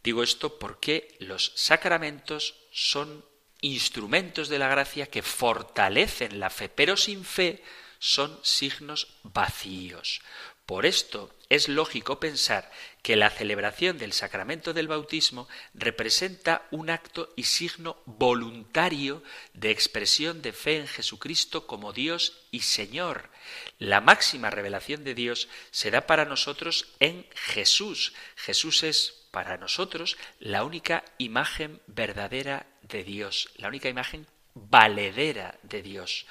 Digo 0.03 0.23
esto 0.23 0.59
porque 0.59 1.15
los 1.21 1.53
sacramentos 1.57 2.57
son 2.73 3.25
instrumentos 3.61 4.49
de 4.49 4.59
la 4.59 4.69
gracia 4.69 5.07
que 5.07 5.23
fortalecen 5.23 6.41
la 6.41 6.51
fe, 6.51 6.69
pero 6.69 6.97
sin 6.97 7.25
fe 7.25 7.63
son 8.01 8.41
signos 8.43 9.07
vacíos. 9.23 10.21
Por 10.67 10.87
esto 10.87 11.35
es 11.49 11.69
lógico 11.69 12.21
pensar 12.21 12.71
que 13.03 13.17
la 13.17 13.29
celebración 13.29 13.99
del 13.99 14.13
sacramento 14.13 14.73
del 14.73 14.87
bautismo 14.87 15.49
representa 15.75 16.67
un 16.71 16.91
acto 16.91 17.33
y 17.35 17.43
signo 17.43 17.97
voluntario 18.07 19.23
de 19.53 19.73
expresión 19.73 20.43
de 20.43 20.53
fe 20.53 20.77
en 20.77 20.87
Jesucristo 20.87 21.67
como 21.67 21.93
Dios 21.93 22.39
y 22.53 22.61
Señor. 22.61 23.31
La 23.79 24.01
máxima 24.01 24.49
revelación 24.51 25.03
de 25.03 25.15
Dios 25.15 25.49
se 25.73 25.91
da 25.91 26.07
para 26.07 26.25
nosotros 26.25 26.87
en 27.01 27.27
Jesús. 27.35 28.13
Jesús 28.37 28.85
es 28.85 29.27
para 29.33 29.57
nosotros 29.57 30.17
la 30.39 30.65
única 30.65 31.05
imagen 31.19 31.81
verdadera 31.89 32.67
de 32.83 33.03
Dios, 33.03 33.51
la 33.57 33.69
única 33.69 33.89
imagen 33.89 34.27
valedera 34.55 35.59
de 35.63 35.83
Dios. 35.83 36.27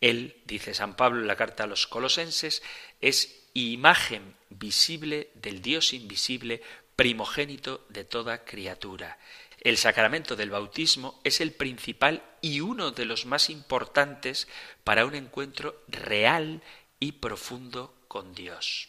Él, 0.00 0.42
dice 0.44 0.74
San 0.74 0.94
Pablo 0.96 1.20
en 1.20 1.26
la 1.26 1.36
carta 1.36 1.64
a 1.64 1.66
los 1.66 1.86
colosenses, 1.86 2.62
es 3.00 3.48
imagen 3.54 4.36
visible 4.50 5.30
del 5.34 5.62
Dios 5.62 5.92
invisible, 5.92 6.62
primogénito 6.96 7.84
de 7.88 8.04
toda 8.04 8.44
criatura. 8.44 9.18
El 9.60 9.76
sacramento 9.76 10.36
del 10.36 10.50
bautismo 10.50 11.20
es 11.24 11.40
el 11.40 11.52
principal 11.52 12.22
y 12.40 12.60
uno 12.60 12.92
de 12.92 13.04
los 13.04 13.26
más 13.26 13.50
importantes 13.50 14.46
para 14.84 15.04
un 15.04 15.14
encuentro 15.14 15.82
real 15.88 16.62
y 17.00 17.12
profundo 17.12 17.94
con 18.06 18.34
Dios. 18.34 18.88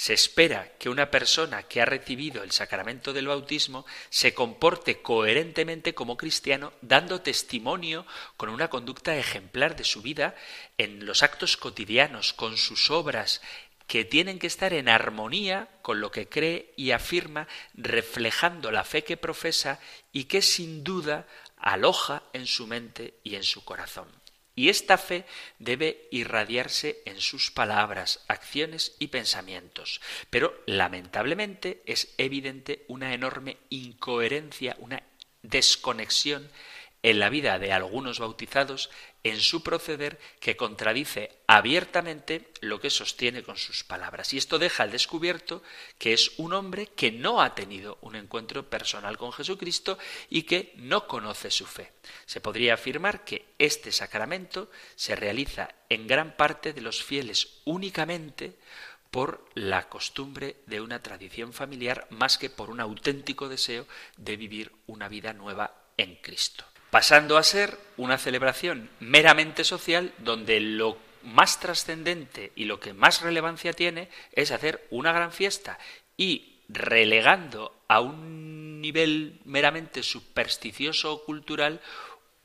Se 0.00 0.14
espera 0.14 0.72
que 0.78 0.88
una 0.88 1.10
persona 1.10 1.64
que 1.64 1.82
ha 1.82 1.84
recibido 1.84 2.42
el 2.42 2.52
sacramento 2.52 3.12
del 3.12 3.26
bautismo 3.26 3.84
se 4.08 4.32
comporte 4.32 5.02
coherentemente 5.02 5.92
como 5.92 6.16
cristiano, 6.16 6.72
dando 6.80 7.20
testimonio 7.20 8.06
con 8.38 8.48
una 8.48 8.70
conducta 8.70 9.14
ejemplar 9.18 9.76
de 9.76 9.84
su 9.84 10.00
vida 10.00 10.34
en 10.78 11.04
los 11.04 11.22
actos 11.22 11.58
cotidianos, 11.58 12.32
con 12.32 12.56
sus 12.56 12.90
obras, 12.90 13.42
que 13.86 14.06
tienen 14.06 14.38
que 14.38 14.46
estar 14.46 14.72
en 14.72 14.88
armonía 14.88 15.68
con 15.82 16.00
lo 16.00 16.10
que 16.10 16.30
cree 16.30 16.72
y 16.78 16.92
afirma, 16.92 17.46
reflejando 17.74 18.70
la 18.70 18.84
fe 18.84 19.04
que 19.04 19.18
profesa 19.18 19.80
y 20.12 20.24
que 20.24 20.40
sin 20.40 20.82
duda 20.82 21.26
aloja 21.58 22.22
en 22.32 22.46
su 22.46 22.66
mente 22.66 23.18
y 23.22 23.34
en 23.34 23.44
su 23.44 23.66
corazón. 23.66 24.08
Y 24.60 24.68
esta 24.68 24.98
fe 24.98 25.24
debe 25.58 26.06
irradiarse 26.10 27.00
en 27.06 27.18
sus 27.18 27.50
palabras, 27.50 28.22
acciones 28.28 28.94
y 28.98 29.06
pensamientos. 29.06 30.02
Pero 30.28 30.52
lamentablemente 30.66 31.82
es 31.86 32.12
evidente 32.18 32.84
una 32.86 33.14
enorme 33.14 33.56
incoherencia, 33.70 34.76
una 34.78 35.02
desconexión 35.40 36.50
en 37.02 37.18
la 37.18 37.30
vida 37.30 37.58
de 37.58 37.72
algunos 37.72 38.18
bautizados 38.18 38.90
en 39.22 39.40
su 39.40 39.62
proceder 39.62 40.18
que 40.38 40.56
contradice 40.56 41.30
abiertamente 41.46 42.50
lo 42.60 42.80
que 42.80 42.90
sostiene 42.90 43.42
con 43.42 43.56
sus 43.56 43.84
palabras. 43.84 44.32
Y 44.32 44.38
esto 44.38 44.58
deja 44.58 44.82
al 44.82 44.90
descubierto 44.90 45.62
que 45.98 46.12
es 46.12 46.32
un 46.38 46.52
hombre 46.52 46.86
que 46.86 47.12
no 47.12 47.42
ha 47.42 47.54
tenido 47.54 47.98
un 48.02 48.16
encuentro 48.16 48.68
personal 48.68 49.18
con 49.18 49.32
Jesucristo 49.32 49.98
y 50.28 50.42
que 50.42 50.72
no 50.76 51.06
conoce 51.06 51.50
su 51.50 51.66
fe. 51.66 51.92
Se 52.26 52.40
podría 52.40 52.74
afirmar 52.74 53.24
que 53.24 53.46
este 53.58 53.92
sacramento 53.92 54.70
se 54.94 55.16
realiza 55.16 55.74
en 55.88 56.06
gran 56.06 56.36
parte 56.36 56.72
de 56.72 56.80
los 56.80 57.02
fieles 57.02 57.60
únicamente 57.64 58.56
por 59.10 59.44
la 59.54 59.88
costumbre 59.88 60.56
de 60.66 60.80
una 60.80 61.02
tradición 61.02 61.52
familiar 61.52 62.06
más 62.10 62.38
que 62.38 62.48
por 62.48 62.70
un 62.70 62.80
auténtico 62.80 63.48
deseo 63.48 63.86
de 64.16 64.36
vivir 64.36 64.72
una 64.86 65.08
vida 65.08 65.32
nueva 65.32 65.74
en 65.96 66.14
Cristo 66.16 66.64
pasando 66.90 67.36
a 67.36 67.42
ser 67.42 67.78
una 67.96 68.18
celebración 68.18 68.90
meramente 69.00 69.64
social 69.64 70.12
donde 70.18 70.60
lo 70.60 70.98
más 71.22 71.60
trascendente 71.60 72.52
y 72.56 72.64
lo 72.64 72.80
que 72.80 72.94
más 72.94 73.22
relevancia 73.22 73.72
tiene 73.72 74.08
es 74.32 74.50
hacer 74.50 74.86
una 74.90 75.12
gran 75.12 75.32
fiesta 75.32 75.78
y 76.16 76.58
relegando 76.68 77.74
a 77.88 78.00
un 78.00 78.80
nivel 78.80 79.40
meramente 79.44 80.02
supersticioso 80.02 81.12
o 81.12 81.24
cultural 81.24 81.80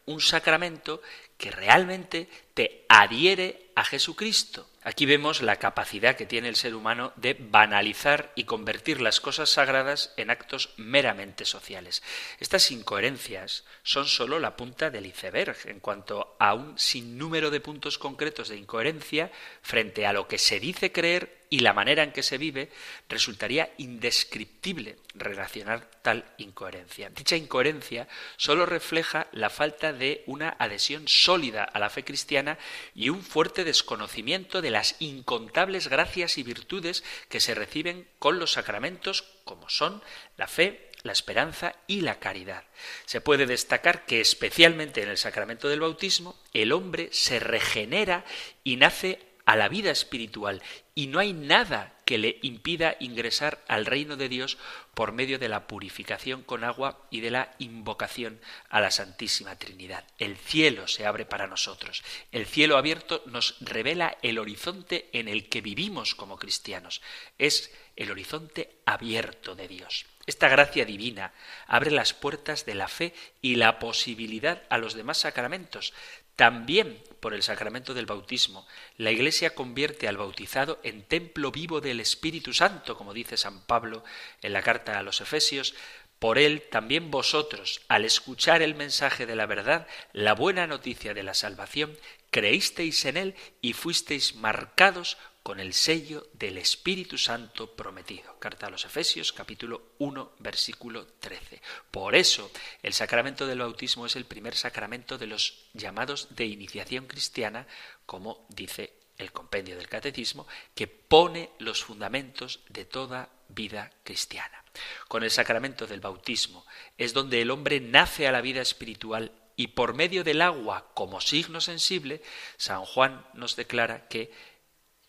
un 0.05 0.21
sacramento 0.21 1.01
que 1.37 1.51
realmente 1.51 2.29
te 2.53 2.85
adhiere 2.89 3.71
a 3.75 3.83
Jesucristo. 3.83 4.67
Aquí 4.87 5.07
vemos 5.07 5.41
la 5.41 5.55
capacidad 5.55 6.15
que 6.15 6.27
tiene 6.27 6.47
el 6.47 6.55
ser 6.55 6.75
humano 6.75 7.11
de 7.15 7.33
banalizar 7.33 8.31
y 8.35 8.43
convertir 8.43 9.01
las 9.01 9.19
cosas 9.19 9.49
sagradas 9.49 10.13
en 10.15 10.29
actos 10.29 10.75
meramente 10.77 11.43
sociales. 11.45 12.03
Estas 12.39 12.69
incoherencias 12.69 13.63
son 13.81 14.05
sólo 14.05 14.37
la 14.37 14.55
punta 14.55 14.91
del 14.91 15.07
iceberg 15.07 15.57
en 15.65 15.79
cuanto 15.79 16.35
a 16.37 16.53
un 16.53 16.77
sinnúmero 16.77 17.49
de 17.49 17.61
puntos 17.61 17.97
concretos 17.97 18.47
de 18.49 18.57
incoherencia 18.57 19.31
frente 19.63 20.05
a 20.05 20.13
lo 20.13 20.27
que 20.27 20.37
se 20.37 20.59
dice 20.59 20.91
creer 20.91 21.44
y 21.49 21.59
la 21.59 21.73
manera 21.73 22.03
en 22.03 22.11
que 22.11 22.23
se 22.23 22.37
vive, 22.37 22.69
resultaría 23.09 23.71
indescriptible 23.77 24.97
relacionar 25.13 25.89
tal 26.01 26.25
incoherencia. 26.37 27.09
Dicha 27.09 27.35
incoherencia 27.35 28.07
solo 28.37 28.65
refleja 28.65 29.27
la 29.31 29.49
falta 29.49 29.93
de 29.93 30.23
una 30.25 30.55
adhesión 30.59 31.07
sólida 31.07 31.63
a 31.63 31.79
la 31.79 31.89
fe 31.89 32.03
cristiana 32.03 32.57
y 32.93 33.09
un 33.09 33.21
fuerte 33.21 33.63
desconocimiento 33.63 34.61
de 34.61 34.71
las 34.71 34.95
incontables 34.99 35.87
gracias 35.87 36.37
y 36.37 36.43
virtudes 36.43 37.03
que 37.29 37.39
se 37.39 37.55
reciben 37.55 38.07
con 38.19 38.39
los 38.39 38.53
sacramentos, 38.53 39.23
como 39.43 39.69
son 39.69 40.01
la 40.37 40.47
fe, 40.47 40.91
la 41.03 41.11
esperanza 41.11 41.75
y 41.87 42.01
la 42.01 42.19
caridad. 42.19 42.63
Se 43.05 43.21
puede 43.21 43.45
destacar 43.45 44.05
que 44.05 44.21
especialmente 44.21 45.03
en 45.03 45.09
el 45.09 45.17
sacramento 45.17 45.69
del 45.69 45.79
bautismo 45.79 46.35
el 46.53 46.71
hombre 46.71 47.09
se 47.11 47.39
regenera 47.39 48.25
y 48.63 48.77
nace 48.77 49.19
a 49.45 49.55
la 49.55 49.69
vida 49.69 49.91
espiritual 49.91 50.61
y 50.95 51.07
no 51.07 51.19
hay 51.19 51.33
nada 51.33 51.93
que 52.05 52.17
le 52.17 52.39
impida 52.41 52.95
ingresar 52.99 53.63
al 53.67 53.85
reino 53.85 54.15
de 54.15 54.29
Dios 54.29 54.57
por 54.93 55.11
medio 55.11 55.39
de 55.39 55.49
la 55.49 55.67
purificación 55.67 56.43
con 56.43 56.63
agua 56.63 57.05
y 57.09 57.19
de 57.19 57.31
la 57.31 57.53
invocación 57.59 58.39
a 58.69 58.79
la 58.79 58.91
Santísima 58.91 59.57
Trinidad. 59.57 60.05
El 60.19 60.37
cielo 60.37 60.87
se 60.87 61.05
abre 61.05 61.25
para 61.25 61.47
nosotros. 61.47 62.03
El 62.31 62.45
cielo 62.45 62.77
abierto 62.77 63.23
nos 63.25 63.57
revela 63.59 64.17
el 64.21 64.39
horizonte 64.39 65.09
en 65.13 65.27
el 65.27 65.49
que 65.49 65.61
vivimos 65.61 66.15
como 66.15 66.37
cristianos. 66.37 67.01
Es 67.37 67.73
el 67.95 68.11
horizonte 68.11 68.77
abierto 68.85 69.55
de 69.55 69.67
Dios. 69.67 70.05
Esta 70.27 70.47
gracia 70.47 70.85
divina 70.85 71.33
abre 71.67 71.91
las 71.91 72.13
puertas 72.13 72.65
de 72.65 72.75
la 72.75 72.87
fe 72.87 73.13
y 73.41 73.55
la 73.55 73.79
posibilidad 73.79 74.63
a 74.69 74.77
los 74.77 74.95
demás 74.95 75.19
sacramentos. 75.19 75.93
También 76.35 77.01
por 77.25 77.33
el 77.33 77.41
sacramento 77.41 77.95
del 77.95 78.05
bautismo, 78.05 78.67
la 78.97 79.09
Iglesia 79.09 79.55
convierte 79.55 80.07
al 80.07 80.15
bautizado 80.15 80.79
en 80.83 81.01
templo 81.01 81.51
vivo 81.51 81.81
del 81.81 81.99
Espíritu 81.99 82.53
Santo, 82.53 82.95
como 82.95 83.15
dice 83.15 83.35
San 83.35 83.65
Pablo 83.65 84.03
en 84.43 84.53
la 84.53 84.61
carta 84.61 84.99
a 84.99 85.01
los 85.01 85.21
Efesios, 85.21 85.73
por 86.19 86.37
él 86.37 86.61
también 86.69 87.09
vosotros, 87.09 87.81
al 87.87 88.05
escuchar 88.05 88.61
el 88.61 88.75
mensaje 88.75 89.25
de 89.25 89.35
la 89.35 89.47
verdad, 89.47 89.87
la 90.13 90.35
buena 90.35 90.67
noticia 90.67 91.15
de 91.15 91.23
la 91.23 91.33
salvación, 91.33 91.97
creísteis 92.29 93.03
en 93.05 93.17
él 93.17 93.35
y 93.59 93.73
fuisteis 93.73 94.35
marcados 94.35 95.17
con 95.45 95.59
el 95.59 95.75
sello 95.75 96.27
del 96.33 96.57
Espíritu 96.57 97.19
Santo 97.19 97.75
prometido. 97.75 98.39
Carta 98.39 98.65
a 98.65 98.71
los 98.71 98.83
Efesios 98.83 99.31
capítulo 99.31 99.91
1 99.99 100.31
versículo 100.39 101.05
13. 101.05 101.61
Por 101.91 102.15
eso 102.15 102.49
el 102.81 102.93
sacramento 102.93 103.45
del 103.45 103.59
bautismo 103.59 104.07
es 104.07 104.15
el 104.15 104.25
primer 104.25 104.55
sacramento 104.55 105.19
de 105.19 105.27
los 105.27 105.67
llamados 105.73 106.35
de 106.35 106.45
iniciación 106.47 107.05
cristiana, 107.05 107.67
como 108.07 108.47
dice 108.49 108.93
el 109.19 109.31
compendio 109.31 109.77
del 109.77 109.87
catecismo, 109.87 110.47
que 110.73 110.87
pone 110.87 111.51
los 111.59 111.83
fundamentos 111.83 112.61
de 112.69 112.85
toda 112.85 113.29
vida 113.47 113.91
cristiana. 114.03 114.63
Con 115.07 115.21
el 115.23 115.29
sacramento 115.29 115.85
del 115.85 116.01
bautismo 116.01 116.65
es 116.97 117.13
donde 117.13 117.43
el 117.43 117.51
hombre 117.51 117.79
nace 117.81 118.27
a 118.27 118.31
la 118.31 118.41
vida 118.41 118.63
espiritual 118.63 119.31
y 119.55 119.67
por 119.67 119.93
medio 119.93 120.23
del 120.23 120.41
agua 120.41 120.89
como 120.95 121.21
signo 121.21 121.61
sensible, 121.61 122.23
San 122.57 122.83
Juan 122.83 123.25
nos 123.35 123.55
declara 123.55 124.07
que 124.07 124.54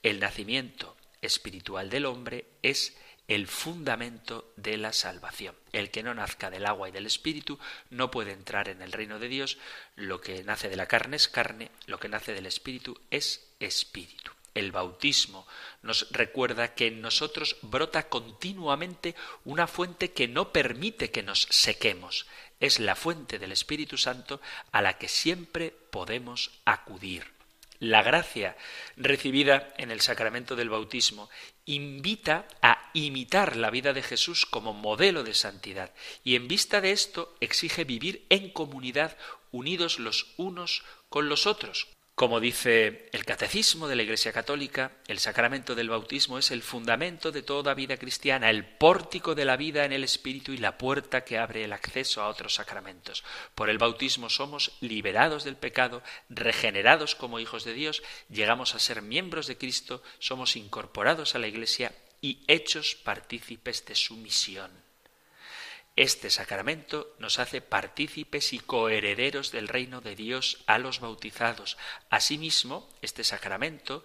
el 0.07 0.21
nacimiento 0.21 0.97
espiritual 1.21 1.91
del 1.91 2.07
hombre 2.07 2.47
es 2.63 2.97
el 3.27 3.49
fundamento 3.49 4.53
de 4.55 4.77
la 4.77 4.93
salvación. 4.93 5.57
El 5.73 5.91
que 5.91 6.05
no 6.05 6.15
nazca 6.15 6.49
del 6.49 6.65
agua 6.65 6.89
y 6.89 6.93
del 6.93 7.07
espíritu 7.07 7.59
no 7.91 8.09
puede 8.09 8.31
entrar 8.31 8.69
en 8.69 8.83
el 8.83 8.93
reino 8.93 9.19
de 9.19 9.27
Dios. 9.27 9.59
Lo 9.97 10.21
que 10.21 10.45
nace 10.45 10.69
de 10.69 10.77
la 10.77 10.87
carne 10.87 11.17
es 11.17 11.27
carne, 11.27 11.73
lo 11.87 11.99
que 11.99 12.09
nace 12.09 12.35
del 12.35 12.47
espíritu 12.47 12.97
es 13.11 13.49
espíritu. 13.59 14.31
El 14.55 14.71
bautismo 14.71 15.45
nos 15.83 16.09
recuerda 16.13 16.75
que 16.75 16.87
en 16.87 17.01
nosotros 17.01 17.57
brota 17.63 18.09
continuamente 18.09 19.17
una 19.45 19.67
fuente 19.67 20.13
que 20.13 20.29
no 20.29 20.53
permite 20.53 21.11
que 21.11 21.25
nos 21.25 21.49
sequemos. 21.51 22.27
Es 22.61 22.79
la 22.79 22.95
fuente 22.95 23.41
del 23.41 23.51
Espíritu 23.51 23.99
Santo 23.99 24.41
a 24.71 24.83
la 24.83 24.99
que 24.99 25.09
siempre 25.09 25.75
podemos 25.91 26.53
acudir. 26.65 27.36
La 27.79 28.03
gracia 28.03 28.57
recibida 28.97 29.73
en 29.77 29.91
el 29.91 30.01
sacramento 30.01 30.57
del 30.57 30.71
bautismo 30.71 31.29
invita 31.65 32.47
a 32.63 32.91
imitar 32.95 33.57
la 33.57 33.71
vida 33.71 33.93
de 33.93 34.03
Jesús 34.03 34.47
como 34.47 34.73
modelo 34.73 35.25
de 35.25 35.35
santidad. 35.35 35.93
Y 36.25 36.37
en 36.37 36.49
vista 36.49 36.81
de 36.81 36.93
esto 36.93 37.37
exige 37.41 37.85
vivir 37.85 38.25
en 38.31 38.51
comunidad 38.51 39.17
unidos 39.51 39.99
los 39.99 40.35
unos 40.37 40.85
con 41.09 41.29
los 41.29 41.47
otros, 41.47 41.89
como 42.17 42.41
dice 42.41 43.11
el 43.13 43.27
Catecismo 43.27 43.89
de 43.89 43.95
la 43.95 44.03
Iglesia 44.03 44.33
Católica, 44.33 44.93
el 45.07 45.19
sacramento 45.19 45.75
del 45.75 45.91
bautismo 45.91 46.39
es 46.39 46.51
el 46.51 46.63
fundamento 46.63 47.31
de 47.31 47.43
toda 47.43 47.75
vida 47.75 47.99
cristiana, 47.99 48.49
el 48.49 48.65
pórtico 48.65 49.35
de 49.35 49.45
la 49.45 49.59
vida 49.59 49.85
en 49.85 49.93
el 49.93 50.03
Espíritu 50.03 50.53
y 50.53 50.57
la 50.57 50.79
puerta 50.79 51.25
que 51.25 51.37
abre 51.37 51.63
el 51.63 51.75
acceso 51.75 52.23
a 52.23 52.29
otros 52.29 52.55
sacramentos. 52.55 53.23
Por 53.55 53.69
el 53.69 53.77
bautismo 53.77 54.31
somos 54.31 54.73
liberados 54.81 55.45
del 55.45 55.57
pecado, 55.57 56.03
regenerados 56.31 57.15
como 57.15 57.39
hijos 57.39 57.65
de 57.65 57.75
Dios, 57.75 58.03
llegamos 58.31 58.75
a 58.75 58.79
ser 58.79 59.03
miembros 59.03 59.47
de 59.47 59.59
Cristo, 59.59 60.03
somos 60.19 60.57
incorporados 60.57 61.35
a 61.35 61.39
la 61.39 61.49
Iglesia 61.49 61.93
y 62.23 62.45
hechos 62.49 62.95
partícipes 62.95 63.85
de 63.85 63.95
su 63.95 64.17
misión. 64.17 64.86
Este 65.97 66.29
sacramento 66.29 67.15
nos 67.19 67.39
hace 67.39 67.63
partícipes 67.63 68.53
y 68.53 68.59
coherederos 68.59 69.51
del 69.51 69.67
reino 69.67 70.03
de 70.03 70.15
Dios 70.15 70.63
a 70.67 70.79
los 70.79 71.01
bautizados. 71.01 71.79
Asimismo, 72.11 72.89
este 73.01 73.25
sacramento 73.25 74.05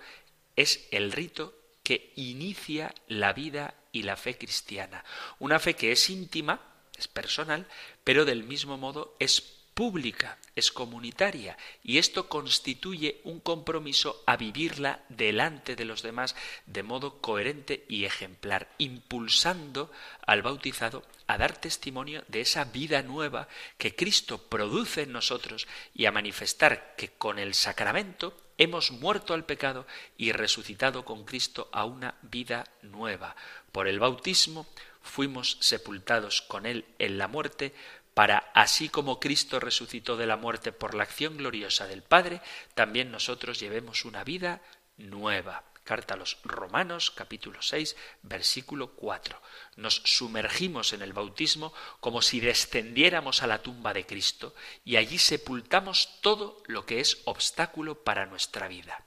es 0.56 0.88
el 0.92 1.12
rito 1.12 1.54
que 1.84 2.14
inicia 2.16 2.96
la 3.08 3.34
vida 3.34 3.76
y 3.92 4.04
la 4.04 4.16
fe 4.16 4.38
cristiana. 4.38 5.04
Una 5.40 5.60
fe 5.60 5.76
que 5.76 5.92
es 5.92 6.10
íntima, 6.10 6.62
es 6.98 7.10
personal, 7.10 7.68
pero 8.06 8.24
del 8.24 8.44
mismo 8.44 8.78
modo 8.78 9.16
es 9.20 9.61
pública, 9.74 10.38
es 10.56 10.72
comunitaria, 10.72 11.58
y 11.84 11.98
esto 11.98 12.28
constituye 12.28 13.22
un 13.24 13.40
compromiso 13.40 14.24
a 14.26 14.38
vivirla 14.38 15.04
delante 15.10 15.76
de 15.76 15.86
los 15.86 16.02
demás 16.02 16.36
de 16.66 16.84
modo 16.84 17.22
coherente 17.22 17.86
y 17.88 18.06
ejemplar, 18.06 18.70
impulsando 18.78 19.92
al 20.26 20.42
bautizado 20.42 21.04
a 21.28 21.38
dar 21.38 21.58
testimonio 21.58 22.24
de 22.28 22.42
esa 22.42 22.66
vida 22.66 23.02
nueva 23.02 23.48
que 23.78 23.96
Cristo 23.96 24.38
produce 24.50 25.04
en 25.04 25.14
nosotros 25.14 25.68
y 25.96 26.06
a 26.06 26.12
manifestar 26.12 26.96
que 26.98 27.10
con 27.10 27.40
el 27.40 27.54
sacramento 27.54 28.38
hemos 28.58 28.92
muerto 28.92 29.34
al 29.34 29.46
pecado 29.46 29.88
y 30.18 30.34
resucitado 30.34 31.06
con 31.06 31.26
Cristo 31.26 31.70
a 31.72 31.86
una 31.86 32.16
vida 32.22 32.68
nueva. 32.82 33.36
Por 33.72 33.88
el 33.88 34.00
bautismo 34.00 34.68
fuimos 35.02 35.58
sepultados 35.62 36.42
con 36.44 36.66
Él 36.66 36.86
en 37.00 37.18
la 37.18 37.28
muerte, 37.28 37.74
para, 38.22 38.52
así 38.54 38.88
como 38.88 39.20
Cristo 39.20 39.60
resucitó 39.60 40.16
de 40.16 40.28
la 40.28 40.38
muerte 40.38 40.72
por 40.72 40.94
la 40.94 41.02
acción 41.02 41.38
gloriosa 41.38 41.88
del 41.88 42.04
Padre, 42.04 42.40
también 42.76 43.10
nosotros 43.10 43.60
llevemos 43.60 44.06
una 44.06 44.24
vida 44.24 44.62
nueva. 44.96 45.64
Carta 45.84 46.14
a 46.14 46.18
los 46.18 46.38
Romanos 46.44 47.10
capítulo 47.10 47.64
6 47.64 47.96
versículo 48.22 48.92
4. 48.92 49.42
Nos 49.78 50.04
sumergimos 50.06 50.94
en 50.94 51.02
el 51.02 51.14
bautismo 51.14 51.74
como 52.00 52.22
si 52.22 52.40
descendiéramos 52.40 53.42
a 53.42 53.48
la 53.48 53.64
tumba 53.64 53.92
de 53.92 54.06
Cristo 54.06 54.54
y 54.86 54.98
allí 54.98 55.18
sepultamos 55.18 56.22
todo 56.22 56.62
lo 56.68 56.86
que 56.86 57.00
es 57.00 57.24
obstáculo 57.26 58.04
para 58.04 58.28
nuestra 58.28 58.68
vida. 58.68 59.04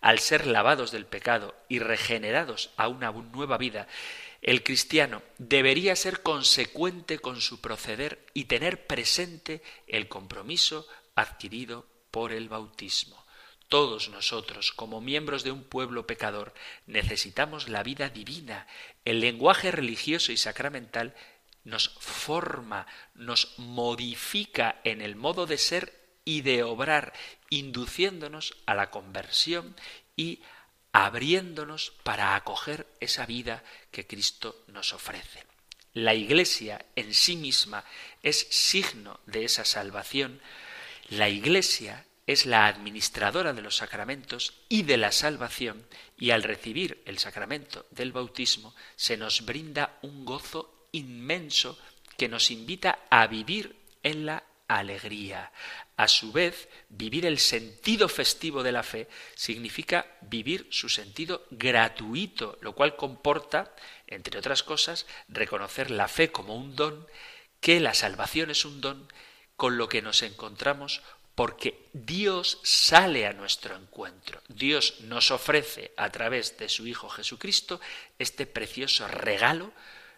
Al 0.00 0.18
ser 0.18 0.44
lavados 0.44 0.90
del 0.90 1.06
pecado 1.06 1.54
y 1.68 1.78
regenerados 1.78 2.70
a 2.76 2.88
una 2.88 3.12
nueva 3.12 3.58
vida, 3.58 3.86
el 4.42 4.62
cristiano 4.62 5.22
debería 5.38 5.96
ser 5.96 6.22
consecuente 6.22 7.18
con 7.18 7.40
su 7.40 7.60
proceder 7.60 8.26
y 8.34 8.44
tener 8.44 8.86
presente 8.86 9.62
el 9.86 10.08
compromiso 10.08 10.86
adquirido 11.14 11.86
por 12.10 12.32
el 12.32 12.48
bautismo. 12.48 13.24
Todos 13.68 14.08
nosotros, 14.10 14.70
como 14.70 15.00
miembros 15.00 15.42
de 15.42 15.50
un 15.50 15.64
pueblo 15.64 16.06
pecador, 16.06 16.54
necesitamos 16.86 17.68
la 17.68 17.82
vida 17.82 18.08
divina. 18.10 18.68
El 19.04 19.20
lenguaje 19.20 19.72
religioso 19.72 20.30
y 20.30 20.36
sacramental 20.36 21.14
nos 21.64 21.88
forma, 21.98 22.86
nos 23.14 23.58
modifica 23.58 24.80
en 24.84 25.02
el 25.02 25.16
modo 25.16 25.46
de 25.46 25.58
ser 25.58 26.06
y 26.24 26.42
de 26.42 26.62
obrar, 26.62 27.12
induciéndonos 27.50 28.56
a 28.66 28.74
la 28.74 28.90
conversión 28.90 29.74
y 30.16 30.42
abriéndonos 31.04 31.92
para 32.04 32.34
acoger 32.34 32.86
esa 33.00 33.26
vida 33.26 33.62
que 33.90 34.06
Cristo 34.06 34.64
nos 34.68 34.94
ofrece. 34.94 35.44
La 35.92 36.14
Iglesia 36.14 36.86
en 36.96 37.12
sí 37.12 37.36
misma 37.36 37.84
es 38.22 38.46
signo 38.50 39.20
de 39.26 39.44
esa 39.44 39.66
salvación. 39.66 40.40
La 41.10 41.28
Iglesia 41.28 42.06
es 42.26 42.46
la 42.46 42.66
administradora 42.66 43.52
de 43.52 43.60
los 43.60 43.76
sacramentos 43.76 44.54
y 44.70 44.84
de 44.84 44.96
la 44.96 45.12
salvación, 45.12 45.86
y 46.18 46.30
al 46.30 46.42
recibir 46.42 47.02
el 47.04 47.18
sacramento 47.18 47.84
del 47.90 48.12
bautismo 48.12 48.74
se 48.96 49.18
nos 49.18 49.44
brinda 49.44 49.98
un 50.00 50.24
gozo 50.24 50.88
inmenso 50.92 51.78
que 52.16 52.28
nos 52.28 52.50
invita 52.50 53.00
a 53.10 53.26
vivir 53.26 53.76
en 54.02 54.24
la 54.24 54.42
alegría. 54.68 55.52
A 55.96 56.08
su 56.08 56.32
vez, 56.32 56.68
vivir 56.88 57.26
el 57.26 57.38
sentido 57.38 58.08
festivo 58.08 58.62
de 58.62 58.72
la 58.72 58.82
fe 58.82 59.08
significa 59.34 60.06
vivir 60.22 60.66
su 60.70 60.88
sentido 60.88 61.46
gratuito, 61.50 62.58
lo 62.60 62.72
cual 62.72 62.96
comporta, 62.96 63.74
entre 64.06 64.38
otras 64.38 64.62
cosas, 64.62 65.06
reconocer 65.28 65.90
la 65.90 66.08
fe 66.08 66.30
como 66.30 66.56
un 66.56 66.76
don, 66.76 67.06
que 67.60 67.80
la 67.80 67.94
salvación 67.94 68.50
es 68.50 68.64
un 68.64 68.80
don, 68.80 69.10
con 69.56 69.78
lo 69.78 69.88
que 69.88 70.02
nos 70.02 70.22
encontramos 70.22 71.02
porque 71.36 71.88
Dios 71.92 72.58
sale 72.62 73.26
a 73.26 73.34
nuestro 73.34 73.76
encuentro. 73.76 74.40
Dios 74.48 75.00
nos 75.02 75.30
ofrece 75.30 75.92
a 75.96 76.10
través 76.10 76.56
de 76.56 76.70
su 76.70 76.86
Hijo 76.86 77.10
Jesucristo 77.10 77.78
este 78.18 78.46
precioso 78.46 79.06
regalo 79.06 79.70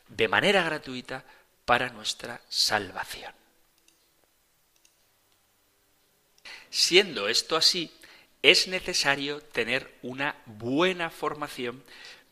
de 0.06 0.28
manera 0.28 0.62
gratuita 0.62 1.24
para 1.64 1.90
nuestra 1.90 2.40
salvación. 2.48 3.37
Siendo 6.70 7.28
esto 7.28 7.56
así, 7.56 7.90
es 8.42 8.68
necesario 8.68 9.40
tener 9.40 9.98
una 10.02 10.36
buena 10.46 11.10
formación 11.10 11.82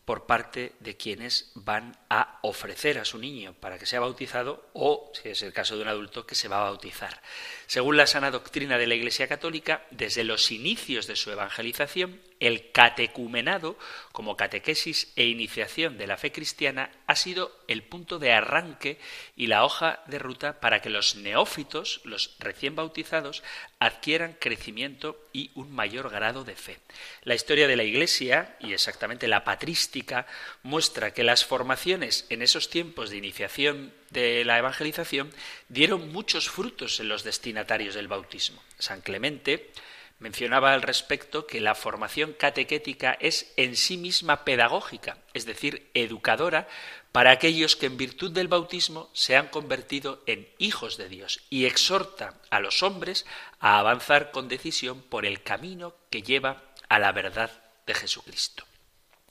por 0.07 0.24
parte 0.24 0.72
de 0.78 0.97
quienes 0.97 1.51
van 1.57 1.99
a 2.09 2.39
ofrecer 2.43 2.97
a 2.99 3.05
su 3.05 3.18
niño 3.18 3.55
para 3.55 3.76
que 3.76 3.87
sea 3.87 3.99
bautizado 3.99 4.70
o, 4.72 5.11
si 5.20 5.30
es 5.30 5.43
el 5.43 5.53
caso 5.53 5.74
de 5.74 5.82
un 5.82 5.89
adulto, 5.89 6.24
que 6.24 6.37
se 6.37 6.47
va 6.47 6.59
a 6.59 6.70
bautizar. 6.70 7.20
Según 7.66 7.97
la 7.97 8.07
sana 8.07 8.30
doctrina 8.30 8.78
de 8.78 8.87
la 8.87 8.95
Iglesia 8.95 9.26
Católica, 9.26 9.84
desde 9.91 10.22
los 10.22 10.53
inicios 10.53 11.09
de 11.09 11.16
su 11.16 11.32
evangelización, 11.32 12.20
el 12.39 12.70
catecumenado, 12.70 13.76
como 14.12 14.37
catequesis 14.37 15.12
e 15.16 15.24
iniciación 15.24 15.99
de 15.99 16.07
la 16.07 16.16
fe 16.16 16.30
cristiana, 16.30 16.93
ha 17.09 17.16
sido 17.16 17.59
el 17.66 17.82
punto 17.82 18.20
de 18.20 18.32
arranque 18.32 19.01
y 19.34 19.49
la 19.49 19.64
hoja 19.64 20.05
de 20.07 20.20
ruta 20.20 20.61
para 20.61 20.80
que 20.80 20.91
los 20.91 21.16
neófitos, 21.16 22.01
los 22.05 22.37
recién 22.39 22.76
bautizados, 22.76 23.43
adquieran 23.78 24.36
crecimiento 24.40 25.28
y 25.32 25.50
un 25.54 25.70
mayor 25.70 26.10
grado 26.10 26.44
de 26.44 26.56
fe. 26.56 26.78
La 27.22 27.34
historia 27.34 27.68
de 27.68 27.76
la 27.76 27.84
Iglesia, 27.84 28.56
y 28.60 28.72
exactamente 28.72 29.28
la 29.28 29.44
patrística, 29.44 30.26
muestra 30.62 31.12
que 31.12 31.24
las 31.24 31.44
formaciones 31.44 32.26
en 32.30 32.42
esos 32.42 32.70
tiempos 32.70 33.10
de 33.10 33.18
iniciación 33.18 33.92
de 34.10 34.44
la 34.44 34.58
evangelización 34.58 35.30
dieron 35.68 36.10
muchos 36.10 36.48
frutos 36.48 37.00
en 37.00 37.08
los 37.08 37.22
destinatarios 37.22 37.94
del 37.94 38.08
bautismo. 38.08 38.62
San 38.78 39.02
Clemente 39.02 39.70
mencionaba 40.18 40.72
al 40.72 40.82
respecto 40.82 41.46
que 41.46 41.60
la 41.60 41.74
formación 41.74 42.32
catequética 42.32 43.16
es 43.20 43.52
en 43.56 43.76
sí 43.76 43.96
misma 43.96 44.44
pedagógica, 44.44 45.18
es 45.34 45.44
decir, 45.44 45.90
educadora 45.94 46.68
para 47.12 47.30
aquellos 47.30 47.76
que 47.76 47.86
en 47.86 47.96
virtud 47.96 48.30
del 48.32 48.48
bautismo 48.48 49.10
se 49.12 49.36
han 49.36 49.48
convertido 49.48 50.22
en 50.26 50.48
hijos 50.58 50.96
de 50.96 51.08
Dios 51.08 51.40
y 51.50 51.66
exhorta 51.66 52.34
a 52.50 52.60
los 52.60 52.82
hombres 52.82 53.26
a 53.58 53.78
avanzar 53.78 54.30
con 54.30 54.48
decisión 54.48 55.02
por 55.02 55.26
el 55.26 55.42
camino 55.42 55.94
que 56.10 56.22
lleva 56.22 56.62
a 56.88 56.98
la 56.98 57.12
verdad 57.12 57.50
de 57.86 57.94
Jesucristo. 57.94 58.64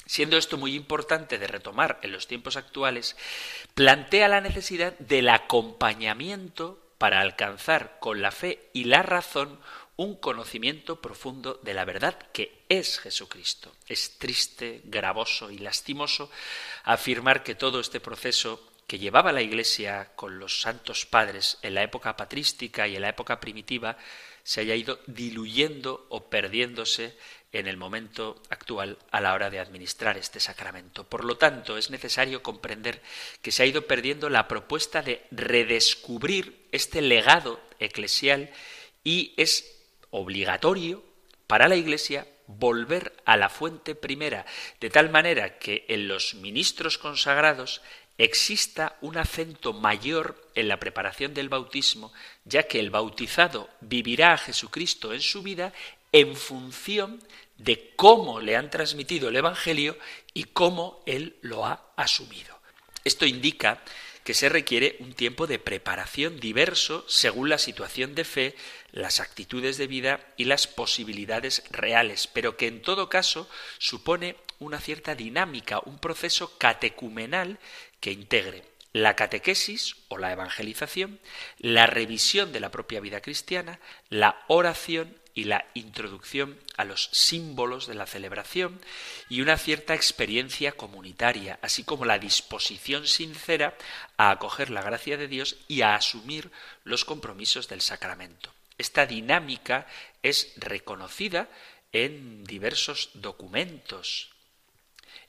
Siendo 0.08 0.38
esto 0.38 0.58
muy 0.58 0.76
importante 0.76 1.40
de 1.40 1.48
retomar 1.48 2.00
en 2.04 2.12
los 2.12 2.28
tiempos 2.28 2.58
actuales, 2.58 3.16
plantea 3.74 4.28
la 4.28 4.42
necesidad 4.42 4.98
del 5.00 5.30
acompañamiento 5.30 6.80
para 7.00 7.22
alcanzar 7.22 7.98
con 8.00 8.22
la 8.22 8.32
fe 8.32 8.70
y 8.74 8.86
la 8.86 9.02
razón 9.02 9.60
un 9.98 10.16
conocimiento 10.16 11.02
profundo 11.02 11.60
de 11.64 11.74
la 11.74 11.86
verdad 11.86 12.18
que 12.34 12.64
es 12.70 13.00
Jesucristo. 13.00 13.74
Es 13.88 14.18
triste, 14.18 14.82
gravoso 14.86 15.52
y 15.52 15.58
lastimoso 15.60 16.30
afirmar 16.84 17.44
que 17.44 17.56
todo 17.56 17.80
este 17.80 18.00
proceso 18.00 18.72
que 18.88 19.00
llevaba 19.00 19.32
la 19.32 19.42
Iglesia 19.42 20.12
con 20.16 20.38
los 20.38 20.62
santos 20.62 21.06
padres 21.06 21.58
en 21.62 21.74
la 21.74 21.84
época 21.84 22.16
patrística 22.16 22.88
y 22.88 22.96
en 22.96 23.02
la 23.02 23.10
época 23.10 23.40
primitiva 23.40 23.98
se 24.44 24.62
haya 24.62 24.76
ido 24.76 25.00
diluyendo 25.08 26.06
o 26.10 26.30
perdiéndose 26.30 27.18
en 27.52 27.68
el 27.68 27.78
momento 27.78 28.44
actual 28.50 28.98
a 29.12 29.22
la 29.22 29.34
hora 29.34 29.50
de 29.50 29.60
administrar 29.60 30.18
este 30.18 30.40
sacramento. 30.40 31.06
Por 31.06 31.24
lo 31.24 31.38
tanto, 31.38 31.78
es 31.78 31.90
necesario 31.90 32.44
comprender 32.44 33.02
que 33.42 33.52
se 33.52 33.64
ha 33.64 33.66
ido 33.66 33.88
perdiendo 33.88 34.30
la 34.30 34.48
propuesta 34.48 35.02
de 35.02 35.26
redescubrir 35.32 36.68
este 36.72 37.02
legado 37.02 37.60
eclesial 37.80 38.52
y 39.04 39.34
es 39.38 39.75
obligatorio 40.16 41.04
para 41.48 41.68
la 41.68 41.76
Iglesia 41.76 42.28
volver 42.48 43.14
a 43.26 43.38
la 43.38 43.50
fuente 43.50 43.96
primera, 43.96 44.46
de 44.80 44.90
tal 44.90 45.10
manera 45.10 45.58
que 45.58 45.86
en 45.90 46.08
los 46.08 46.36
ministros 46.36 46.98
consagrados 46.98 47.82
exista 48.18 48.96
un 49.02 49.18
acento 49.18 49.74
mayor 49.74 50.42
en 50.56 50.70
la 50.70 50.80
preparación 50.80 51.34
del 51.34 51.50
bautismo, 51.50 52.14
ya 52.46 52.64
que 52.64 52.80
el 52.80 52.92
bautizado 52.92 53.70
vivirá 53.82 54.34
a 54.34 54.38
Jesucristo 54.38 55.14
en 55.14 55.22
su 55.22 55.44
vida 55.44 55.74
en 56.12 56.36
función 56.36 57.22
de 57.58 57.92
cómo 57.96 58.40
le 58.40 58.56
han 58.56 58.70
transmitido 58.70 59.28
el 59.28 59.36
Evangelio 59.36 59.98
y 60.34 60.46
cómo 60.46 61.04
él 61.06 61.36
lo 61.42 61.66
ha 61.66 61.92
asumido. 61.98 62.58
Esto 63.04 63.26
indica 63.26 63.82
que 64.26 64.34
se 64.34 64.50
requiere 64.50 64.98
un 65.00 65.14
tiempo 65.14 65.46
de 65.46 65.60
preparación 65.60 66.40
diverso 66.40 67.06
según 67.08 67.48
la 67.48 67.60
situación 67.60 68.16
de 68.16 68.26
fe, 68.26 68.56
las 68.92 69.20
actitudes 69.20 69.78
de 69.78 69.86
vida 69.86 70.20
y 70.36 70.46
las 70.46 70.66
posibilidades 70.66 71.64
reales, 71.70 72.26
pero 72.26 72.58
que 72.58 72.66
en 72.66 72.82
todo 72.82 73.08
caso 73.08 73.48
supone 73.78 74.36
una 74.58 74.82
cierta 74.82 75.14
dinámica, 75.14 75.80
un 75.86 76.00
proceso 76.00 76.58
catecumenal 76.58 77.60
que 78.00 78.12
integre 78.12 78.64
la 78.94 79.16
catequesis 79.16 79.96
o 80.08 80.18
la 80.18 80.32
evangelización, 80.32 81.20
la 81.60 81.86
revisión 81.86 82.52
de 82.52 82.62
la 82.62 82.72
propia 82.72 83.02
vida 83.02 83.22
cristiana, 83.22 83.80
la 84.10 84.44
oración 84.48 85.16
y 85.36 85.44
la 85.44 85.66
introducción 85.74 86.58
a 86.78 86.86
los 86.86 87.10
símbolos 87.12 87.88
de 87.88 87.94
la 87.94 88.08
celebración 88.08 88.80
y 89.30 89.42
una 89.42 89.58
cierta 89.58 89.94
experiencia 89.94 90.72
comunitaria, 90.72 91.60
así 91.62 91.84
como 91.84 92.06
la 92.06 92.18
disposición 92.18 93.06
sincera 93.06 93.78
a 94.16 94.32
acoger 94.32 94.70
la 94.70 94.82
gracia 94.82 95.18
de 95.18 95.28
Dios 95.28 95.58
y 95.68 95.82
a 95.82 95.96
asumir 95.96 96.52
los 96.86 97.04
compromisos 97.04 97.68
del 97.68 97.82
sacramento. 97.82 98.54
Esta 98.78 99.06
dinámica 99.06 99.88
es 100.24 100.54
reconocida 100.56 101.50
en 101.92 102.46
diversos 102.46 103.10
documentos. 103.14 104.32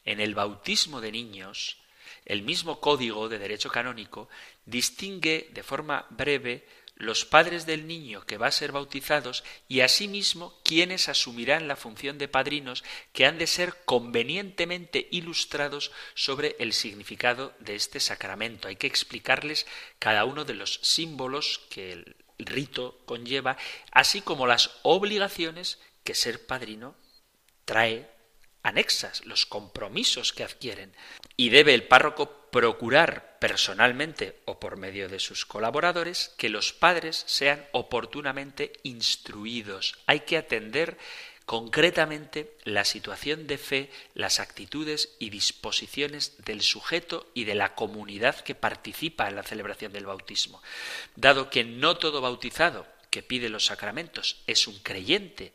En 0.05 0.21
el 0.21 0.37
bautismo 0.37 1.01
de 1.01 1.11
niños, 1.11 1.79
el 2.25 2.43
mismo 2.43 2.81
código 2.81 3.29
de 3.29 3.39
derecho 3.39 3.71
canónico 3.71 4.29
distingue 4.65 5.49
de 5.53 5.63
forma 5.65 6.07
breve 6.11 6.65
los 6.97 7.27
padres 7.27 7.67
del 7.67 7.87
niño 7.87 8.25
que 8.25 8.39
va 8.39 8.47
a 8.47 8.53
ser 8.53 8.73
bautizados 8.73 9.45
y 9.69 9.81
asimismo 9.81 10.59
quienes 10.65 11.09
asumirán 11.09 11.69
la 11.69 11.77
función 11.77 12.17
de 12.17 12.27
padrinos 12.27 12.85
que 13.13 13.27
han 13.27 13.39
de 13.39 13.47
ser 13.47 13.77
convenientemente 13.85 15.07
ilustrados 15.11 15.93
sobre 16.15 16.57
el 16.59 16.73
significado 16.73 17.55
de 17.61 17.77
este 17.77 18.01
sacramento. 18.01 18.69
Hay 18.69 18.77
que 18.77 18.87
explicarles 18.87 19.67
cada 19.99 20.25
uno 20.25 20.45
de 20.45 20.55
los 20.55 20.81
símbolos 20.83 21.61
que 21.71 21.93
el 21.93 22.17
rito 22.39 22.99
conlleva, 23.05 23.59
así 23.93 24.23
como 24.23 24.47
las 24.47 24.71
obligaciones 24.83 25.79
que 26.03 26.15
ser 26.15 26.47
padrino 26.47 26.97
trae 27.67 28.11
anexas, 28.63 29.25
los 29.27 29.45
compromisos 29.45 30.33
que 30.33 30.45
adquieren. 30.45 30.95
Y 31.37 31.51
debe 31.51 31.75
el 31.75 31.87
párroco 31.87 32.46
procurar 32.57 33.37
personalmente 33.39 34.41
o 34.47 34.59
por 34.59 34.79
medio 34.79 35.11
de 35.11 35.21
sus 35.21 35.45
colaboradores 35.45 36.33
que 36.39 36.49
los 36.49 36.73
padres 36.73 37.23
sean 37.27 37.63
oportunamente 37.73 38.73
instruidos. 38.83 39.99
Hay 40.07 40.21
que 40.21 40.39
atender 40.39 40.97
concretamente 41.45 42.57
la 42.65 42.87
situación 42.87 43.47
de 43.47 43.59
fe, 43.59 43.91
las 44.15 44.41
actitudes 44.41 45.11
y 45.19 45.29
disposiciones 45.29 46.33
del 46.47 46.63
sujeto 46.63 47.31
y 47.35 47.45
de 47.45 47.57
la 47.57 47.75
comunidad 47.75 48.41
que 48.41 48.55
participa 48.55 49.29
en 49.29 49.37
la 49.37 49.43
celebración 49.43 49.93
del 49.93 50.07
bautismo. 50.07 50.63
Dado 51.15 51.51
que 51.51 51.63
no 51.63 51.99
todo 51.99 52.23
bautizado 52.23 52.87
que 53.11 53.23
pide 53.23 53.51
los 53.51 53.67
sacramentos 53.67 54.43
es 54.47 54.67
un 54.67 54.79
creyente 54.79 55.53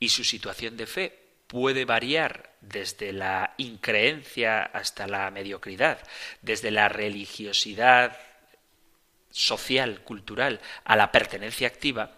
y 0.00 0.08
su 0.08 0.24
situación 0.24 0.76
de 0.76 0.86
fe 0.88 1.29
puede 1.50 1.84
variar 1.84 2.54
desde 2.60 3.12
la 3.12 3.54
increencia 3.56 4.62
hasta 4.62 5.08
la 5.08 5.28
mediocridad, 5.32 5.98
desde 6.42 6.70
la 6.70 6.88
religiosidad 6.88 8.16
social, 9.32 10.02
cultural, 10.04 10.60
a 10.84 10.94
la 10.94 11.10
pertenencia 11.10 11.66
activa, 11.66 12.12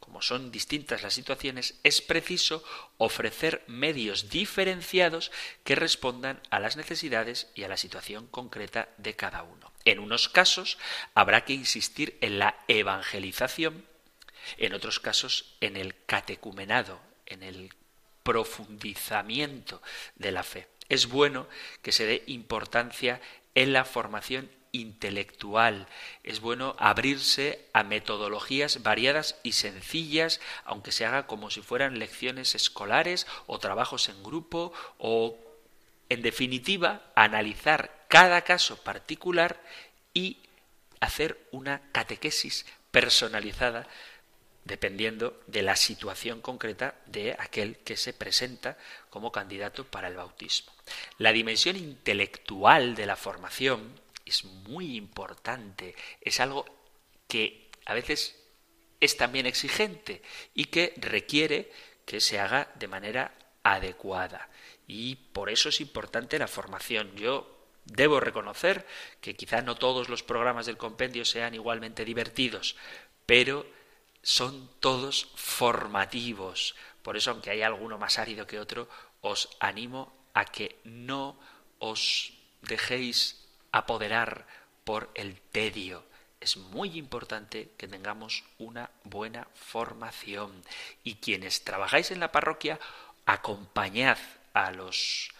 como 0.00 0.22
son 0.22 0.50
distintas 0.50 1.02
las 1.02 1.12
situaciones, 1.12 1.74
es 1.82 2.00
preciso 2.00 2.64
ofrecer 2.96 3.62
medios 3.66 4.30
diferenciados 4.30 5.30
que 5.64 5.74
respondan 5.74 6.40
a 6.48 6.58
las 6.58 6.78
necesidades 6.78 7.50
y 7.54 7.64
a 7.64 7.68
la 7.68 7.76
situación 7.76 8.26
concreta 8.26 8.88
de 8.96 9.16
cada 9.16 9.42
uno. 9.42 9.70
En 9.84 9.98
unos 9.98 10.30
casos 10.30 10.78
habrá 11.12 11.44
que 11.44 11.52
insistir 11.52 12.16
en 12.22 12.38
la 12.38 12.56
evangelización, 12.68 13.84
en 14.56 14.72
otros 14.72 14.98
casos 14.98 15.56
en 15.60 15.76
el 15.76 15.94
catecumenado, 16.06 17.02
en 17.26 17.42
el 17.42 17.74
profundizamiento 18.28 19.80
de 20.16 20.32
la 20.32 20.42
fe. 20.42 20.68
Es 20.90 21.08
bueno 21.08 21.46
que 21.80 21.92
se 21.92 22.04
dé 22.04 22.24
importancia 22.26 23.22
en 23.54 23.72
la 23.72 23.86
formación 23.86 24.50
intelectual. 24.72 25.86
Es 26.24 26.40
bueno 26.40 26.76
abrirse 26.78 27.64
a 27.72 27.84
metodologías 27.84 28.82
variadas 28.82 29.36
y 29.42 29.52
sencillas, 29.52 30.42
aunque 30.66 30.92
se 30.92 31.06
haga 31.06 31.26
como 31.26 31.50
si 31.50 31.62
fueran 31.62 31.98
lecciones 31.98 32.54
escolares 32.54 33.26
o 33.46 33.58
trabajos 33.58 34.10
en 34.10 34.22
grupo 34.22 34.74
o, 34.98 35.38
en 36.10 36.20
definitiva, 36.20 37.10
analizar 37.14 38.04
cada 38.08 38.42
caso 38.42 38.76
particular 38.82 39.58
y 40.12 40.36
hacer 41.00 41.48
una 41.50 41.80
catequesis 41.92 42.66
personalizada 42.90 43.88
dependiendo 44.68 45.40
de 45.46 45.62
la 45.62 45.74
situación 45.74 46.40
concreta 46.40 46.94
de 47.06 47.34
aquel 47.38 47.78
que 47.78 47.96
se 47.96 48.12
presenta 48.12 48.76
como 49.10 49.32
candidato 49.32 49.84
para 49.84 50.08
el 50.08 50.14
bautismo. 50.14 50.72
La 51.16 51.32
dimensión 51.32 51.74
intelectual 51.74 52.94
de 52.94 53.06
la 53.06 53.16
formación 53.16 54.00
es 54.24 54.44
muy 54.44 54.96
importante, 54.96 55.96
es 56.20 56.38
algo 56.38 56.66
que 57.26 57.70
a 57.86 57.94
veces 57.94 58.36
es 59.00 59.16
también 59.16 59.46
exigente 59.46 60.22
y 60.54 60.66
que 60.66 60.92
requiere 60.98 61.72
que 62.04 62.20
se 62.20 62.38
haga 62.38 62.70
de 62.74 62.88
manera 62.88 63.34
adecuada. 63.62 64.50
Y 64.86 65.16
por 65.16 65.50
eso 65.50 65.70
es 65.70 65.80
importante 65.80 66.38
la 66.38 66.48
formación. 66.48 67.16
Yo 67.16 67.58
debo 67.86 68.20
reconocer 68.20 68.86
que 69.22 69.34
quizá 69.34 69.62
no 69.62 69.76
todos 69.76 70.10
los 70.10 70.22
programas 70.22 70.66
del 70.66 70.76
compendio 70.76 71.24
sean 71.24 71.54
igualmente 71.54 72.04
divertidos, 72.04 72.76
pero 73.24 73.66
son 74.28 74.68
todos 74.78 75.30
formativos. 75.36 76.74
Por 77.00 77.16
eso, 77.16 77.30
aunque 77.30 77.48
hay 77.48 77.62
alguno 77.62 77.96
más 77.96 78.18
árido 78.18 78.46
que 78.46 78.60
otro, 78.60 78.86
os 79.22 79.48
animo 79.58 80.12
a 80.34 80.44
que 80.44 80.78
no 80.84 81.34
os 81.78 82.34
dejéis 82.60 83.42
apoderar 83.72 84.46
por 84.84 85.10
el 85.14 85.40
tedio. 85.40 86.04
Es 86.40 86.58
muy 86.58 86.98
importante 86.98 87.70
que 87.78 87.88
tengamos 87.88 88.44
una 88.58 88.90
buena 89.02 89.48
formación. 89.54 90.62
Y 91.04 91.14
quienes 91.14 91.64
trabajáis 91.64 92.10
en 92.10 92.20
la 92.20 92.30
parroquia, 92.30 92.78
acompañad 93.24 94.18
a 94.52 94.72
los 94.72 95.30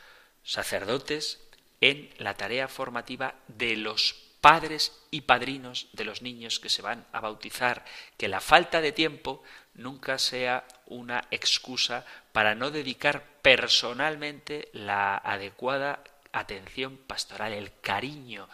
sacerdotes 0.43 1.43
en 1.83 2.09
la 2.17 2.39
tarea 2.39 2.69
formativa 2.69 3.35
de 3.49 3.77
los 3.77 4.28
padres 4.41 4.93
y 5.11 5.23
padrinos 5.23 5.89
de 5.93 6.05
los 6.05 6.23
niños 6.23 6.61
que 6.61 6.69
se 6.69 6.83
van 6.83 7.07
a 7.13 7.21
bautizar, 7.21 7.85
que 8.17 8.29
la 8.29 8.41
falta 8.41 8.81
de 8.81 8.93
tiempo 8.93 9.43
nunca 9.75 10.19
sea 10.19 10.67
una 10.87 11.27
excusa 11.31 12.05
para 12.33 12.55
no 12.55 12.71
dedicar 12.71 13.25
personalmente 13.43 14.69
la 14.73 15.17
adecuada 15.17 16.03
atención 16.33 16.99
pastoral, 16.99 17.53
el 17.53 17.73
cariño, 17.81 18.49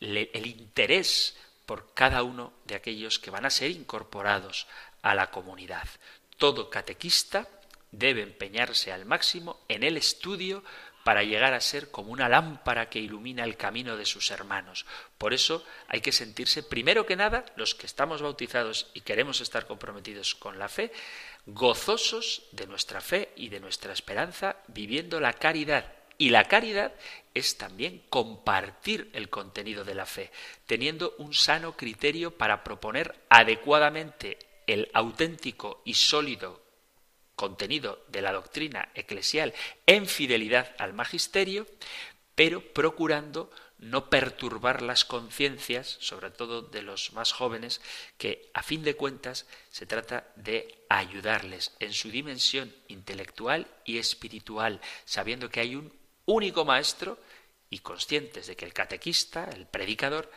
el 0.00 0.46
interés 0.46 1.36
por 1.66 1.94
cada 1.94 2.22
uno 2.22 2.52
de 2.64 2.74
aquellos 2.74 3.18
que 3.18 3.30
van 3.30 3.46
a 3.46 3.50
ser 3.50 3.70
incorporados 3.70 4.66
a 5.02 5.14
la 5.14 5.30
comunidad. 5.30 5.88
Todo 6.36 6.70
catequista 6.70 7.48
debe 7.92 8.22
empeñarse 8.22 8.92
al 8.92 9.04
máximo 9.04 9.60
en 9.68 9.82
el 9.82 9.96
estudio 9.96 10.64
para 11.04 11.24
llegar 11.24 11.54
a 11.54 11.60
ser 11.60 11.90
como 11.90 12.12
una 12.12 12.28
lámpara 12.28 12.88
que 12.88 12.98
ilumina 12.98 13.44
el 13.44 13.56
camino 13.56 13.96
de 13.96 14.06
sus 14.06 14.30
hermanos. 14.30 14.86
Por 15.18 15.34
eso 15.34 15.64
hay 15.88 16.00
que 16.00 16.12
sentirse, 16.12 16.62
primero 16.62 17.06
que 17.06 17.16
nada, 17.16 17.44
los 17.56 17.74
que 17.74 17.86
estamos 17.86 18.22
bautizados 18.22 18.88
y 18.94 19.00
queremos 19.00 19.40
estar 19.40 19.66
comprometidos 19.66 20.34
con 20.34 20.58
la 20.58 20.68
fe, 20.68 20.92
gozosos 21.46 22.44
de 22.52 22.66
nuestra 22.66 23.00
fe 23.00 23.32
y 23.36 23.48
de 23.48 23.60
nuestra 23.60 23.92
esperanza, 23.92 24.56
viviendo 24.68 25.20
la 25.20 25.32
caridad. 25.32 25.92
Y 26.18 26.30
la 26.30 26.44
caridad 26.44 26.92
es 27.34 27.58
también 27.58 28.02
compartir 28.08 29.10
el 29.12 29.28
contenido 29.28 29.84
de 29.84 29.94
la 29.94 30.06
fe, 30.06 30.30
teniendo 30.66 31.14
un 31.18 31.34
sano 31.34 31.76
criterio 31.76 32.36
para 32.36 32.62
proponer 32.62 33.14
adecuadamente 33.28 34.38
el 34.66 34.88
auténtico 34.94 35.82
y 35.84 35.94
sólido 35.94 36.62
contenido 37.42 38.04
de 38.06 38.22
la 38.22 38.30
doctrina 38.30 38.92
eclesial 38.94 39.52
en 39.84 40.06
fidelidad 40.06 40.76
al 40.78 40.94
magisterio, 40.94 41.66
pero 42.36 42.72
procurando 42.72 43.50
no 43.78 44.08
perturbar 44.08 44.80
las 44.80 45.04
conciencias, 45.04 45.96
sobre 45.98 46.30
todo 46.30 46.62
de 46.62 46.82
los 46.82 47.12
más 47.14 47.32
jóvenes, 47.32 47.80
que 48.16 48.48
a 48.54 48.62
fin 48.62 48.84
de 48.84 48.94
cuentas 48.94 49.46
se 49.72 49.86
trata 49.86 50.28
de 50.36 50.84
ayudarles 50.88 51.72
en 51.80 51.92
su 51.92 52.12
dimensión 52.12 52.72
intelectual 52.86 53.66
y 53.84 53.98
espiritual, 53.98 54.80
sabiendo 55.04 55.50
que 55.50 55.58
hay 55.58 55.74
un 55.74 55.92
único 56.26 56.64
maestro 56.64 57.18
y 57.70 57.80
conscientes 57.80 58.46
de 58.46 58.54
que 58.54 58.66
el 58.66 58.72
catequista, 58.72 59.50
el 59.52 59.66
predicador, 59.66 60.30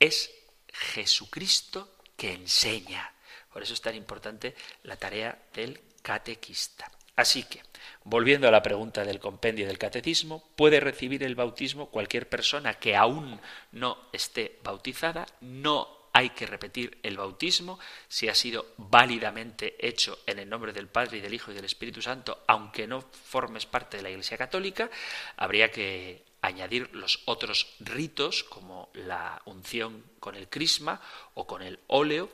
es 0.00 0.32
Jesucristo 0.72 1.94
que 2.16 2.32
enseña. 2.32 3.14
Por 3.52 3.62
eso 3.62 3.72
es 3.72 3.80
tan 3.80 3.94
importante 3.94 4.56
la 4.82 4.96
tarea 4.96 5.40
del 5.54 5.80
catequista. 6.04 6.90
Así 7.16 7.44
que, 7.44 7.62
volviendo 8.04 8.46
a 8.46 8.50
la 8.50 8.62
pregunta 8.62 9.04
del 9.04 9.18
compendio 9.18 9.66
del 9.66 9.78
catecismo, 9.78 10.44
puede 10.54 10.80
recibir 10.80 11.22
el 11.22 11.34
bautismo 11.34 11.88
cualquier 11.88 12.28
persona 12.28 12.74
que 12.74 12.94
aún 12.94 13.40
no 13.72 13.96
esté 14.12 14.58
bautizada, 14.62 15.26
no 15.40 15.88
hay 16.12 16.30
que 16.30 16.46
repetir 16.46 16.98
el 17.02 17.16
bautismo 17.16 17.78
si 18.06 18.28
ha 18.28 18.34
sido 18.34 18.66
válidamente 18.76 19.76
hecho 19.80 20.18
en 20.26 20.38
el 20.38 20.48
nombre 20.48 20.72
del 20.72 20.88
Padre 20.88 21.18
y 21.18 21.20
del 21.20 21.32
Hijo 21.32 21.50
y 21.50 21.54
del 21.54 21.64
Espíritu 21.64 22.02
Santo, 22.02 22.44
aunque 22.46 22.86
no 22.86 23.00
formes 23.00 23.64
parte 23.64 23.96
de 23.96 24.02
la 24.02 24.10
Iglesia 24.10 24.36
Católica, 24.36 24.90
habría 25.36 25.70
que 25.70 26.22
añadir 26.42 26.94
los 26.94 27.22
otros 27.24 27.74
ritos 27.80 28.44
como 28.44 28.90
la 28.92 29.40
unción 29.46 30.04
con 30.20 30.34
el 30.34 30.48
crisma 30.48 31.00
o 31.32 31.46
con 31.46 31.62
el 31.62 31.78
óleo, 31.86 32.28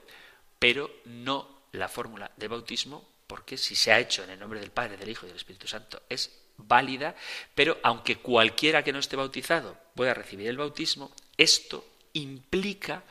pero 0.59 0.91
no 1.05 1.61
la 1.73 1.89
fórmula 1.89 2.33
de 2.37 2.49
bautismo 2.49 3.09
porque 3.31 3.57
si 3.57 3.77
se 3.77 3.93
ha 3.93 4.01
hecho 4.01 4.25
en 4.25 4.31
el 4.31 4.41
nombre 4.41 4.59
del 4.59 4.73
Padre, 4.73 4.97
del 4.97 5.09
Hijo 5.09 5.25
y 5.25 5.29
del 5.29 5.37
Espíritu 5.37 5.69
Santo 5.69 6.03
es 6.09 6.33
válida, 6.57 7.15
pero 7.55 7.79
aunque 7.85 8.17
cualquiera 8.17 8.83
que 8.83 8.93
no 8.93 8.99
esté 8.99 9.15
bautizado 9.15 9.79
pueda 9.95 10.15
recibir 10.15 10.49
el 10.49 10.57
bautismo, 10.57 11.13
esto 11.37 11.87
implica 12.13 13.05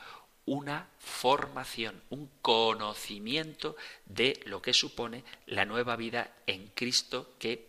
una 0.44 0.90
formación, 0.98 2.02
un 2.10 2.30
conocimiento 2.42 3.76
de 4.04 4.38
lo 4.44 4.60
que 4.60 4.74
supone 4.74 5.24
la 5.46 5.64
nueva 5.64 5.96
vida 5.96 6.30
en 6.46 6.66
Cristo 6.74 7.36
que 7.38 7.68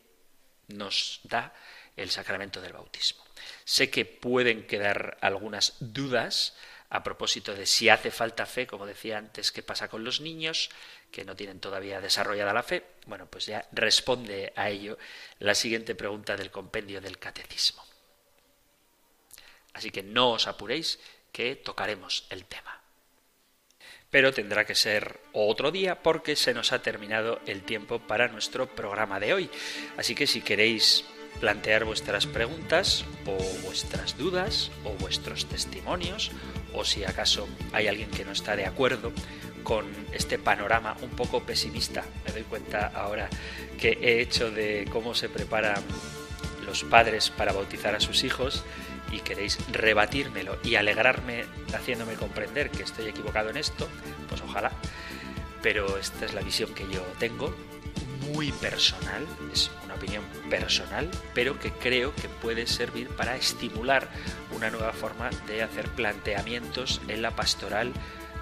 nos 0.68 1.22
da 1.24 1.56
el 1.95 2.12
sacramento 2.12 2.60
del 2.60 2.74
bautismo. 2.74 3.24
Sé 3.64 3.89
que 3.89 4.04
pueden 4.04 4.68
quedar 4.68 5.18
algunas 5.22 5.76
dudas 5.80 6.54
a 6.89 7.04
propósito 7.04 7.56
de 7.56 7.66
si 7.66 7.88
hace 7.88 8.12
falta 8.12 8.45
fe, 8.45 8.68
como 8.68 8.86
decía 8.86 9.18
antes, 9.18 9.54
qué 9.54 9.64
pasa 9.64 9.88
con 9.88 10.04
los 10.04 10.20
niños 10.20 10.70
que 11.12 11.26
no 11.26 11.36
tienen 11.36 11.59
todavía 11.59 12.01
desarrollada 12.01 12.53
la 12.53 12.64
fe. 12.64 12.84
Bueno, 13.05 13.28
pues 13.28 13.45
ya 13.45 13.68
responde 13.72 14.53
a 14.55 14.70
ello 14.70 14.97
la 15.39 15.53
siguiente 15.53 15.93
pregunta 15.93 16.38
del 16.38 16.51
compendio 16.51 17.01
del 17.01 17.20
catecismo. 17.20 17.84
Así 19.74 19.91
que 19.91 20.03
no 20.03 20.32
os 20.32 20.47
apuréis 20.47 20.99
que 21.32 21.55
tocaremos 21.55 22.26
el 22.30 22.45
tema. 22.45 22.80
Pero 24.09 24.34
tendrá 24.34 24.66
que 24.66 24.76
ser 24.76 25.22
otro 25.32 25.72
día 25.72 26.03
porque 26.03 26.36
se 26.36 26.53
nos 26.53 26.74
ha 26.74 26.82
terminado 26.82 27.39
el 27.45 27.64
tiempo 27.64 27.99
para 27.99 28.28
nuestro 28.28 28.68
programa 28.68 29.20
de 29.20 29.34
hoy. 29.34 29.49
Así 29.97 30.16
que 30.16 30.28
si 30.28 30.41
queréis 30.41 31.05
plantear 31.39 31.86
vuestras 31.86 32.28
preguntas 32.28 33.05
o 33.26 33.38
vuestras 33.64 34.18
dudas 34.18 34.70
o 34.84 34.91
vuestros 34.95 35.47
testimonios 35.47 36.32
o 36.74 36.84
si 36.84 37.05
acaso 37.05 37.47
hay 37.72 37.88
alguien 37.88 38.12
que 38.12 38.26
no 38.26 38.34
está 38.34 38.55
de 38.57 38.66
acuerdo 38.66 39.14
con 39.64 39.86
este 40.14 40.38
panorama 40.38 40.95
un 41.01 41.09
poco 41.09 41.41
pesimista. 41.41 42.03
Me 42.26 42.32
doy 42.32 42.43
cuenta 42.43 42.91
ahora 42.93 43.30
que 43.80 43.97
he 44.01 44.22
hecho 44.22 44.51
de 44.51 44.88
cómo 44.91 45.16
se 45.16 45.30
preparan 45.30 45.84
los 46.66 46.84
padres 46.84 47.30
para 47.30 47.53
bautizar 47.53 47.95
a 47.95 47.99
sus 47.99 48.24
hijos 48.24 48.64
y 49.12 49.20
queréis 49.20 49.57
rebatírmelo 49.72 50.57
y 50.64 50.76
alegrarme 50.76 51.45
haciéndome 51.74 52.14
comprender 52.14 52.70
que 52.70 52.84
estoy 52.84 53.07
equivocado 53.07 53.49
en 53.49 53.57
esto, 53.57 53.88
pues 54.30 54.41
ojalá. 54.41 54.72
Pero 55.62 55.97
esta 55.97 56.26
es 56.26 56.34
la 56.34 56.41
visión 56.41 56.74
que 56.74 56.88
yo 56.89 57.01
tengo, 57.20 57.53
muy 58.32 58.51
personal, 58.53 59.26
es 59.51 59.70
opinión 60.01 60.24
personal, 60.49 61.09
pero 61.34 61.59
que 61.59 61.72
creo 61.72 62.14
que 62.16 62.28
puede 62.28 62.66
servir 62.66 63.07
para 63.09 63.36
estimular 63.36 64.07
una 64.55 64.72
nueva 64.72 64.93
forma 64.93 65.30
de 65.47 65.62
hacer 65.62 65.88
planteamientos 65.89 67.01
en 67.07 67.22
la 67.22 67.36
pastoral 67.36 67.93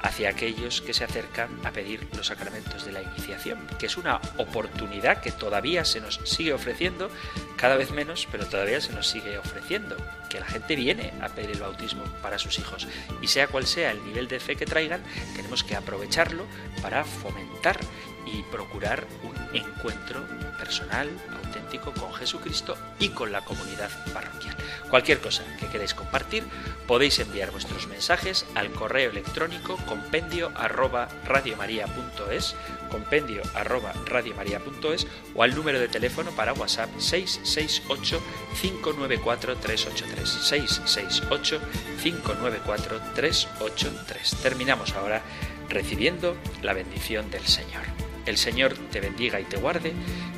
hacia 0.02 0.30
aquellos 0.30 0.82
que 0.82 0.94
se 0.94 1.04
acercan 1.04 1.50
a 1.64 1.72
pedir 1.72 2.08
los 2.16 2.28
sacramentos 2.28 2.86
de 2.86 2.92
la 2.92 3.02
iniciación, 3.02 3.60
que 3.78 3.88
es 3.88 3.98
una 3.98 4.22
oportunidad 4.38 5.22
que 5.22 5.32
todavía 5.32 5.86
se 5.86 6.02
nos 6.02 6.20
sigue 6.24 6.54
ofreciendo, 6.54 7.10
cada 7.58 7.76
vez 7.76 7.92
menos, 7.92 8.28
pero 8.32 8.46
todavía 8.46 8.82
se 8.82 8.94
nos 8.94 9.08
sigue 9.08 9.38
ofreciendo, 9.38 9.98
que 10.30 10.40
la 10.40 10.46
gente 10.46 10.76
viene 10.76 11.14
a 11.22 11.30
pedir 11.30 11.52
el 11.52 11.62
bautismo 11.62 12.04
para 12.22 12.40
sus 12.40 12.60
hijos. 12.60 12.88
Y 13.22 13.28
sea 13.28 13.48
cual 13.48 13.66
sea 13.66 13.92
el 13.92 14.04
nivel 14.06 14.28
de 14.28 14.40
fe 14.40 14.56
que 14.56 14.66
traigan, 14.66 15.04
tenemos 15.36 15.64
que 15.64 15.76
aprovecharlo 15.76 16.46
para 16.82 17.04
fomentar 17.04 17.78
y 18.26 18.44
procurar 18.44 19.06
un 19.24 19.58
encuentro 19.58 20.24
personal, 20.58 21.10
auténtico 21.50 21.92
con 21.94 22.14
Jesucristo 22.14 22.78
y 23.00 23.10
con 23.10 23.32
la 23.32 23.42
comunidad 23.42 23.90
parroquial. 24.14 24.56
Cualquier 24.90 25.20
cosa 25.20 25.44
que 25.60 25.68
queráis 25.68 25.94
compartir, 25.94 26.44
podéis 26.88 27.20
enviar 27.20 27.52
vuestros 27.52 27.88
mensajes 27.88 28.46
al 28.56 28.72
correo 28.72 29.10
electrónico 29.10 29.78
compendio 29.88 30.52
arroba 30.56 31.10
radiomaria.es, 31.26 32.56
compendio 32.90 33.42
arroba 33.54 33.94
radiomaria.es 34.06 35.08
o 35.36 35.44
al 35.44 35.56
número 35.56 35.80
de 35.80 35.88
teléfono 35.88 36.32
para 36.32 36.54
WhatsApp 36.54 36.90
668 36.98 38.22
594 38.62 39.58
383 39.58 40.30
668 40.30 41.60
594 42.02 43.02
383. 43.16 44.36
Terminamos 44.42 44.94
ahora 44.94 45.22
recibiendo 45.70 46.36
la 46.62 46.74
bendición 46.74 47.30
del 47.30 47.46
Señor. 47.46 48.09
El 48.30 48.38
Señor 48.38 48.76
te 48.92 49.02
bendiga 49.02 49.42
y 49.42 49.44
te 49.46 49.58
guarde, 49.58 49.92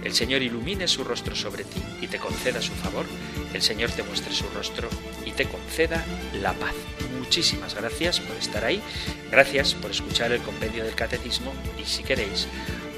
el 0.06 0.14
Señor 0.14 0.42
ilumine 0.42 0.88
su 0.88 1.04
rostro 1.04 1.36
sobre 1.36 1.66
ti 1.66 1.82
y 2.00 2.08
te 2.08 2.20
conceda 2.20 2.62
su 2.62 2.72
favor, 2.72 3.06
el 3.54 3.62
Señor 3.62 3.92
te 3.92 4.02
muestre 4.02 4.34
su 4.34 4.46
rostro 4.56 4.88
y 5.26 5.32
te 5.32 5.44
conceda 5.44 6.02
la 6.42 6.54
paz. 6.54 6.74
Muchísimas 7.20 7.76
gracias 7.76 8.22
por 8.22 8.38
estar 8.38 8.64
ahí, 8.64 8.82
gracias 9.30 9.74
por 9.74 9.92
escuchar 9.92 10.32
el 10.32 10.42
compendio 10.42 10.86
del 10.86 10.96
catecismo 10.96 11.52
y 11.78 11.84
si 11.84 12.02
queréis, 12.02 12.48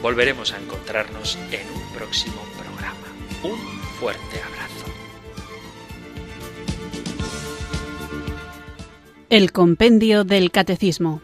volveremos 0.03 0.53
a 0.53 0.59
encontrarnos 0.59 1.39
en 1.51 1.67
un 1.75 1.93
próximo 1.93 2.45
programa. 2.55 3.07
Un 3.41 3.57
fuerte 3.99 4.43
abrazo. 4.45 4.85
El 9.31 9.51
compendio 9.51 10.23
del 10.23 10.51
catecismo 10.51 11.23